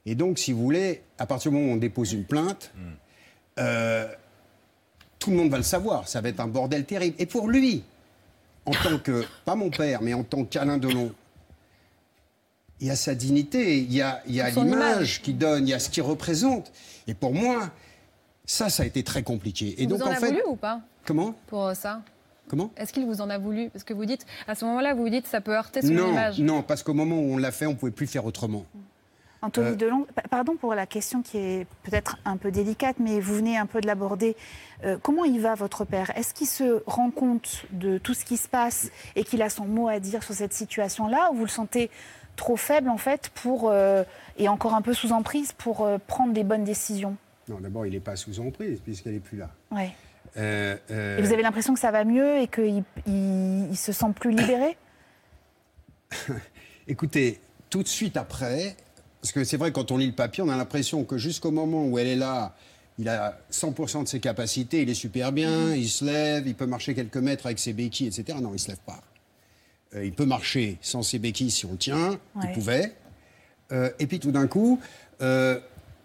Et 0.05 0.15
donc, 0.15 0.37
si 0.37 0.51
vous 0.51 0.61
voulez, 0.61 1.01
à 1.17 1.25
partir 1.25 1.51
du 1.51 1.57
moment 1.57 1.71
où 1.71 1.75
on 1.75 1.77
dépose 1.77 2.11
une 2.11 2.25
plainte, 2.25 2.73
euh, 3.59 4.07
tout 5.19 5.31
le 5.31 5.37
monde 5.37 5.49
va 5.49 5.57
le 5.57 5.63
savoir. 5.63 6.07
Ça 6.09 6.19
va 6.19 6.27
être 6.27 6.41
un 6.41 6.47
bordel 6.47 6.83
terrible. 6.83 7.15
Et 7.19 7.25
pour 7.25 7.47
lui, 7.47 7.83
en 8.65 8.71
tant 8.71 8.99
que, 8.99 9.23
pas 9.45 9.55
mon 9.55 9.69
père, 9.69 10.01
mais 10.01 10.13
en 10.13 10.23
tant 10.23 10.43
qu'Alain 10.43 10.77
Delon, 10.77 11.13
il 12.81 12.87
y 12.87 12.91
a 12.91 12.97
sa 12.97 13.15
dignité, 13.15 13.77
il 13.77 13.93
y 13.93 14.01
a, 14.01 14.21
l'image 14.27 15.21
qu'il 15.21 15.37
donne, 15.37 15.65
il 15.67 15.71
y 15.71 15.73
a 15.73 15.79
ce 15.79 15.89
qu'il 15.89 16.03
représente. 16.03 16.73
Et 17.07 17.13
pour 17.13 17.33
moi, 17.33 17.69
ça, 18.45 18.69
ça 18.69 18.83
a 18.83 18.85
été 18.85 19.03
très 19.03 19.23
compliqué. 19.23 19.67
Et 19.69 19.83
Il 19.83 19.87
donc, 19.87 19.99
vous 19.99 20.05
en 20.05 20.09
en 20.09 20.11
a 20.11 20.15
fait, 20.15 20.27
voulu 20.27 20.41
ou 20.47 20.55
pas 20.55 20.81
comment 21.05 21.33
pour 21.47 21.67
euh, 21.67 21.73
ça 21.73 22.01
Comment 22.49 22.71
Est-ce 22.75 22.91
qu'il 22.91 23.05
vous 23.05 23.21
en 23.21 23.29
a 23.29 23.37
voulu 23.37 23.69
Parce 23.69 23.83
que 23.85 23.93
vous 23.93 24.05
dites, 24.05 24.25
à 24.47 24.55
ce 24.55 24.65
moment-là, 24.65 24.93
vous 24.93 25.03
vous 25.03 25.09
dites, 25.09 25.27
ça 25.27 25.39
peut 25.39 25.55
heurter 25.55 25.81
son 25.81 25.93
Non, 25.93 26.11
image. 26.11 26.39
non, 26.39 26.61
parce 26.61 26.83
qu'au 26.83 26.93
moment 26.93 27.15
où 27.17 27.33
on 27.33 27.37
l'a 27.37 27.51
fait, 27.51 27.65
on 27.65 27.71
ne 27.71 27.75
pouvait 27.75 27.91
plus 27.93 28.05
faire 28.05 28.25
autrement. 28.25 28.65
Anthony 29.41 29.69
Euh, 29.69 29.75
Delon, 29.75 30.05
pa- 30.13 30.23
pardon 30.29 30.55
pour 30.57 30.75
la 30.75 30.85
question 30.85 31.21
qui 31.21 31.37
est 31.37 31.67
peut-être 31.83 32.17
un 32.25 32.35
peu 32.37 32.51
délicate, 32.51 32.97
mais 32.99 33.19
vous 33.21 33.33
venez 33.35 33.57
un 33.57 33.65
peu 33.65 33.79
de 33.81 33.87
l'aborder. 33.87 34.35
Euh, 34.83 34.97
comment 35.01 35.23
il 35.23 35.39
va, 35.41 35.55
votre 35.55 35.85
père? 35.85 36.11
Est-ce 36.17 36.33
qu'il 36.33 36.47
se 36.47 36.83
rend 36.85 37.11
compte 37.11 37.65
de 37.71 37.97
tout 37.97 38.13
ce 38.13 38.25
qui 38.25 38.35
se 38.37 38.47
passe 38.49 38.89
et 39.15 39.23
qu'il 39.23 39.41
a 39.41 39.49
son 39.49 39.65
mot 39.65 39.87
à 39.87 39.99
dire 39.99 40.21
sur 40.21 40.33
cette 40.33 40.53
situation-là 40.53 41.29
Ou 41.31 41.35
vous 41.37 41.43
le 41.43 41.49
sentez 41.49 41.89
trop 42.35 42.57
faible, 42.57 42.89
en 42.89 42.97
fait, 42.97 43.29
pour, 43.35 43.69
euh, 43.69 44.03
et 44.37 44.47
encore 44.49 44.73
un 44.75 44.81
peu 44.81 44.93
sous 44.93 45.11
emprise 45.13 45.53
pour 45.53 45.85
euh, 45.85 45.97
prendre 46.07 46.33
des 46.33 46.43
bonnes 46.43 46.65
décisions? 46.65 47.15
Non, 47.49 47.59
d'abord, 47.59 47.85
il 47.85 47.93
n'est 47.93 47.99
pas 47.99 48.15
sous 48.15 48.39
emprise, 48.39 48.79
puisqu'elle 48.79 49.13
n'est 49.13 49.19
plus 49.19 49.37
là. 49.37 49.49
ouais. 49.71 49.91
Euh, 50.37 50.75
euh, 50.89 51.19
Et 51.19 51.21
vous 51.21 51.31
avez 51.31 51.43
l'impression 51.43 51.75
que 51.75 51.79
ça 51.79 51.91
va 51.91 52.05
mieux 52.05 52.39
et 52.39 52.47
qu'il 52.47 52.83
il, 53.05 53.67
il 53.69 53.77
se 53.77 53.91
sent 53.91 54.07
plus 54.19 54.31
libéré 54.31 54.77
Écoutez, 56.87 57.39
tout 57.69 57.83
de 57.83 57.87
suite 57.87 58.17
après, 58.17 58.75
parce 59.21 59.31
que 59.31 59.43
c'est 59.43 59.57
vrai, 59.57 59.71
quand 59.71 59.91
on 59.91 59.97
lit 59.97 60.07
le 60.07 60.13
papier, 60.13 60.43
on 60.43 60.49
a 60.49 60.57
l'impression 60.57 61.03
que 61.03 61.17
jusqu'au 61.17 61.51
moment 61.51 61.85
où 61.85 61.99
elle 61.99 62.07
est 62.07 62.15
là, 62.15 62.55
il 62.97 63.09
a 63.09 63.37
100% 63.51 64.03
de 64.03 64.07
ses 64.07 64.19
capacités, 64.19 64.81
il 64.81 64.89
est 64.89 64.95
super 64.95 65.31
bien, 65.31 65.75
il 65.75 65.87
se 65.89 66.03
lève, 66.05 66.47
il 66.47 66.55
peut 66.55 66.65
marcher 66.65 66.95
quelques 66.95 67.17
mètres 67.17 67.45
avec 67.45 67.59
ses 67.59 67.73
béquilles, 67.73 68.07
etc. 68.07 68.37
Non, 68.41 68.49
il 68.49 68.53
ne 68.53 68.57
se 68.57 68.69
lève 68.69 68.81
pas. 68.85 69.01
Euh, 69.95 70.05
il 70.05 70.13
peut 70.13 70.25
marcher 70.25 70.77
sans 70.81 71.03
ses 71.03 71.19
béquilles 71.19 71.51
si 71.51 71.65
on 71.65 71.73
le 71.73 71.77
tient, 71.77 72.19
il 72.43 72.51
pouvait. 72.53 72.95
Et 73.99 74.05
puis 74.05 74.19
tout 74.19 74.31
d'un 74.31 74.45
coup, 74.45 74.79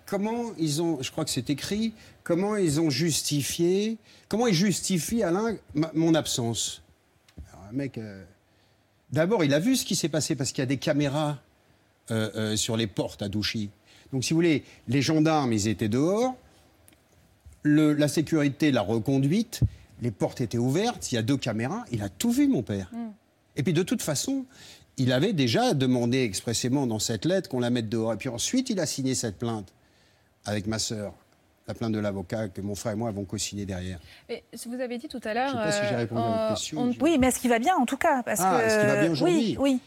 comment 0.09 0.53
ils 0.59 0.81
ont, 0.81 1.03
je 1.03 1.11
crois 1.13 1.25
que 1.25 1.31
c'est 1.31 1.51
écrit, 1.51 1.93
comment 2.25 2.57
ils 2.57 2.81
ont 2.81 2.89
justifié, 2.91 3.99
comment 4.29 4.47
ils 4.47 4.55
justifient, 4.55 5.23
Alain, 5.23 5.57
ma- 5.75 5.91
mon 5.95 6.15
absence. 6.15 6.83
Alors, 7.53 7.65
un 7.71 7.73
mec, 7.73 7.99
euh, 7.99 8.25
d'abord, 9.13 9.45
il 9.45 9.53
a 9.53 9.59
vu 9.61 9.77
ce 9.77 9.85
qui 9.85 9.95
s'est 9.97 10.09
passé 10.09 10.35
parce 10.35 10.51
qu'il 10.53 10.63
y 10.63 10.65
a 10.65 10.67
des 10.67 10.79
caméras 10.79 11.39
euh, 12.11 12.31
euh, 12.35 12.57
sur 12.57 12.77
les 12.79 12.87
portes 12.87 13.21
à 13.23 13.29
Douchy. 13.29 13.69
Donc, 14.13 14.25
si 14.25 14.33
vous 14.33 14.39
voulez, 14.39 14.65
les 14.89 15.03
gendarmes, 15.03 15.53
ils 15.53 15.69
étaient 15.69 15.91
dehors, 15.91 16.35
le- 17.63 17.93
la 17.93 18.09
sécurité 18.09 18.71
l'a 18.73 18.81
reconduite, 18.81 19.61
les 20.01 20.11
portes 20.11 20.41
étaient 20.41 20.57
ouvertes, 20.59 21.13
il 21.13 21.17
y 21.17 21.19
a 21.19 21.23
deux 21.23 21.37
caméras, 21.37 21.85
il 21.93 22.03
a 22.03 22.09
tout 22.09 22.31
vu, 22.31 22.49
mon 22.49 22.63
père. 22.63 22.91
Et 23.57 23.63
puis 23.63 23.73
de 23.75 23.83
toute 23.83 24.01
façon, 24.01 24.47
il 24.97 25.13
avait 25.13 25.33
déjà 25.35 25.75
demandé 25.75 26.23
expressément 26.23 26.87
dans 26.87 26.99
cette 27.01 27.25
lettre 27.27 27.49
qu'on 27.51 27.61
la 27.61 27.69
mette 27.71 27.89
dehors. 27.91 28.15
Et 28.15 28.17
puis 28.17 28.29
ensuite, 28.31 28.71
il 28.71 28.81
a 28.81 28.87
signé 28.87 29.15
cette 29.15 29.37
plainte 29.39 29.73
avec 30.45 30.67
ma 30.67 30.79
sœur, 30.79 31.15
la 31.67 31.75
plainte 31.75 31.93
de 31.93 31.99
l'avocat 31.99 32.49
que 32.49 32.61
mon 32.61 32.75
frère 32.75 32.93
et 32.93 32.97
moi 32.97 33.09
avons 33.09 33.25
co-signé 33.25 33.67
derrière. 33.67 33.99
Vous 34.67 34.81
avez 34.81 34.99
dit 34.99 35.09
tout 35.09 35.21
à 35.25 35.35
l'heure. 35.35 35.49
Je 35.49 35.53
sais 35.53 35.59
pas 35.59 35.73
si 35.73 35.89
j'ai 35.89 35.95
euh, 35.95 35.99
répondu 35.99 36.21
à 36.23 36.25
votre 36.29 36.41
euh, 36.41 36.49
question. 36.51 36.81
on- 36.81 36.95
Oui, 37.03 37.19
mais 37.19 37.29
est-ce 37.29 37.39
qu'il 37.41 37.51
va 37.51 37.59
bien 37.59 37.75
en 37.77 37.87
tout 37.87 37.97
cas 37.99 38.23
parce 38.23 38.41
Ah, 38.43 38.59
que... 38.61 38.67
est-ce 38.67 38.79
qu'il 38.79 38.89
va 38.89 39.01
bien 39.03 39.11
aujourd'hui 39.13 39.57
Oui, 39.59 39.81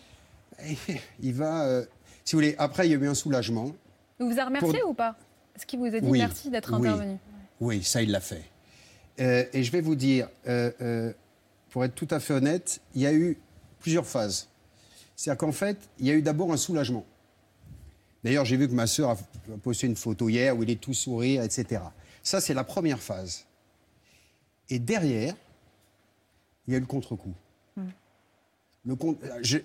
oui. 0.59 0.75
Il 1.21 1.33
va, 1.33 1.63
euh, 1.65 1.85
si 2.23 2.35
vous 2.35 2.41
voulez, 2.41 2.55
après 2.59 2.87
il 2.87 2.91
y 2.91 2.93
a 2.95 2.97
eu 2.97 3.07
un 3.07 3.15
soulagement. 3.15 3.71
Il 4.19 4.27
vous 4.27 4.39
a 4.39 4.45
remercié 4.45 4.79
Pour- 4.81 4.91
ou 4.91 4.93
pas? 4.93 5.15
Est-ce 5.55 5.65
qu'il 5.65 5.79
vous 5.79 5.85
a 5.87 5.99
dit 5.99 6.07
Oui, 6.07 6.19
merci 6.19 6.49
d'être 6.51 6.71
oui. 6.79 6.87
intervenu? 6.87 7.17
Oui, 7.59 7.83
ça, 7.83 8.01
il 8.03 8.11
l'a 8.11 8.19
fait. 8.21 8.43
Euh, 9.19 9.43
et 9.53 9.63
je 9.63 9.71
vais 9.71 9.81
vous 9.81 9.95
dire, 9.95 10.29
euh, 10.47 10.71
euh, 10.81 11.13
pour 11.71 11.83
être 11.83 11.95
tout 11.95 12.07
à 12.11 12.19
fait 12.19 12.33
honnête, 12.33 12.79
il 12.95 13.01
y 13.01 13.07
a 13.07 13.13
eu 13.13 13.37
plusieurs 13.79 14.05
phases. 14.05 14.49
C'est-à-dire 15.15 15.39
qu'en 15.39 15.51
fait, 15.51 15.77
il 15.99 16.05
y 16.07 16.11
a 16.11 16.13
eu 16.13 16.21
d'abord 16.21 16.51
un 16.53 16.57
soulagement. 16.57 17.05
D'ailleurs, 18.23 18.45
j'ai 18.45 18.57
vu 18.57 18.67
que 18.67 18.73
ma 18.73 18.87
sœur 18.87 19.09
a 19.11 19.13
a 19.53 19.57
posté 19.61 19.87
une 19.87 19.95
photo 19.95 20.29
hier 20.29 20.55
où 20.55 20.63
il 20.63 20.69
est 20.69 20.79
tout 20.79 20.93
sourire, 20.93 21.41
etc. 21.43 21.81
Ça, 22.23 22.39
c'est 22.39 22.53
la 22.53 22.63
première 22.63 22.99
phase. 22.99 23.45
Et 24.69 24.79
derrière, 24.79 25.35
il 26.67 26.71
y 26.71 26.75
a 26.75 26.77
eu 26.77 26.81
le 26.81 26.85
contre-coup. 26.85 27.33
Le 28.85 28.95
con- 28.95 29.17
euh, 29.23 29.39
Je 29.41 29.57
ne 29.57 29.63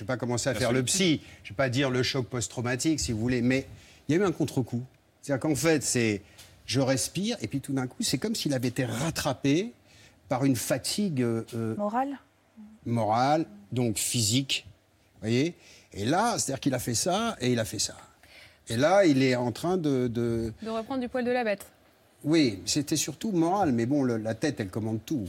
vais 0.00 0.04
pas 0.06 0.16
commencer 0.16 0.48
à 0.50 0.54
faire 0.54 0.72
le 0.72 0.82
psy, 0.82 1.20
je 1.42 1.48
ne 1.48 1.52
vais 1.52 1.56
pas 1.56 1.68
dire 1.68 1.90
le 1.90 2.02
choc 2.02 2.26
post-traumatique, 2.26 2.98
si 3.00 3.12
vous 3.12 3.18
voulez, 3.20 3.40
mais 3.42 3.66
il 4.08 4.14
y 4.16 4.18
a 4.18 4.22
eu 4.22 4.24
un 4.26 4.32
contre-coup. 4.32 4.82
C'est-à-dire 5.20 5.40
qu'en 5.40 5.54
fait, 5.54 5.82
c'est 5.82 6.22
je 6.66 6.80
respire, 6.80 7.36
et 7.42 7.48
puis 7.48 7.60
tout 7.60 7.72
d'un 7.72 7.86
coup, 7.86 8.02
c'est 8.02 8.18
comme 8.18 8.34
s'il 8.34 8.54
avait 8.54 8.68
été 8.68 8.84
rattrapé 8.84 9.72
par 10.28 10.44
une 10.44 10.56
fatigue 10.56 11.22
euh, 11.22 11.44
euh, 11.54 11.74
Morale? 11.76 12.18
morale, 12.86 13.46
donc 13.70 13.98
physique. 13.98 14.66
Vous 15.14 15.20
voyez? 15.28 15.54
Et 15.94 16.04
là, 16.04 16.38
c'est-à-dire 16.38 16.60
qu'il 16.60 16.74
a 16.74 16.78
fait 16.78 16.94
ça 16.94 17.36
et 17.40 17.52
il 17.52 17.58
a 17.58 17.64
fait 17.64 17.78
ça. 17.78 17.94
Et 18.68 18.76
là, 18.76 19.04
il 19.04 19.22
est 19.22 19.34
en 19.36 19.52
train 19.52 19.76
de. 19.76 20.08
de- 20.08 20.52
De 20.62 20.70
reprendre 20.70 21.00
du 21.00 21.08
poil 21.08 21.24
de 21.24 21.30
la 21.30 21.44
bête. 21.44 21.66
Oui, 22.24 22.62
c'était 22.66 22.96
surtout 22.96 23.32
moral, 23.32 23.72
mais 23.72 23.84
bon, 23.86 24.02
le- 24.04 24.16
la 24.16 24.34
tête, 24.34 24.60
elle 24.60 24.70
commande 24.70 25.00
tout. 25.04 25.26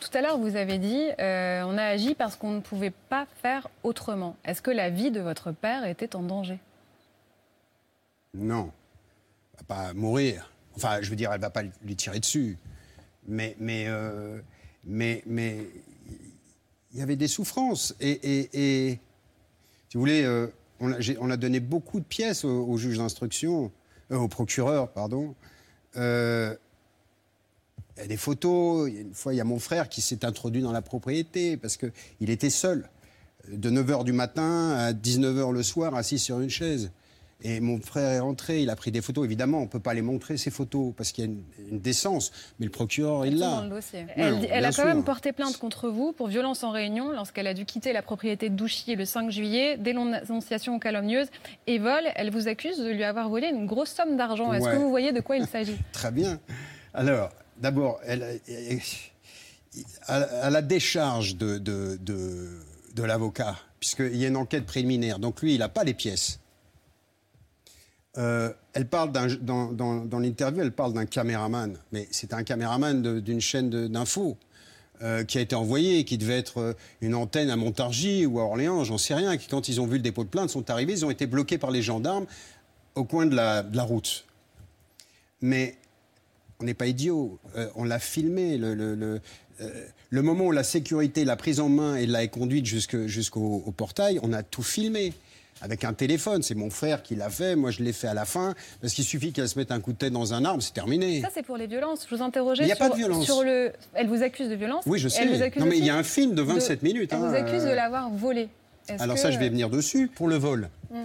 Tout 0.00 0.10
à 0.16 0.20
l'heure, 0.20 0.36
vous 0.38 0.54
avez 0.56 0.76
dit 0.78 1.02
euh, 1.18 1.62
on 1.66 1.78
a 1.78 1.84
agi 1.84 2.14
parce 2.14 2.36
qu'on 2.36 2.50
ne 2.50 2.60
pouvait 2.60 2.92
pas 3.08 3.26
faire 3.42 3.68
autrement. 3.82 4.36
Est-ce 4.44 4.60
que 4.60 4.70
la 4.70 4.90
vie 4.90 5.10
de 5.10 5.20
votre 5.20 5.50
père 5.52 5.86
était 5.86 6.14
en 6.14 6.22
danger? 6.22 6.58
Non, 8.34 8.70
elle 9.54 9.66
va 9.66 9.74
pas 9.86 9.94
mourir. 9.94 10.50
Enfin, 10.76 10.98
je 11.00 11.08
veux 11.08 11.16
dire, 11.16 11.32
elle 11.32 11.40
va 11.40 11.50
pas 11.50 11.62
lui 11.62 11.96
tirer 11.96 12.20
dessus. 12.20 12.58
Mais, 13.26 13.56
mais, 13.58 13.84
euh, 13.88 14.38
mais, 14.84 15.22
mais, 15.26 15.58
il 16.92 16.98
y 16.98 17.02
avait 17.02 17.16
des 17.16 17.28
souffrances. 17.28 17.94
Et, 18.00 18.10
et, 18.10 18.90
et 18.90 19.00
si 19.94 19.96
vous 19.96 20.02
voulez, 20.02 20.24
euh, 20.24 20.48
on, 20.80 21.30
a, 21.30 21.36
donné 21.36 21.60
beaucoup 21.60 22.00
de 22.00 22.04
pièces 22.04 22.44
au, 22.44 22.76
juge 22.76 22.98
d'instruction, 22.98 23.70
euh, 24.10 24.16
au 24.16 24.26
procureur, 24.26 24.90
pardon. 24.90 25.36
Euh, 25.96 26.52
il 27.96 28.00
y 28.00 28.04
a 28.04 28.08
des 28.08 28.16
photos. 28.16 28.90
Une 28.90 29.14
fois, 29.14 29.34
il 29.34 29.36
y 29.36 29.40
a 29.40 29.44
mon 29.44 29.60
frère 29.60 29.88
qui 29.88 30.00
s'est 30.00 30.24
introduit 30.24 30.62
dans 30.62 30.72
la 30.72 30.82
propriété 30.82 31.56
parce 31.56 31.76
qu'il 31.76 32.28
était 32.28 32.50
seul. 32.50 32.90
De 33.48 33.70
9h 33.70 34.02
du 34.02 34.12
matin 34.12 34.72
à 34.72 34.92
19h 34.92 35.52
le 35.52 35.62
soir, 35.62 35.94
assis 35.94 36.18
sur 36.18 36.40
une 36.40 36.50
chaise. 36.50 36.90
Et 37.42 37.60
mon 37.60 37.78
frère 37.80 38.10
est 38.10 38.20
rentré, 38.20 38.62
il 38.62 38.70
a 38.70 38.76
pris 38.76 38.90
des 38.90 39.02
photos. 39.02 39.24
Évidemment, 39.24 39.58
on 39.58 39.62
ne 39.62 39.68
peut 39.68 39.80
pas 39.80 39.92
les 39.92 40.00
montrer, 40.02 40.36
ces 40.38 40.50
photos, 40.50 40.94
parce 40.96 41.12
qu'il 41.12 41.24
y 41.24 41.26
a 41.26 41.30
une, 41.30 41.42
une 41.72 41.78
décence. 41.80 42.30
Mais 42.58 42.66
le 42.66 42.72
procureur, 42.72 43.26
il 43.26 43.38
l'a. 43.38 43.62
Elle, 44.16 44.34
non, 44.34 44.40
elle 44.50 44.64
a 44.64 44.68
quand 44.68 44.72
sûr. 44.76 44.84
même 44.86 45.04
porté 45.04 45.32
plainte 45.32 45.58
contre 45.58 45.88
vous 45.90 46.12
pour 46.12 46.28
violence 46.28 46.62
en 46.64 46.70
réunion 46.70 47.10
lorsqu'elle 47.12 47.46
a 47.46 47.52
dû 47.54 47.64
quitter 47.66 47.92
la 47.92 48.02
propriété 48.02 48.48
de 48.48 48.54
Douchy 48.54 48.94
le 48.94 49.04
5 49.04 49.30
juillet, 49.30 49.76
dénonciation 49.76 50.78
calomnieuse 50.78 51.26
et 51.66 51.78
vol. 51.78 52.02
Elle 52.14 52.30
vous 52.30 52.48
accuse 52.48 52.78
de 52.78 52.88
lui 52.90 53.04
avoir 53.04 53.28
volé 53.28 53.48
une 53.48 53.66
grosse 53.66 53.90
somme 53.90 54.16
d'argent. 54.16 54.52
Est-ce 54.52 54.64
Ouais. 54.64 54.72
que 54.72 54.76
vous 54.78 54.88
voyez 54.90 55.12
de 55.12 55.20
quoi 55.20 55.36
il 55.36 55.46
s'agit 55.46 55.76
Très 55.92 56.10
bien. 56.12 56.40
Alors, 56.94 57.28
d'abord, 57.60 58.00
à, 60.06 60.14
à 60.14 60.50
la 60.50 60.62
décharge 60.62 61.36
de, 61.36 61.58
de, 61.58 61.98
de, 62.00 62.60
de 62.94 63.02
l'avocat, 63.02 63.56
puisqu'il 63.80 64.16
y 64.16 64.24
a 64.24 64.28
une 64.28 64.36
enquête 64.36 64.64
préliminaire, 64.66 65.18
donc 65.18 65.42
lui, 65.42 65.54
il 65.54 65.58
n'a 65.58 65.68
pas 65.68 65.84
les 65.84 65.94
pièces. 65.94 66.40
Euh, 68.16 68.52
elle 68.74 68.86
parle 68.86 69.10
dans, 69.12 70.18
l'interview, 70.20 70.62
elle 70.62 70.72
parle 70.72 70.92
d'un 70.92 71.06
caméraman, 71.06 71.76
mais 71.90 72.06
c'est 72.10 72.32
un 72.32 72.44
caméraman 72.44 73.20
d'une 73.20 73.40
chaîne 73.40 73.88
d'infos 73.88 74.36
euh, 75.02 75.24
qui 75.24 75.38
a 75.38 75.40
été 75.40 75.56
envoyé, 75.56 76.04
qui 76.04 76.16
devait 76.16 76.38
être 76.38 76.58
euh, 76.58 76.72
une 77.00 77.16
antenne 77.16 77.50
à 77.50 77.56
Montargis 77.56 78.26
ou 78.26 78.38
à 78.38 78.44
Orléans, 78.44 78.84
j'en 78.84 78.98
sais 78.98 79.14
rien, 79.14 79.36
qui 79.36 79.48
quand 79.48 79.68
ils 79.68 79.80
ont 79.80 79.86
vu 79.86 79.96
le 79.96 80.02
dépôt 80.02 80.22
de 80.22 80.28
plainte 80.28 80.50
sont 80.50 80.70
arrivés, 80.70 80.92
ils 80.92 81.04
ont 81.04 81.10
été 81.10 81.26
bloqués 81.26 81.58
par 81.58 81.72
les 81.72 81.82
gendarmes 81.82 82.26
au 82.94 83.02
coin 83.02 83.26
de 83.26 83.34
la, 83.34 83.62
route. 83.82 84.24
Mais 85.40 85.76
on 86.60 86.64
n'est 86.64 86.74
pas 86.74 86.86
idiot. 86.86 87.40
On 87.74 87.82
l'a 87.82 87.98
filmé. 87.98 88.56
Le, 88.56 89.20
moment 90.12 90.46
où 90.46 90.52
la 90.52 90.62
sécurité 90.62 91.24
l'a 91.24 91.34
prise 91.34 91.58
en 91.58 91.68
main 91.68 91.96
et 91.96 92.06
l'a 92.06 92.24
conduite 92.28 92.66
jusqu'au 92.66 93.64
au 93.66 93.72
portail, 93.72 94.20
on 94.22 94.32
a 94.32 94.44
tout 94.44 94.62
filmé. 94.62 95.12
Avec 95.64 95.82
un 95.84 95.94
téléphone. 95.94 96.42
C'est 96.42 96.54
mon 96.54 96.68
frère 96.68 97.02
qui 97.02 97.16
l'a 97.16 97.30
fait. 97.30 97.56
Moi, 97.56 97.70
je 97.70 97.82
l'ai 97.82 97.94
fait 97.94 98.06
à 98.06 98.12
la 98.12 98.26
fin. 98.26 98.54
Parce 98.82 98.92
qu'il 98.92 99.02
suffit 99.04 99.32
qu'elle 99.32 99.48
se 99.48 99.58
mette 99.58 99.70
un 99.72 99.80
coup 99.80 99.92
de 99.94 99.96
tête 99.98 100.12
dans 100.12 100.34
un 100.34 100.44
arbre, 100.44 100.62
c'est 100.62 100.74
terminé. 100.74 101.22
Ça, 101.22 101.30
c'est 101.32 101.42
pour 101.42 101.56
les 101.56 101.66
violences. 101.66 102.06
Je 102.08 102.14
vous 102.14 102.22
interrogeais 102.22 102.64
Il 102.64 102.68
y 102.68 102.72
a 102.72 102.76
sur, 102.76 102.84
pas 102.86 102.90
de 102.90 102.96
violence. 102.96 103.24
sur 103.24 103.42
le. 103.42 103.72
Elle 103.94 104.08
vous 104.08 104.22
accuse 104.22 104.50
de 104.50 104.54
violence. 104.54 104.84
Oui, 104.86 104.98
je 104.98 105.08
sais. 105.08 105.22
Elle 105.22 105.34
vous 105.34 105.42
accuse 105.42 105.62
Non, 105.62 105.66
mais 105.68 105.78
il 105.78 105.84
y 105.86 105.88
a 105.90 105.96
un 105.96 106.02
film 106.02 106.34
de 106.34 106.42
27 106.42 106.82
minutes, 106.82 107.12
Elle 107.12 107.18
hein, 107.18 107.28
vous 107.30 107.34
accuse 107.34 107.62
de 107.64 107.70
l'avoir 107.70 108.10
volé. 108.10 108.48
Alors 108.98 109.14
que- 109.16 109.20
ça, 109.22 109.30
je 109.30 109.38
vais 109.38 109.48
venir 109.48 109.70
dessus. 109.70 110.08
Pour 110.08 110.28
le 110.28 110.36
vol, 110.36 110.68
Mm. 110.90 110.96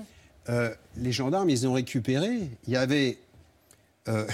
euh, 0.49 0.70
les 0.97 1.14
gendarmes, 1.14 1.49
ils 1.49 1.66
ont 1.66 1.72
récupéré. 1.74 2.49
Il 2.68 2.74
y 2.74 2.76
avait, 2.76 3.18
euh, 4.10 4.28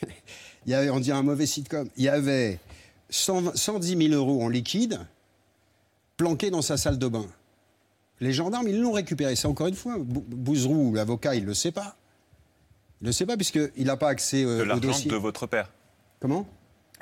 il 0.66 0.70
y 0.70 0.74
avait, 0.74 0.90
on 0.90 1.00
dirait 1.00 1.18
un 1.18 1.22
mauvais 1.24 1.46
sitcom. 1.46 1.88
Il 1.96 2.04
y 2.04 2.08
avait 2.08 2.60
100 3.10 3.56
110 3.56 3.96
000 4.08 4.14
euros 4.14 4.42
en 4.44 4.48
liquide 4.48 5.00
planqués 6.16 6.50
dans 6.50 6.62
sa 6.62 6.76
salle 6.76 6.98
de 6.98 7.08
bain. 7.08 7.26
Les 8.20 8.32
gendarmes, 8.32 8.68
ils 8.68 8.80
l'ont 8.80 8.92
récupéré. 8.92 9.34
Ça, 9.36 9.48
encore 9.48 9.66
une 9.66 9.74
fois, 9.74 9.96
Bou- 9.98 10.24
Bouzrou, 10.26 10.94
l'avocat, 10.94 11.34
il 11.34 11.42
ne 11.42 11.48
le 11.48 11.54
sait 11.54 11.72
pas. 11.72 11.96
Il 13.00 13.04
ne 13.04 13.08
le 13.08 13.12
sait 13.12 13.26
pas 13.26 13.36
puisqu'il 13.36 13.84
n'a 13.84 13.96
pas 13.96 14.08
accès 14.08 14.44
euh, 14.44 14.58
De 14.58 14.62
au 14.62 14.64
l'argent 14.66 14.88
dossier. 14.88 15.10
de 15.10 15.16
votre 15.16 15.46
père. 15.46 15.70
Comment? 16.20 16.46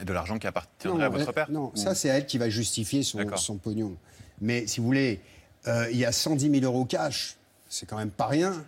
Et 0.00 0.04
de 0.04 0.12
l'argent 0.12 0.38
qui 0.38 0.46
appartiendrait 0.46 1.04
à 1.04 1.08
votre 1.10 1.28
elle- 1.28 1.34
père 1.34 1.50
Non, 1.50 1.70
Ou- 1.74 1.76
ça 1.76 1.94
c'est 1.94 2.08
elle 2.08 2.26
qui 2.26 2.38
va 2.38 2.48
justifier 2.48 3.02
son, 3.02 3.18
son 3.36 3.56
pognon. 3.56 3.94
Mais 4.40 4.66
si 4.66 4.80
vous 4.80 4.86
voulez, 4.86 5.20
euh, 5.68 5.86
il 5.92 5.98
y 5.98 6.04
a 6.04 6.12
110 6.12 6.50
000 6.50 6.64
euros 6.64 6.86
cash, 6.86 7.36
c'est 7.68 7.86
quand 7.86 7.98
même 7.98 8.10
pas 8.10 8.26
rien. 8.26 8.64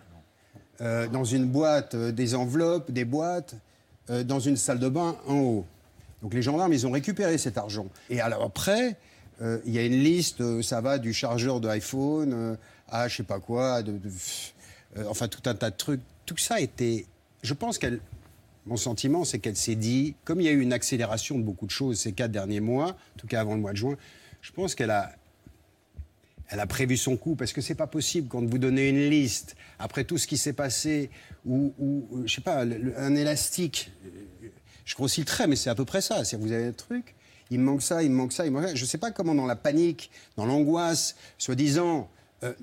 Euh, 0.81 1.07
dans 1.07 1.23
une 1.23 1.45
boîte, 1.45 1.95
euh, 1.95 2.11
des 2.11 2.35
enveloppes, 2.35 2.91
des 2.91 3.05
boîtes, 3.05 3.55
euh, 4.09 4.23
dans 4.23 4.39
une 4.39 4.55
salle 4.55 4.79
de 4.79 4.87
bain 4.89 5.17
en 5.27 5.35
haut. 5.35 5.65
Donc 6.21 6.33
les 6.33 6.41
gendarmes, 6.41 6.73
ils 6.73 6.85
ont 6.85 6.91
récupéré 6.91 7.37
cet 7.37 7.57
argent. 7.57 7.87
Et 8.09 8.21
alors 8.21 8.43
après, 8.43 8.97
euh, 9.41 9.59
y 9.65 9.77
a 9.77 9.85
une 9.85 10.03
liste, 10.03 10.41
euh, 10.41 10.61
ça 10.61 10.81
va 10.81 10.97
du 10.97 11.13
chargeur 11.13 11.59
de 11.59 11.67
iPhone 11.67 12.33
euh, 12.33 12.55
à 12.87 13.07
je 13.07 13.17
sais 13.17 13.23
pas 13.23 13.39
quoi, 13.39 13.81
euh, 13.81 15.03
enfin 15.09 15.27
tout 15.27 15.47
un 15.49 15.55
tas 15.55 15.69
de 15.69 15.75
trucs. 15.75 16.01
Tout 16.25 16.37
ça 16.37 16.59
était. 16.59 17.05
Je 17.43 17.53
pense 17.53 17.77
qu'elle. 17.77 17.99
Mon 18.67 18.77
sentiment, 18.77 19.25
c'est 19.25 19.37
qu'elle 19.37 19.55
s'est 19.55 19.75
dit, 19.75 20.15
comme 20.23 20.41
il 20.41 20.45
y 20.45 20.47
a 20.47 20.51
eu 20.51 20.59
une 20.59 20.73
accélération 20.73 21.37
de 21.37 21.43
beaucoup 21.43 21.67
de 21.67 21.71
choses 21.71 21.99
ces 21.99 22.13
quatre 22.13 22.31
derniers 22.31 22.61
mois, 22.61 22.93
en 23.15 23.19
tout 23.19 23.27
cas 23.27 23.39
avant 23.39 23.53
le 23.53 23.61
mois 23.61 23.73
de 23.73 23.77
juin, 23.77 23.95
je 24.41 24.51
pense 24.51 24.73
qu'elle 24.73 24.89
a, 24.89 25.11
elle 26.49 26.59
a 26.59 26.65
prévu 26.65 26.97
son 26.97 27.15
coup, 27.15 27.35
parce 27.35 27.53
que 27.53 27.61
c'est 27.61 27.75
pas 27.75 27.85
possible 27.85 28.27
quand 28.27 28.43
vous 28.43 28.57
donnez 28.57 28.89
une 28.89 29.07
liste, 29.07 29.55
après 29.77 30.03
tout 30.03 30.17
ce 30.17 30.25
qui 30.25 30.39
s'est 30.39 30.53
passé, 30.53 31.11
ou, 31.45 31.75
ou, 31.77 32.23
je 32.25 32.33
sais 32.33 32.41
pas, 32.41 32.63
un 32.97 33.15
élastique, 33.15 33.91
je 34.83 34.95
grossis 34.95 35.21
le 35.21 35.27
trait, 35.27 35.45
mais 35.45 35.55
c'est 35.55 35.69
à 35.69 35.75
peu 35.75 35.85
près 35.85 36.01
ça. 36.01 36.25
C'est 36.25 36.35
vous 36.35 36.51
avez 36.51 36.65
un 36.65 36.71
truc, 36.71 37.13
il 37.51 37.59
me 37.59 37.63
manque 37.65 37.81
ça, 37.81 38.01
il 38.03 38.09
me 38.11 38.15
manque 38.15 38.33
ça, 38.33 38.45
il 38.45 38.51
me 38.51 38.59
manque 38.59 38.69
ça. 38.69 38.75
Je 38.75 38.85
sais 38.85 38.97
pas 38.97 39.11
comment 39.11 39.35
dans 39.35 39.45
la 39.45 39.55
panique, 39.55 40.09
dans 40.37 40.45
l'angoisse, 40.45 41.15
soi-disant, 41.37 42.09
euh, 42.43 42.53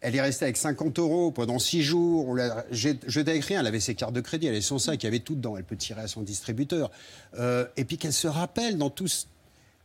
elle 0.00 0.14
est 0.16 0.20
restée 0.20 0.44
avec 0.44 0.56
50 0.56 0.98
euros 0.98 1.30
pendant 1.30 1.58
6 1.58 1.82
jours. 1.82 2.28
On 2.28 2.34
l'a 2.34 2.66
jet- 2.70 3.00
jeté 3.08 3.30
avec 3.30 3.44
rien. 3.44 3.60
Elle 3.60 3.66
avait 3.66 3.80
ses 3.80 3.94
cartes 3.94 4.12
de 4.12 4.20
crédit, 4.20 4.46
elle 4.46 4.52
avait 4.54 4.60
son 4.60 4.78
sac, 4.78 5.02
il 5.02 5.06
y 5.06 5.08
avait 5.08 5.20
tout 5.20 5.34
dedans. 5.34 5.56
Elle 5.56 5.64
peut 5.64 5.76
tirer 5.76 6.02
à 6.02 6.08
son 6.08 6.20
distributeur. 6.22 6.90
Euh, 7.38 7.66
et 7.76 7.84
puis 7.84 7.96
qu'elle 7.96 8.12
se 8.12 8.26
rappelle 8.28 8.76
dans 8.76 8.90
tout 8.90 9.08
ce, 9.08 9.24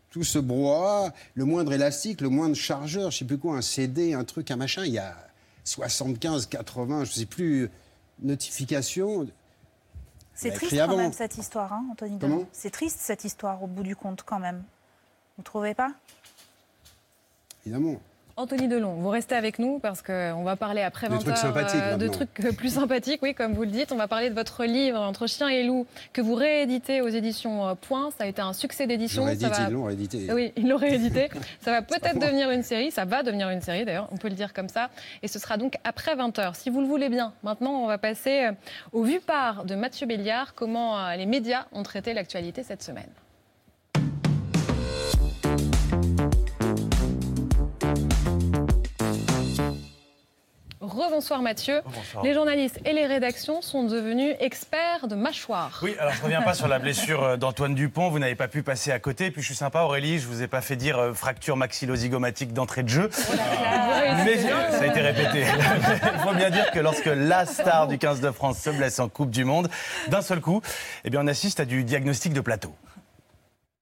tout 0.10 0.24
ce 0.24 0.40
brouhaha, 0.40 1.14
le 1.36 1.46
moindre 1.46 1.72
élastique, 1.72 2.20
le 2.22 2.30
moindre 2.30 2.56
chargeur, 2.56 3.12
je 3.12 3.20
sais 3.20 3.26
plus 3.26 3.38
quoi, 3.38 3.56
un 3.56 3.62
CD, 3.62 4.14
un 4.14 4.24
truc, 4.26 4.52
un 4.52 4.56
machin. 4.58 4.84
Il 4.86 4.92
y 4.94 4.98
a, 5.00 5.16
75, 5.64 6.48
80, 6.48 7.06
je 7.06 7.12
ne 7.12 7.16
sais 7.16 7.26
plus, 7.26 7.70
notifications. 8.22 9.28
C'est 10.40 10.52
a 10.52 10.56
triste 10.56 10.74
quand 10.74 10.84
avant. 10.84 10.96
même 10.96 11.12
cette 11.12 11.38
histoire, 11.38 11.74
hein, 11.74 11.86
Anthony 11.92 12.18
Comment? 12.18 12.46
C'est 12.54 12.70
triste 12.70 13.00
cette 13.02 13.26
histoire 13.26 13.62
au 13.62 13.68
bout 13.68 13.84
du 13.84 13.94
compte 13.94 14.24
quand 14.24 14.40
même. 14.40 14.64
Vous 15.36 15.44
trouvez 15.44 15.74
pas? 15.74 15.92
Évidemment. 17.66 18.00
Anthony 18.40 18.70
Delon, 18.70 18.94
vous 18.94 19.10
restez 19.10 19.36
avec 19.36 19.60
nous 19.60 19.80
parce 19.80 20.02
qu'on 20.02 20.44
va 20.44 20.56
parler 20.56 20.82
après 20.82 21.10
De 21.10 21.14
20 21.14 21.20
trucs 21.20 21.56
euh, 21.76 21.98
de 21.98 22.08
trucs 22.08 22.40
euh, 22.40 22.54
plus 22.54 22.74
sympathiques, 22.74 23.20
oui, 23.22 23.34
comme 23.34 23.52
vous 23.54 23.64
le 23.64 23.70
dites. 23.70 23.92
On 23.92 23.98
va 23.98 24.08
parler 24.08 24.30
de 24.30 24.34
votre 24.34 24.64
livre 24.64 24.98
Entre 24.98 25.28
chien 25.28 25.50
et 25.50 25.64
loup 25.64 25.86
que 26.14 26.22
vous 26.22 26.36
rééditez 26.36 27.02
aux 27.02 27.10
éditions 27.10 27.68
euh, 27.68 27.74
Point. 27.76 28.12
Ça 28.18 28.24
a 28.24 28.28
été 28.28 28.42
un 28.42 28.54
succès 28.54 28.88
d'édition. 28.88 29.26
Va- 29.26 29.34
ils 29.34 29.74
l'ont 29.74 29.84
réédité. 29.84 30.32
Oui, 30.32 30.54
il 30.56 30.70
l'ont 30.70 30.78
réédité. 30.78 31.30
Ça 31.62 31.72
va 31.72 31.82
peut-être 31.82 32.18
devenir 32.18 32.50
une 32.50 32.64
série. 32.64 32.92
Ça 32.92 33.04
va 33.04 33.24
devenir 33.24 33.50
une 33.50 33.62
série 33.62 33.84
d'ailleurs, 33.84 34.08
on 34.12 34.16
peut 34.16 34.30
le 34.30 34.36
dire 34.36 34.54
comme 34.54 34.70
ça. 34.70 34.90
Et 35.22 35.28
ce 35.28 35.38
sera 35.38 35.58
donc 35.58 35.74
après 35.84 36.16
20h. 36.16 36.54
Si 36.56 36.70
vous 36.70 36.80
le 36.80 36.88
voulez 36.88 37.10
bien, 37.10 37.34
maintenant 37.44 37.72
on 37.84 37.88
va 37.88 37.98
passer 37.98 38.48
au 38.94 39.04
vu 39.04 39.20
par 39.20 39.66
de 39.66 39.76
Mathieu 39.76 40.08
Béliard. 40.08 40.54
Comment 40.56 41.12
les 41.12 41.26
médias 41.26 41.66
ont 41.74 41.84
traité 41.84 42.14
l'actualité 42.14 42.64
cette 42.64 42.84
semaine. 42.84 43.10
Rebonsoir 51.00 51.42
Mathieu. 51.42 51.82
Les 52.24 52.34
journalistes 52.34 52.80
et 52.84 52.92
les 52.92 53.06
rédactions 53.06 53.62
sont 53.62 53.84
devenus 53.84 54.36
experts 54.42 55.08
de 55.08 55.16
mâchoires. 55.16 55.80
Oui, 55.82 55.96
alors 55.98 56.14
je 56.14 56.22
reviens 56.22 56.42
pas 56.42 56.54
sur 56.54 56.68
la 56.68 56.78
blessure 56.78 57.24
euh, 57.24 57.38
d'Antoine 57.38 57.74
Dupont. 57.74 58.10
Vous 58.10 58.20
n'avez 58.20 58.36
pas 58.36 58.50
pu 58.50 58.64
passer 58.64 58.92
à 58.92 59.00
côté. 59.00 59.32
Puis 59.32 59.42
je 59.42 59.48
suis 59.48 59.56
sympa, 59.56 59.82
Aurélie, 59.82 60.20
je 60.20 60.28
vous 60.28 60.42
ai 60.42 60.48
pas 60.48 60.62
fait 60.62 60.76
dire 60.76 61.00
euh, 61.00 61.14
fracture 61.14 61.56
maxillozygomatique 61.56 62.54
d'entrée 62.54 62.84
de 62.84 62.90
jeu. 62.90 63.10
Mais 64.26 64.38
ça 64.38 64.82
a 64.82 64.86
été 64.86 65.00
répété. 65.00 65.46
Il 66.14 66.20
faut 66.20 66.34
bien 66.34 66.50
dire 66.50 66.70
que 66.72 66.80
lorsque 66.80 67.06
la 67.06 67.46
star 67.46 67.88
du 67.88 67.98
15 67.98 68.20
de 68.20 68.32
France 68.32 68.60
se 68.60 68.70
blesse 68.70 69.00
en 69.00 69.08
Coupe 69.08 69.32
du 69.32 69.46
Monde, 69.46 69.70
d'un 70.10 70.22
seul 70.22 70.42
coup, 70.42 70.62
eh 71.06 71.10
bien 71.10 71.22
on 71.24 71.28
assiste 71.28 71.60
à 71.62 71.66
du 71.66 71.84
diagnostic 71.84 72.34
de 72.34 72.42
plateau. 72.42 72.74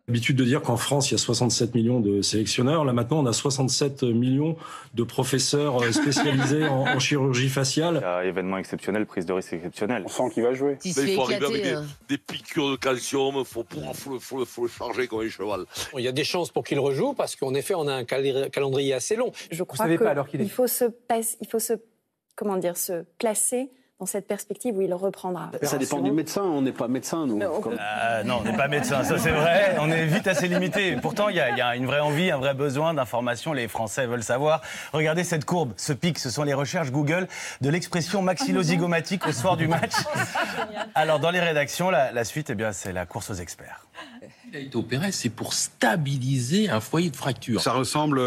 L'habitude 0.09 0.37
de 0.37 0.45
dire 0.45 0.61
qu'en 0.61 0.77
France, 0.77 1.09
il 1.11 1.15
y 1.15 1.15
a 1.15 1.17
67 1.17 1.75
millions 1.75 1.99
de 1.99 2.21
sélectionneurs. 2.21 2.85
Là, 2.85 2.93
maintenant, 2.93 3.19
on 3.19 3.25
a 3.25 3.33
67 3.33 4.03
millions 4.03 4.55
de 4.93 5.03
professeurs 5.03 5.83
euh, 5.83 5.91
spécialisés 5.91 6.63
en, 6.65 6.83
en 6.87 6.97
chirurgie 6.99 7.49
faciale. 7.49 8.01
événement 8.23 8.57
exceptionnel, 8.57 9.05
prise 9.05 9.25
de 9.25 9.33
risque 9.33 9.51
exceptionnelle. 9.51 10.03
On 10.05 10.07
sent 10.07 10.29
qu'il 10.33 10.43
va 10.43 10.53
jouer. 10.53 10.77
Il 10.85 10.93
faut 10.93 11.23
arriver 11.23 11.45
avec 11.45 11.61
des, 11.61 11.75
des 12.07 12.17
piqûres 12.17 12.71
de 12.71 12.75
calcium, 12.77 13.35
il 13.39 13.43
faut, 13.43 13.65
pour- 13.65 13.93
faut, 13.97 14.13
le- 14.13 14.19
faut 14.19 14.39
le- 14.39 14.45
faut 14.45 14.61
le 14.63 14.69
charger 14.69 15.07
comme 15.07 15.19
un 15.25 15.29
cheval. 15.29 15.65
Il 15.97 16.05
y 16.05 16.07
a 16.07 16.13
des 16.13 16.23
chances 16.23 16.51
pour 16.51 16.63
qu'il 16.63 16.79
rejoue 16.79 17.13
parce 17.13 17.35
qu'en 17.35 17.53
effet, 17.53 17.73
on 17.75 17.85
a 17.89 17.93
un 17.93 18.05
calendrier 18.05 18.93
assez 18.93 19.17
long. 19.17 19.33
Je 19.51 19.61
crois 19.63 19.87
qu'il 19.89 20.49
faut 20.49 20.67
se 20.67 20.85
passe- 20.85 21.35
il 21.41 21.47
faut 21.49 21.59
se 21.59 21.73
comment 22.37 22.55
dire 22.55 22.77
se 22.77 23.03
placer 23.19 23.71
dans 23.99 24.05
cette 24.05 24.27
perspective 24.27 24.77
où 24.77 24.81
il 24.81 24.93
reprendra. 24.93 25.49
Ça 25.63 25.77
dépend 25.79 25.99
du 26.01 26.11
médecin, 26.11 26.43
on 26.43 26.61
n'est 26.61 26.71
pas 26.71 26.87
médecin, 26.87 27.25
nous. 27.25 27.39
Comme- 27.61 27.79
Euh, 27.79 28.23
non, 28.23 28.39
on 28.41 28.43
n'est 28.43 28.55
pas 28.55 28.67
médecin, 28.67 29.03
ça 29.03 29.17
c'est 29.17 29.31
vrai. 29.31 29.75
On 29.79 29.89
est 29.89 30.05
vite 30.05 30.27
assez 30.27 30.47
limité. 30.47 30.95
Pourtant, 30.97 31.29
il 31.29 31.35
y, 31.37 31.39
a- 31.39 31.49
il 31.49 31.57
y 31.57 31.61
a 31.61 31.75
une 31.75 31.87
vraie 31.87 31.99
envie, 31.99 32.29
un 32.29 32.37
vrai 32.37 32.53
besoin 32.53 32.93
d'information. 32.93 33.53
Les 33.53 33.67
Français 33.67 34.05
veulent 34.05 34.21
savoir. 34.23 34.61
Regardez 34.93 35.23
cette 35.23 35.45
courbe, 35.45 35.73
ce 35.77 35.93
pic, 35.93 36.19
ce 36.19 36.29
sont 36.29 36.43
les 36.43 36.53
recherches 36.53 36.91
Google 36.91 37.27
de 37.61 37.69
l'expression 37.71 38.21
maxillozygomatique 38.21 39.25
au 39.25 39.31
soir 39.31 39.57
du 39.57 39.67
match. 39.67 39.93
Alors, 40.95 41.19
dans 41.19 41.31
les 41.31 41.39
rédactions, 41.39 41.89
la, 41.89 42.11
la 42.11 42.23
suite, 42.23 42.51
eh 42.51 42.55
bien, 42.55 42.73
c'est 42.73 42.93
la 42.93 43.07
course 43.07 43.31
aux 43.31 43.35
experts. 43.35 43.87
Il 44.51 44.55
a 44.55 44.59
été 44.59 44.75
opéré, 44.77 45.11
c'est 45.11 45.29
pour 45.29 45.53
stabiliser 45.53 46.69
un 46.69 46.79
foyer 46.81 47.09
de 47.09 47.15
fracture. 47.15 47.61
Ça 47.61 47.71
ressemble 47.71 48.21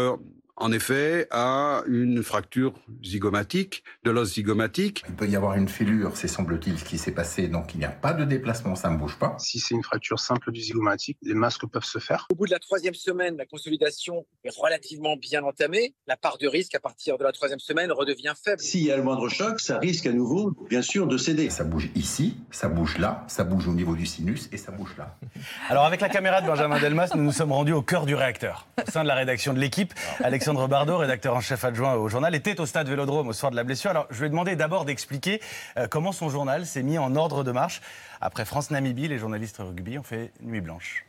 en 0.61 0.71
effet 0.71 1.27
à 1.31 1.81
une 1.87 2.21
fracture 2.21 2.73
zygomatique, 3.03 3.83
de 4.03 4.11
l'os 4.11 4.35
zygomatique. 4.35 5.03
Il 5.09 5.15
peut 5.15 5.27
y 5.27 5.35
avoir 5.35 5.55
une 5.55 5.67
fêlure, 5.67 6.15
c'est 6.15 6.27
semble-t-il 6.27 6.77
ce 6.77 6.85
qui 6.85 6.99
s'est 6.99 7.11
passé, 7.11 7.47
donc 7.47 7.73
il 7.73 7.79
n'y 7.79 7.85
a 7.85 7.89
pas 7.89 8.13
de 8.13 8.23
déplacement, 8.25 8.75
ça 8.75 8.89
ne 8.91 8.97
bouge 8.97 9.17
pas. 9.17 9.35
Si 9.39 9.59
c'est 9.59 9.73
une 9.73 9.83
fracture 9.83 10.19
simple 10.19 10.51
du 10.51 10.61
zygomatique, 10.61 11.17
les 11.23 11.33
masques 11.33 11.65
peuvent 11.65 11.83
se 11.83 11.97
faire. 11.97 12.27
Au 12.31 12.35
bout 12.35 12.45
de 12.45 12.51
la 12.51 12.59
troisième 12.59 12.93
semaine, 12.93 13.37
la 13.37 13.47
consolidation 13.47 14.25
est 14.43 14.55
relativement 14.55 15.17
bien 15.17 15.43
entamée. 15.43 15.95
La 16.05 16.15
part 16.15 16.37
de 16.37 16.47
risque 16.47 16.75
à 16.75 16.79
partir 16.79 17.17
de 17.17 17.23
la 17.23 17.31
troisième 17.31 17.59
semaine 17.59 17.91
redevient 17.91 18.33
faible. 18.41 18.61
S'il 18.61 18.83
y 18.83 18.91
a 18.91 18.97
le 18.97 19.03
moindre 19.03 19.29
choc, 19.29 19.59
ça 19.59 19.79
risque 19.79 20.05
à 20.05 20.13
nouveau, 20.13 20.53
bien 20.69 20.83
sûr, 20.83 21.07
de 21.07 21.17
céder. 21.17 21.49
Ça 21.49 21.63
bouge 21.63 21.89
ici, 21.95 22.37
ça 22.51 22.67
bouge 22.67 22.99
là, 22.99 23.25
ça 23.27 23.43
bouge 23.43 23.67
au 23.67 23.73
niveau 23.73 23.95
du 23.95 24.05
sinus 24.05 24.47
et 24.51 24.57
ça 24.57 24.71
bouge 24.71 24.95
là. 24.97 25.17
Alors, 25.69 25.85
avec 25.85 26.01
la 26.01 26.09
caméra 26.09 26.41
de 26.41 26.47
Benjamin 26.47 26.79
Delmas, 26.79 27.09
nous 27.15 27.23
nous 27.23 27.31
sommes 27.31 27.51
rendus 27.51 27.73
au 27.73 27.81
cœur 27.81 28.05
du 28.05 28.13
réacteur. 28.13 28.67
Au 28.87 28.91
sein 28.91 29.01
de 29.01 29.07
la 29.07 29.15
rédaction 29.15 29.53
de 29.53 29.59
l'équipe, 29.59 29.93
Alexandre 30.23 30.50
Bardot, 30.53 30.97
rédacteur 30.97 31.35
en 31.35 31.39
chef 31.39 31.63
adjoint 31.63 31.95
au 31.95 32.07
journal, 32.09 32.35
était 32.35 32.59
au 32.59 32.65
stade 32.65 32.87
Vélodrome 32.89 33.29
au 33.29 33.33
soir 33.33 33.51
de 33.51 33.55
la 33.55 33.63
blessure. 33.63 33.89
Alors, 33.89 34.07
je 34.09 34.19
lui 34.19 34.27
ai 34.27 34.29
demandé 34.29 34.55
d'abord 34.55 34.85
d'expliquer 34.85 35.41
euh, 35.77 35.87
comment 35.87 36.11
son 36.11 36.29
journal 36.29 36.65
s'est 36.65 36.83
mis 36.83 36.97
en 36.97 37.15
ordre 37.15 37.43
de 37.43 37.51
marche. 37.51 37.81
Après 38.19 38.43
France-Namibie, 38.43 39.07
les 39.07 39.17
journalistes 39.17 39.57
rugby 39.59 39.97
ont 39.97 40.03
fait 40.03 40.31
nuit 40.41 40.61
blanche. 40.61 41.05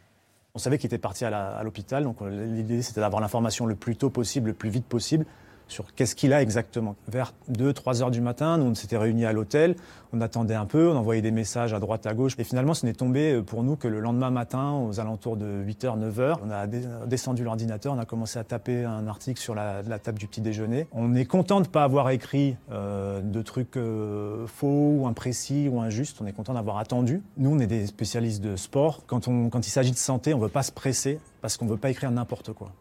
On 0.54 0.58
savait 0.58 0.78
qu'il 0.78 0.86
était 0.86 0.98
parti 0.98 1.24
à 1.24 1.62
l'hôpital, 1.62 2.04
donc 2.04 2.22
euh, 2.22 2.46
l'idée 2.46 2.82
c'était 2.82 3.00
d'avoir 3.00 3.20
l'information 3.20 3.66
le 3.66 3.74
plus 3.74 3.96
tôt 3.96 4.10
possible, 4.10 4.48
le 4.48 4.54
plus 4.54 4.70
vite 4.70 4.86
possible, 4.86 5.26
sur 5.68 5.94
qu'est-ce 5.94 6.14
qu'il 6.14 6.32
a 6.32 6.42
exactement. 6.42 6.96
Vers 7.08 7.32
2-3 7.50 8.02
heures 8.02 8.10
du 8.10 8.20
matin, 8.20 8.58
nous 8.58 8.64
on 8.64 8.74
s'était 8.74 8.96
réunis 8.96 9.24
à 9.24 9.32
l'hôtel, 9.32 9.76
on 10.12 10.20
attendait 10.20 10.54
un 10.54 10.66
peu, 10.66 10.88
on 10.88 10.96
envoyait 10.96 11.22
des 11.22 11.30
messages 11.30 11.72
à 11.72 11.80
droite, 11.80 12.06
à 12.06 12.14
gauche, 12.14 12.34
et 12.38 12.44
finalement 12.44 12.74
ce 12.74 12.86
n'est 12.86 12.92
tombé 12.92 13.32
euh, 13.32 13.42
pour 13.42 13.62
nous 13.62 13.76
que 13.76 13.88
le 13.88 14.00
lendemain 14.00 14.30
matin, 14.30 14.72
aux 14.72 15.00
alentours 15.00 15.36
de 15.36 15.64
8h, 15.64 15.98
9h, 15.98 16.36
on 16.44 16.50
a 16.50 16.66
descendu 17.06 17.44
l'ordinateur, 17.44 17.94
on 17.94 17.98
a 17.98 18.04
commencé 18.04 18.38
à 18.38 18.44
taper 18.44 18.84
un 18.84 19.06
article 19.06 19.40
sur 19.40 19.54
la, 19.54 19.82
table 19.98 20.18
du 20.18 20.26
petit 20.26 20.40
déjeuner. 20.40 20.86
On 20.92 21.14
est 21.14 21.24
content 21.24 21.60
de 21.60 21.66
ne 21.66 21.70
pas 21.70 21.84
avoir 21.84 22.10
écrit 22.10 22.56
euh, 22.70 23.20
de 23.20 23.42
trucs 23.42 23.76
euh, 23.76 24.46
faux 24.46 24.96
ou 24.98 25.06
imprécis 25.06 25.68
ou 25.70 25.80
injustes, 25.80 26.18
on 26.20 26.26
est 26.26 26.32
content 26.32 26.54
d'avoir 26.54 26.78
attendu. 26.78 27.22
Nous 27.36 27.50
on 27.50 27.58
est 27.58 27.66
des 27.66 27.86
spécialistes 27.86 28.42
de 28.42 28.56
sport, 28.56 29.02
quand, 29.06 29.26
quand 29.26 29.66
il 29.66 29.70
s'agit 29.70 29.92
de 29.92 29.96
santé, 29.96 30.34
on 30.34 30.38
ne 30.38 30.42
veut 30.42 30.48
pas 30.48 30.62
se 30.62 30.72
presser 30.72 31.18
parce 31.40 31.56
qu'on 31.56 31.64
ne 31.64 31.70
veut 31.70 31.76
pas 31.76 31.90
écrire 31.90 32.10
n'importe 32.10 32.52
quoi. 32.52 32.72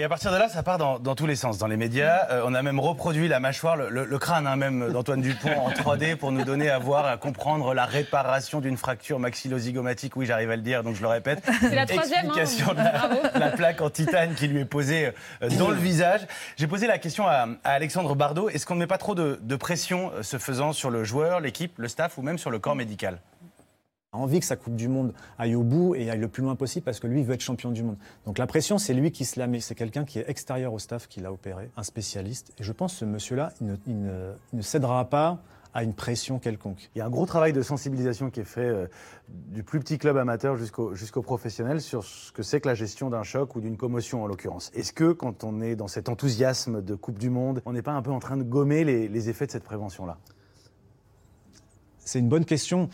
Et 0.00 0.04
à 0.04 0.08
partir 0.08 0.30
de 0.30 0.36
là, 0.36 0.48
ça 0.48 0.62
part 0.62 0.78
dans, 0.78 1.00
dans 1.00 1.16
tous 1.16 1.26
les 1.26 1.34
sens. 1.34 1.58
Dans 1.58 1.66
les 1.66 1.76
médias, 1.76 2.28
Euh, 2.30 2.42
on 2.46 2.54
a 2.54 2.62
même 2.62 2.78
reproduit 2.78 3.26
la 3.26 3.40
mâchoire, 3.40 3.74
le, 3.76 3.88
le- 3.88 4.04
le 4.04 4.18
crâne 4.18 4.46
hein, 4.46 4.54
même 4.54 4.92
d'Antoine 4.92 5.20
Dupont 5.20 5.50
en 5.58 5.70
3D 5.70 6.14
pour 6.20 6.30
nous 6.30 6.44
donner 6.44 6.70
à 6.70 6.78
voir, 6.78 7.04
à 7.06 7.16
comprendre 7.16 7.74
la 7.74 7.84
réparation 7.84 8.60
d'une 8.60 8.76
fracture 8.76 9.18
maxillozygomatique. 9.18 10.14
Oui, 10.14 10.24
j'arrive 10.24 10.52
à 10.52 10.56
le 10.56 10.62
dire, 10.62 10.84
donc 10.84 10.94
je 10.94 11.02
le 11.02 11.08
répète. 11.08 11.42
C'est 11.60 11.74
la 11.74 11.84
troisième, 11.84 12.30
hein. 12.30 12.34
Explication 12.36 12.74
de 12.74 12.78
la, 12.78 13.38
la 13.40 13.48
plaque 13.50 13.80
en 13.80 13.90
titane 13.90 14.34
qui 14.34 14.46
lui 14.46 14.60
est 14.60 14.64
posée 14.64 15.12
euh, 15.42 15.48
dans 15.58 15.70
le 15.70 15.74
visage. 15.74 16.20
J'ai 16.56 16.68
posé 16.68 16.86
la 16.86 16.98
question 16.98 17.26
à, 17.26 17.48
à 17.64 17.70
Alexandre 17.72 18.14
Bardot. 18.14 18.48
Est-ce 18.50 18.66
qu'on 18.66 18.74
ne 18.76 18.80
met 18.80 18.86
pas 18.86 18.98
trop 18.98 19.16
de, 19.16 19.40
de 19.42 19.56
pression 19.56 20.12
euh, 20.14 20.22
se 20.22 20.38
faisant 20.38 20.72
sur 20.72 20.90
le 20.90 21.02
joueur, 21.02 21.40
l'équipe, 21.40 21.72
le 21.76 21.88
staff 21.88 22.18
ou 22.18 22.22
même 22.22 22.38
sur 22.38 22.50
le 22.52 22.60
corps 22.60 22.76
médical? 22.76 23.18
Envie 24.18 24.40
que 24.40 24.46
sa 24.46 24.56
Coupe 24.56 24.76
du 24.76 24.88
Monde 24.88 25.14
aille 25.38 25.54
au 25.54 25.62
bout 25.62 25.94
et 25.94 26.10
aille 26.10 26.18
le 26.20 26.28
plus 26.28 26.42
loin 26.42 26.54
possible 26.56 26.84
parce 26.84 27.00
que 27.00 27.06
lui 27.06 27.20
il 27.20 27.26
veut 27.26 27.34
être 27.34 27.40
champion 27.40 27.70
du 27.70 27.82
monde. 27.82 27.96
Donc 28.26 28.38
la 28.38 28.46
pression, 28.46 28.78
c'est 28.78 28.94
lui 28.94 29.12
qui 29.12 29.24
se 29.24 29.38
la 29.38 29.46
met. 29.46 29.60
C'est 29.60 29.74
quelqu'un 29.74 30.04
qui 30.04 30.18
est 30.18 30.28
extérieur 30.28 30.72
au 30.72 30.78
staff 30.78 31.06
qui 31.08 31.20
l'a 31.20 31.32
opéré, 31.32 31.70
un 31.76 31.82
spécialiste. 31.82 32.52
Et 32.58 32.62
je 32.64 32.72
pense 32.72 32.92
que 32.92 32.98
ce 33.00 33.04
monsieur-là, 33.04 33.52
il 33.60 33.66
ne, 33.68 33.76
il 33.86 34.02
ne- 34.02 34.32
il 34.52 34.56
ne 34.56 34.62
cédera 34.62 35.04
pas 35.08 35.40
à 35.74 35.82
une 35.84 35.92
pression 35.92 36.38
quelconque. 36.38 36.88
Il 36.94 36.98
y 36.98 37.02
a 37.02 37.06
un 37.06 37.10
gros 37.10 37.26
travail 37.26 37.52
de 37.52 37.60
sensibilisation 37.60 38.30
qui 38.30 38.40
est 38.40 38.44
fait 38.44 38.60
euh, 38.62 38.86
du 39.28 39.62
plus 39.62 39.78
petit 39.80 39.98
club 39.98 40.16
amateur 40.16 40.56
jusqu'au 40.56 40.94
jusqu'au 40.94 41.20
professionnel 41.20 41.82
sur 41.82 42.04
ce 42.04 42.32
que 42.32 42.42
c'est 42.42 42.60
que 42.60 42.66
la 42.68 42.74
gestion 42.74 43.10
d'un 43.10 43.22
choc 43.22 43.54
ou 43.54 43.60
d'une 43.60 43.76
commotion 43.76 44.22
en 44.24 44.26
l'occurrence. 44.26 44.70
Est-ce 44.74 44.94
que 44.94 45.12
quand 45.12 45.44
on 45.44 45.60
est 45.60 45.76
dans 45.76 45.86
cet 45.86 46.08
enthousiasme 46.08 46.80
de 46.82 46.94
Coupe 46.94 47.18
du 47.18 47.28
Monde, 47.28 47.60
on 47.66 47.74
n'est 47.74 47.82
pas 47.82 47.92
un 47.92 48.00
peu 48.02 48.10
en 48.10 48.18
train 48.18 48.38
de 48.38 48.44
gommer 48.44 48.82
les, 48.82 49.08
les 49.08 49.28
effets 49.28 49.46
de 49.46 49.50
cette 49.52 49.62
prévention-là? 49.64 50.16
C'est 51.98 52.18
une 52.18 52.28
bonne 52.30 52.46
question. 52.46 52.88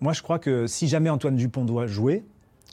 Moi, 0.00 0.12
je 0.12 0.22
crois 0.22 0.38
que 0.38 0.68
si 0.68 0.86
jamais 0.86 1.10
Antoine 1.10 1.34
Dupont 1.34 1.64
doit 1.64 1.86
jouer, 1.86 2.24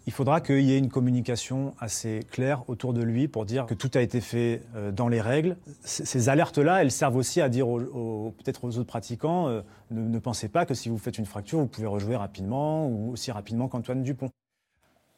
il 0.06 0.14
faudra 0.14 0.42
qu'il 0.42 0.62
y 0.62 0.74
ait 0.74 0.78
une 0.78 0.90
communication 0.90 1.74
assez 1.80 2.20
claire 2.30 2.64
autour 2.70 2.94
de 2.94 3.02
lui 3.02 3.28
pour 3.28 3.46
dire 3.46 3.66
que 3.66 3.74
tout 3.74 3.90
a 3.96 4.02
été 4.02 4.22
fait 4.22 4.62
euh, 4.76 4.92
dans 4.92 5.08
les 5.08 5.22
règles. 5.22 5.58
Ces 5.84 6.30
alertes-là, 6.30 6.84
elles 6.84 6.92
servent 6.92 7.16
aussi 7.16 7.42
à 7.42 7.50
dire 7.50 7.66
peut-être 7.66 8.66
aux 8.66 8.78
autres 8.78 8.84
pratiquants 8.84 9.48
euh, 9.48 9.62
ne, 9.90 10.02
ne 10.02 10.20
pensez 10.20 10.50
pas 10.50 10.68
que 10.68 10.76
si 10.76 10.90
vous 10.90 11.00
faites 11.00 11.18
une 11.18 11.26
fracture, 11.26 11.58
vous 11.58 11.66
pouvez 11.66 11.88
rejouer 11.88 12.16
rapidement 12.16 12.88
ou 12.88 13.14
aussi 13.14 13.32
rapidement 13.32 13.68
qu'Antoine 13.68 14.04
Dupont. 14.04 14.30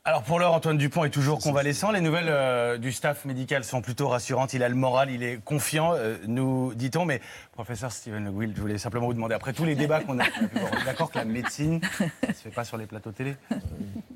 Alors 0.07 0.23
pour 0.23 0.39
l'heure, 0.39 0.53
Antoine 0.53 0.77
Dupont 0.77 1.03
est 1.03 1.09
toujours 1.09 1.39
convalescent. 1.39 1.91
Les 1.91 1.99
nouvelles 1.99 2.29
euh, 2.29 2.77
du 2.77 2.93
staff 2.93 3.25
médical 3.25 3.65
sont 3.65 3.81
plutôt 3.81 4.07
rassurantes. 4.07 4.53
Il 4.53 4.63
a 4.63 4.69
le 4.69 4.75
moral, 4.75 5.11
il 5.11 5.21
est 5.21 5.43
confiant, 5.43 5.95
euh, 5.95 6.15
nous 6.27 6.73
dit-on. 6.75 7.03
Mais 7.03 7.19
professeur 7.51 7.91
Steven 7.91 8.23
Le 8.23 8.53
je 8.55 8.61
voulais 8.61 8.77
simplement 8.77 9.07
vous 9.07 9.13
demander, 9.13 9.35
après 9.35 9.51
tous 9.51 9.65
les 9.65 9.75
débats 9.75 9.99
qu'on 9.99 10.17
a, 10.19 10.23
qu'on 10.23 10.45
a 10.45 10.47
pu 10.47 10.59
voir, 10.59 10.71
on 10.73 10.81
est 10.81 10.85
d'accord 10.85 11.11
que 11.11 11.17
la 11.17 11.25
médecine 11.25 11.81
ne 12.25 12.33
se 12.33 12.39
fait 12.41 12.51
pas 12.51 12.63
sur 12.63 12.77
les 12.77 12.85
plateaux 12.85 13.11
télé? 13.11 13.35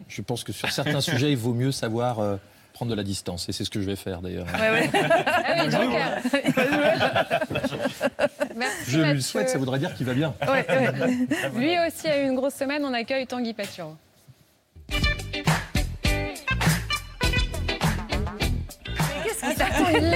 Je 0.08 0.22
pense 0.22 0.46
que 0.46 0.54
sur 0.54 0.72
certains 0.72 1.02
sujets, 1.02 1.30
il 1.30 1.38
vaut 1.38 1.54
mieux 1.54 1.74
savoir 1.74 2.20
euh, 2.20 2.38
prendre 2.72 2.92
de 2.92 2.96
la 2.96 3.04
distance. 3.04 3.50
Et 3.50 3.52
c'est 3.52 3.66
ce 3.66 3.70
que 3.70 3.82
je 3.82 3.86
vais 3.86 3.98
faire 3.98 4.22
d'ailleurs. 4.22 4.48
Ah 4.54 4.72
Je 8.88 9.00
lui 9.12 9.22
souhaite, 9.22 9.50
ça 9.50 9.58
voudrait 9.58 9.80
dire 9.80 9.94
qu'il 9.94 10.06
va 10.06 10.14
bien. 10.14 10.34
Ouais, 10.48 10.66
ouais. 10.70 11.28
Lui 11.60 11.76
aussi 11.86 12.08
a 12.08 12.22
eu 12.22 12.30
une 12.30 12.36
grosse 12.36 12.56
semaine. 12.56 12.86
On 12.86 12.94
accueille 12.94 13.28
Tanguy 13.28 13.54
Paturo. 13.54 13.98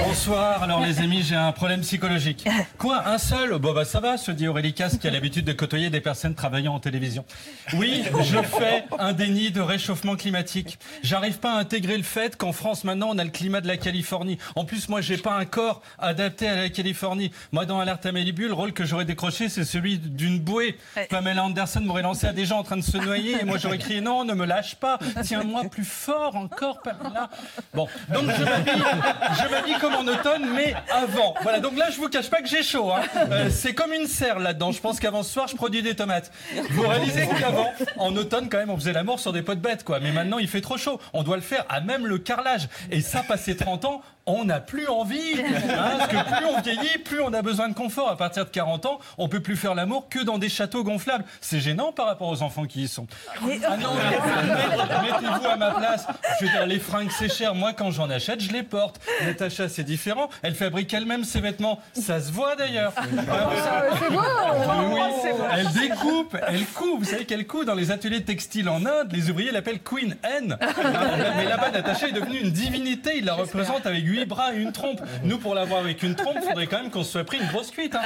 Bonsoir, 0.04 0.62
alors 0.62 0.80
les 0.84 1.00
amis, 1.00 1.22
j'ai 1.22 1.34
un 1.34 1.50
problème 1.50 1.80
psychologique. 1.80 2.46
Quoi, 2.78 3.08
un 3.08 3.18
seul? 3.18 3.58
Bon 3.58 3.72
bah 3.72 3.84
ça 3.84 3.98
va, 3.98 4.16
se 4.18 4.30
dit 4.30 4.46
Aurélie 4.46 4.72
Casse 4.72 4.98
qui 4.98 5.08
a 5.08 5.10
l'habitude 5.10 5.44
de 5.44 5.52
côtoyer 5.52 5.90
des 5.90 6.00
personnes 6.00 6.34
travaillant 6.34 6.74
en 6.74 6.80
télévision. 6.80 7.24
Oui, 7.74 8.04
je 8.22 8.38
fais 8.42 8.84
un 8.98 9.12
déni 9.12 9.50
de 9.50 9.60
réchauffement 9.60 10.14
climatique. 10.14 10.78
J'arrive 11.02 11.38
pas 11.38 11.54
à 11.54 11.58
intégrer 11.58 11.96
le 11.96 12.04
fait 12.04 12.36
qu'en 12.36 12.52
France 12.52 12.84
maintenant 12.84 13.08
on 13.12 13.18
a 13.18 13.24
le 13.24 13.30
climat 13.30 13.60
de 13.60 13.66
la 13.66 13.76
Californie. 13.76 14.38
En 14.54 14.64
plus 14.64 14.88
moi 14.88 15.00
j'ai 15.00 15.16
pas 15.16 15.32
un 15.32 15.44
corps 15.44 15.82
adapté 15.98 16.48
à 16.48 16.54
la 16.54 16.68
Californie. 16.68 17.32
Moi 17.50 17.66
dans 17.66 17.80
Alerte 17.80 18.06
à 18.06 18.12
Malibu, 18.12 18.46
le 18.46 18.54
rôle 18.54 18.72
que 18.72 18.84
j'aurais 18.84 19.04
décroché 19.06 19.48
c'est 19.48 19.64
celui 19.64 19.98
d'une 19.98 20.38
bouée. 20.38 20.78
Pamela 21.10 21.44
Anderson 21.44 21.80
m'aurait 21.80 22.02
lancé 22.02 22.28
à 22.28 22.32
des 22.32 22.44
gens 22.44 22.58
en 22.58 22.64
train 22.64 22.76
de 22.76 22.82
se 22.82 22.96
noyer 22.96 23.40
et 23.40 23.44
moi 23.44 23.58
j'aurais 23.58 23.78
crié 23.78 24.00
non, 24.00 24.24
ne 24.24 24.34
me 24.34 24.46
lâche 24.46 24.76
pas, 24.76 24.98
tiens-moi 25.22 25.64
plus 25.64 25.84
fort 25.84 26.36
encore 26.36 26.80
Pamela. 26.82 27.28
Bon, 27.74 27.88
donc 28.12 28.30
je 28.38 28.44
m'habille, 28.44 28.84
je 29.42 29.48
m'habille 29.50 29.78
comme 29.80 29.94
en 29.94 30.06
automne 30.06 30.46
mais 30.54 30.74
avant. 30.90 31.34
Voilà, 31.42 31.60
donc 31.60 31.76
là 31.76 31.90
je 31.90 31.96
vous 31.98 32.08
cache 32.08 32.28
pas 32.30 32.40
que 32.42 32.48
j'ai 32.48 32.62
chaud. 32.62 32.90
hein. 32.92 33.00
Euh, 33.30 33.48
c'est 33.50 33.74
comme 33.74 33.92
une 33.92 34.06
serre 34.06 34.38
là-dedans. 34.38 34.72
Je 34.72 34.80
pense 34.80 35.00
qu'avant 35.00 35.22
ce 35.22 35.32
soir 35.32 35.48
je 35.48 35.56
produis 35.56 35.82
des 35.82 35.94
tomates. 35.94 36.30
Vous 36.70 36.86
réalisez 36.86 37.28
qu'avant, 37.40 37.72
en 37.98 38.14
automne 38.16 38.48
quand 38.48 38.58
même, 38.58 38.70
on 38.70 38.76
faisait 38.76 38.92
l'amour 38.92 39.20
sur 39.20 39.32
des 39.32 39.42
pots 39.42 39.54
de 39.54 39.60
bêtes 39.60 39.84
quoi. 39.84 40.00
Mais 40.00 40.12
maintenant 40.12 40.38
il 40.38 40.48
fait 40.48 40.60
trop 40.60 40.76
chaud. 40.76 41.00
On 41.12 41.22
doit 41.22 41.36
le 41.36 41.42
faire 41.42 41.64
à 41.68 41.80
même 41.80 42.06
le 42.06 42.18
carrelage. 42.18 42.68
Et 42.90 43.00
ça, 43.00 43.22
passé 43.22 43.56
30 43.56 43.84
ans, 43.84 44.02
on 44.26 44.44
n'a 44.44 44.60
plus 44.60 44.88
envie. 44.88 45.34
hein, 45.40 45.98
parce 45.98 46.08
que 46.10 46.36
plus 46.36 46.46
on 46.46 46.60
vieillit, 46.60 46.98
plus 46.98 47.20
on 47.20 47.32
a 47.32 47.42
besoin 47.42 47.68
de 47.68 47.74
confort. 47.74 48.08
À 48.10 48.16
partir 48.16 48.44
de 48.44 48.50
40 48.50 48.86
ans, 48.86 48.98
on 49.18 49.28
peut 49.28 49.40
plus 49.40 49.56
faire 49.56 49.74
l'amour 49.74 50.08
que 50.08 50.18
dans 50.20 50.38
des 50.38 50.48
châteaux 50.48 50.82
gonflables. 50.84 51.24
C'est 51.40 51.60
gênant 51.60 51.92
par 51.92 52.06
rapport 52.06 52.28
aux 52.28 52.42
enfants 52.42 52.64
qui 52.66 52.82
y 52.82 52.88
sont. 52.88 53.06
Ah 53.64 53.76
non, 53.76 53.90
mais 53.94 55.10
mettez-vous 55.12 55.46
à 55.46 55.56
ma 55.56 55.70
place. 55.72 56.06
Je 56.40 56.46
veux 56.46 56.50
dire, 56.50 56.66
les 56.66 56.78
fringues, 56.78 57.10
c'est 57.16 57.32
cher. 57.32 57.54
Moi, 57.54 57.72
quand 57.72 57.90
j'en 57.90 58.10
achète, 58.10 58.40
je 58.40 58.52
les 58.52 58.62
porte. 58.62 59.00
Natacha, 59.24 59.68
c'est 59.68 59.84
différent. 59.84 60.28
Elle 60.42 60.54
fabrique 60.54 60.92
elle-même 60.92 61.24
ses 61.24 61.40
vêtements. 61.40 61.80
Ça 61.94 62.20
se 62.20 62.32
voit 62.32 62.56
d'ailleurs. 62.56 62.92
c'est 62.96 64.10
beau. 64.12 64.20
Oui, 64.92 65.00
C'est. 65.22 65.34
Elle 65.52 65.68
découpe, 65.72 66.36
elle 66.48 66.64
coud. 66.66 66.98
Vous 66.98 67.04
savez 67.04 67.24
qu'elle 67.24 67.46
coud 67.46 67.66
dans 67.66 67.74
les 67.74 67.90
ateliers 67.90 68.22
textiles 68.24 68.68
en 68.68 68.84
Inde. 68.84 69.08
Les 69.12 69.30
ouvriers 69.30 69.52
l'appellent 69.52 69.80
Queen 69.82 70.16
Anne. 70.22 70.58
Mais 71.36 71.44
là-bas, 71.44 71.70
Natacha 71.70 72.08
est 72.08 72.12
devenue 72.12 72.40
une 72.40 72.50
divinité. 72.50 73.18
Il 73.18 73.24
la 73.24 73.34
représente 73.34 73.86
avec 73.86 74.04
huit 74.16 74.24
bras 74.26 74.54
et 74.54 74.58
une 74.58 74.72
trompe. 74.72 75.00
Nous, 75.24 75.38
pour 75.38 75.54
l'avoir 75.54 75.80
avec 75.80 76.02
une 76.02 76.14
trompe, 76.14 76.36
il 76.42 76.48
faudrait 76.48 76.66
quand 76.66 76.80
même 76.82 76.90
qu'on 76.90 77.04
se 77.04 77.12
soit 77.12 77.24
pris 77.24 77.38
une 77.38 77.46
grosse 77.48 77.70
cuite. 77.70 77.94
hein. 77.94 78.02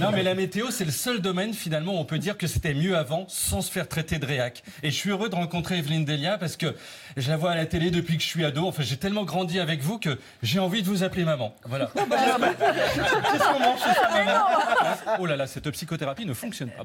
Non, 0.00 0.10
mais 0.12 0.22
la 0.22 0.34
météo, 0.34 0.70
c'est 0.70 0.84
le 0.84 0.90
seul 0.90 1.20
domaine 1.20 1.54
finalement 1.54 1.94
où 1.94 1.98
on 1.98 2.04
peut 2.04 2.18
dire 2.18 2.36
que 2.36 2.46
c'était 2.46 2.74
mieux 2.74 2.96
avant 2.96 3.24
sans 3.28 3.60
se 3.62 3.70
faire 3.70 3.88
traiter 3.88 4.18
de 4.18 4.26
réac. 4.26 4.62
Et 4.82 4.90
je 4.90 4.94
suis 4.96 5.10
heureux 5.10 5.28
de 5.28 5.34
rencontrer 5.34 5.78
Evelyne 5.78 6.04
Delia 6.04 6.38
parce 6.38 6.56
que 6.56 6.74
je 7.16 7.30
la 7.30 7.36
vois 7.36 7.52
à 7.52 7.56
la 7.56 7.66
télé 7.66 7.90
depuis 7.90 8.16
que 8.16 8.22
je 8.22 8.28
suis 8.28 8.44
ado. 8.44 8.66
Enfin, 8.66 8.82
j'ai 8.82 8.96
tellement 8.96 9.24
grandi 9.24 9.58
avec 9.60 9.80
vous 9.80 9.98
que 9.98 10.18
j'ai 10.42 10.58
envie 10.58 10.82
de 10.82 10.86
vous 10.88 11.02
appeler 11.02 11.24
maman. 11.24 11.54
Voilà. 11.64 11.90
Qu'est-ce 11.94 13.52
qu'on 13.52 13.60
mange 13.60 13.78
ce 13.78 13.94
soir, 13.94 14.10
maman 14.12 15.16
Oh 15.18 15.26
là 15.26 15.36
là, 15.36 15.46
cette 15.46 15.68
psychothérapie 15.70 16.26
ne 16.26 16.34
fonctionne 16.34 16.70
pas. 16.70 16.82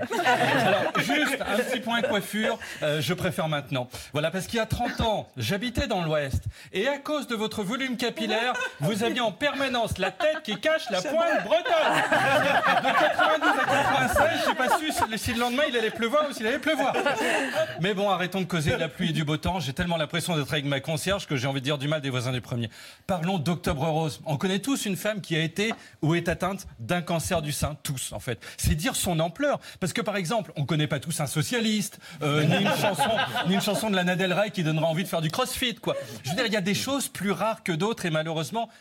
Alors, 0.66 0.84
juste 1.00 1.38
un 1.42 1.58
petit 1.58 1.80
point 1.80 2.02
coiffure, 2.02 2.58
euh, 2.82 3.02
je 3.02 3.14
préfère 3.14 3.48
maintenant. 3.48 3.88
Voilà, 4.14 4.32
parce 4.32 4.48
qu'il 4.48 4.58
y 4.58 4.62
a 4.62 4.66
30 4.66 5.02
ans, 5.02 5.28
j'habitais 5.38 5.88
dans 5.88 6.04
l'Ouest. 6.04 6.44
Et 6.72 6.88
à 6.88 6.98
cause 6.98 7.28
de 7.28 7.36
votre 7.36 7.64
volume 7.64 7.98
capillaire, 7.98 8.53
vous 8.80 9.04
aviez 9.04 9.22
en 9.22 9.32
permanence 9.32 9.98
la 9.98 10.12
tête 10.12 10.42
qui 10.44 10.60
cache 10.60 10.90
la 10.90 11.02
pointe 11.02 11.44
bretonne. 11.46 11.64
De 12.84 13.00
92 13.00 13.50
à 13.50 13.66
96, 13.66 14.40
j'ai 14.48 14.56
pas 14.56 14.78
su 14.78 15.18
si- 15.18 15.34
le 15.34 15.40
lendemain 15.40 15.64
il 15.70 15.78
allait 15.78 15.90
pleuvoir 15.92 16.26
ou 16.30 16.34
s'il 16.34 16.46
allait 16.48 16.60
pleuvoir. 16.60 16.94
Mais 17.82 17.94
bon, 17.94 18.10
arrêtons 18.10 18.40
de 18.42 18.46
causer 18.46 18.72
de 18.72 18.76
la 18.78 18.90
pluie 18.90 19.10
et 19.10 19.14
du 19.14 19.24
beau 19.24 19.38
temps. 19.38 19.60
J'ai 19.60 19.74
tellement 19.74 19.98
l'impression 19.98 20.36
d'être 20.38 20.52
avec 20.52 20.66
ma 20.66 20.80
concierge 20.80 21.28
que 21.28 21.36
j'ai 21.36 21.48
envie 21.48 21.60
de 21.62 21.66
dire 21.66 21.78
du 21.78 21.88
mal 21.88 22.02
des 22.02 22.10
voisins 22.10 22.32
du 22.32 22.42
premier. 22.42 22.70
Parlons 23.08 23.38
d'Octobre 23.38 23.86
Rose. 23.88 24.22
On 24.26 24.38
connaît 24.38 24.60
tous 24.60 24.86
une 24.86 24.96
femme 24.96 25.22
qui 25.22 25.36
a 25.36 25.40
été 25.42 25.74
ou 26.02 26.16
est 26.16 26.28
atteinte 26.30 26.68
d'un 26.80 27.02
cancer 27.02 27.42
du 27.42 27.52
sein, 27.52 27.78
tous 27.84 28.12
en 28.14 28.20
fait. 28.20 28.40
C'est 28.58 28.76
dire 28.76 28.96
son 28.96 29.20
ampleur. 29.20 29.60
Parce 29.80 29.94
que 29.94 30.02
par 30.02 30.16
exemple, 30.18 30.52
on 30.56 30.66
connaît 30.66 30.88
pas 30.88 31.00
tous 31.00 31.20
un 31.20 31.28
socialiste, 31.28 32.00
euh, 32.22 32.44
ni, 32.44 32.56
une 32.58 32.76
chanson, 32.76 33.10
ni 33.48 33.56
une 33.56 33.62
chanson 33.62 33.90
de 33.90 33.96
Lana 33.96 34.16
Del 34.16 34.34
Rey 34.34 34.52
qui 34.52 34.64
donnera 34.64 34.88
envie 34.88 35.04
de 35.04 35.08
faire 35.08 35.22
du 35.22 35.30
crossfit, 35.32 35.76
quoi. 35.76 35.96
Je 36.24 36.30
veux 36.30 36.36
dire, 36.36 36.46
il 36.46 36.54
y 36.54 36.58
a 36.58 36.62
des 36.62 36.74
choses 36.76 37.08
plus 37.08 37.32
rares 37.32 37.64
que 37.64 37.72
d'autres 37.72 38.06
et 38.06 38.10
malheureusement, 38.10 38.34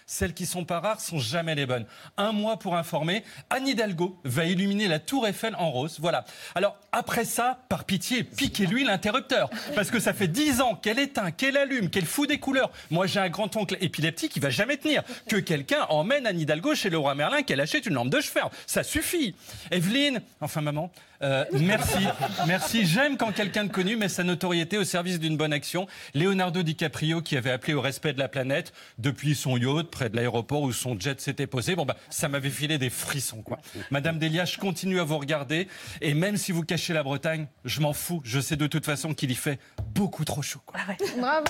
celles 0.06 0.34
qui 0.34 0.46
sont 0.46 0.64
pas 0.64 0.80
rares 0.80 1.00
sont 1.00 1.18
jamais 1.18 1.54
les 1.54 1.66
bonnes. 1.66 1.86
Un 2.16 2.32
mois 2.32 2.58
pour 2.58 2.76
informer, 2.76 3.24
Anne 3.50 3.68
Hidalgo 3.68 4.18
va 4.24 4.44
illuminer 4.44 4.88
la 4.88 4.98
Tour 4.98 5.26
Eiffel 5.26 5.54
en 5.56 5.70
rose. 5.70 5.98
Voilà. 6.00 6.24
Alors, 6.54 6.76
après 6.92 7.24
ça, 7.24 7.60
par 7.68 7.84
pitié, 7.84 8.24
piquez-lui 8.24 8.84
l'interrupteur. 8.84 9.50
Parce 9.74 9.90
que 9.90 10.00
ça 10.00 10.12
fait 10.12 10.28
dix 10.28 10.60
ans 10.60 10.74
qu'elle 10.74 10.98
éteint, 10.98 11.30
qu'elle 11.30 11.56
allume, 11.56 11.90
qu'elle 11.90 12.06
fout 12.06 12.28
des 12.28 12.38
couleurs. 12.38 12.70
Moi, 12.90 13.06
j'ai 13.06 13.20
un 13.20 13.28
grand-oncle 13.28 13.76
épileptique 13.80 14.32
qui 14.32 14.40
va 14.40 14.50
jamais 14.50 14.76
tenir. 14.76 15.02
Que 15.28 15.36
quelqu'un 15.36 15.86
emmène 15.88 16.26
Anne 16.26 16.40
Hidalgo 16.40 16.74
chez 16.74 16.90
le 16.90 16.98
roi 16.98 17.14
Merlin, 17.14 17.42
qu'elle 17.42 17.60
achète 17.60 17.86
une 17.86 17.94
lampe 17.94 18.10
de 18.10 18.20
chevet. 18.20 18.40
Ça 18.66 18.82
suffit. 18.82 19.34
Evelyne, 19.70 20.22
enfin 20.40 20.60
maman, 20.60 20.90
euh, 21.22 21.44
merci. 21.52 21.98
Merci. 22.46 22.86
J'aime 22.86 23.16
quand 23.16 23.32
quelqu'un 23.32 23.64
de 23.64 23.72
connu 23.72 23.96
met 23.96 24.08
sa 24.08 24.24
notoriété 24.24 24.78
au 24.78 24.84
service 24.84 25.18
d'une 25.18 25.36
bonne 25.36 25.52
action. 25.52 25.86
Leonardo 26.14 26.62
DiCaprio 26.62 27.22
qui 27.22 27.36
avait 27.36 27.50
appelé 27.50 27.74
au 27.74 27.80
respect 27.80 28.12
de 28.12 28.18
la 28.18 28.28
planète 28.28 28.72
depuis 28.98 29.34
son 29.34 29.56
yacht 29.56 29.90
près 29.90 30.08
de 30.08 30.16
l'aéroport 30.16 30.62
où 30.62 30.72
son 30.72 30.98
jet 30.98 31.20
s'était 31.20 31.46
posé. 31.46 31.76
Bon, 31.76 31.84
bah, 31.84 31.96
ça 32.10 32.28
m'avait 32.28 32.50
filé 32.50 32.78
des 32.78 32.90
frissons, 32.90 33.42
quoi. 33.42 33.58
Madame 33.90 34.18
Delia, 34.18 34.44
je 34.44 34.58
continue 34.58 35.00
à 35.00 35.04
vous 35.04 35.18
regarder. 35.18 35.68
Et 36.00 36.14
même 36.14 36.36
si 36.36 36.52
vous 36.52 36.62
cachez 36.62 36.92
la 36.92 37.02
Bretagne, 37.02 37.46
je 37.64 37.80
m'en 37.80 37.92
fous. 37.92 38.20
Je 38.24 38.40
sais 38.40 38.56
de 38.56 38.66
toute 38.66 38.84
façon 38.84 39.14
qu'il 39.14 39.30
y 39.30 39.34
fait 39.34 39.58
beaucoup 39.94 40.24
trop 40.24 40.42
chaud, 40.42 40.60
quoi. 40.66 40.80
Bravo. 41.18 41.44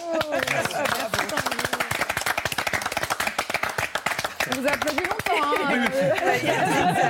On 4.50 4.60
vous 4.60 4.66
applaudit 4.66 5.00
longtemps. 5.00 5.42
Hein. 5.42 5.84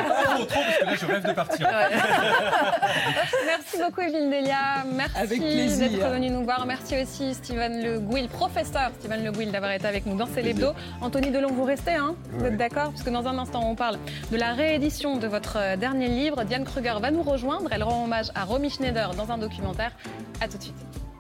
Pas 0.09 0.25
trop, 0.35 0.45
trop, 0.45 0.61
parce 0.63 0.79
que 0.79 0.85
là, 0.85 0.95
je 0.95 1.07
rêve 1.07 1.27
de 1.27 1.33
partir. 1.33 1.69
Merci 3.47 3.79
beaucoup 3.79 4.01
Evelyne 4.01 4.31
Delia. 4.31 4.85
Merci 4.87 5.79
d'être 5.79 6.09
venu 6.11 6.31
nous 6.31 6.45
voir. 6.45 6.67
Merci 6.67 7.03
aussi 7.03 7.35
Steven 7.35 7.83
Le 7.83 8.01
Gouil, 8.01 8.29
professeur 8.29 8.91
Steven 9.01 9.25
Le 9.25 9.33
Gouil 9.33 9.47
d'avoir 9.47 9.73
été 9.73 9.87
avec 9.87 10.07
nous 10.07 10.17
dans 10.17 10.27
C'est 10.27 10.43
l'hebdo. 10.43 10.73
Anthony 11.01 11.31
Delon, 11.31 11.53
vous 11.53 11.65
restez, 11.65 11.95
hein 11.95 12.15
Vous 12.33 12.45
êtes 12.45 12.57
d'accord? 12.57 12.91
Parce 12.91 13.03
que 13.03 13.11
dans 13.11 13.27
un 13.27 13.39
instant, 13.39 13.63
on 13.65 13.75
parle 13.75 13.99
de 14.31 14.37
la 14.37 14.53
réédition 14.53 15.17
de 15.17 15.27
votre 15.27 15.57
euh, 15.59 15.77
dernier 15.77 16.09
livre. 16.09 16.45
Diane 16.45 16.65
Kruger 16.65 16.95
va 17.01 17.11
nous 17.11 17.23
rejoindre. 17.23 17.71
Elle 17.73 17.83
rend 17.83 18.05
hommage 18.05 18.31
à 18.35 18.45
Romy 18.45 18.71
Schneider 18.71 19.15
dans 19.15 19.31
un 19.31 19.39
documentaire. 19.39 19.93
À 20.41 20.49
tout 20.49 20.59
de 20.59 20.63
suite. 20.63 21.12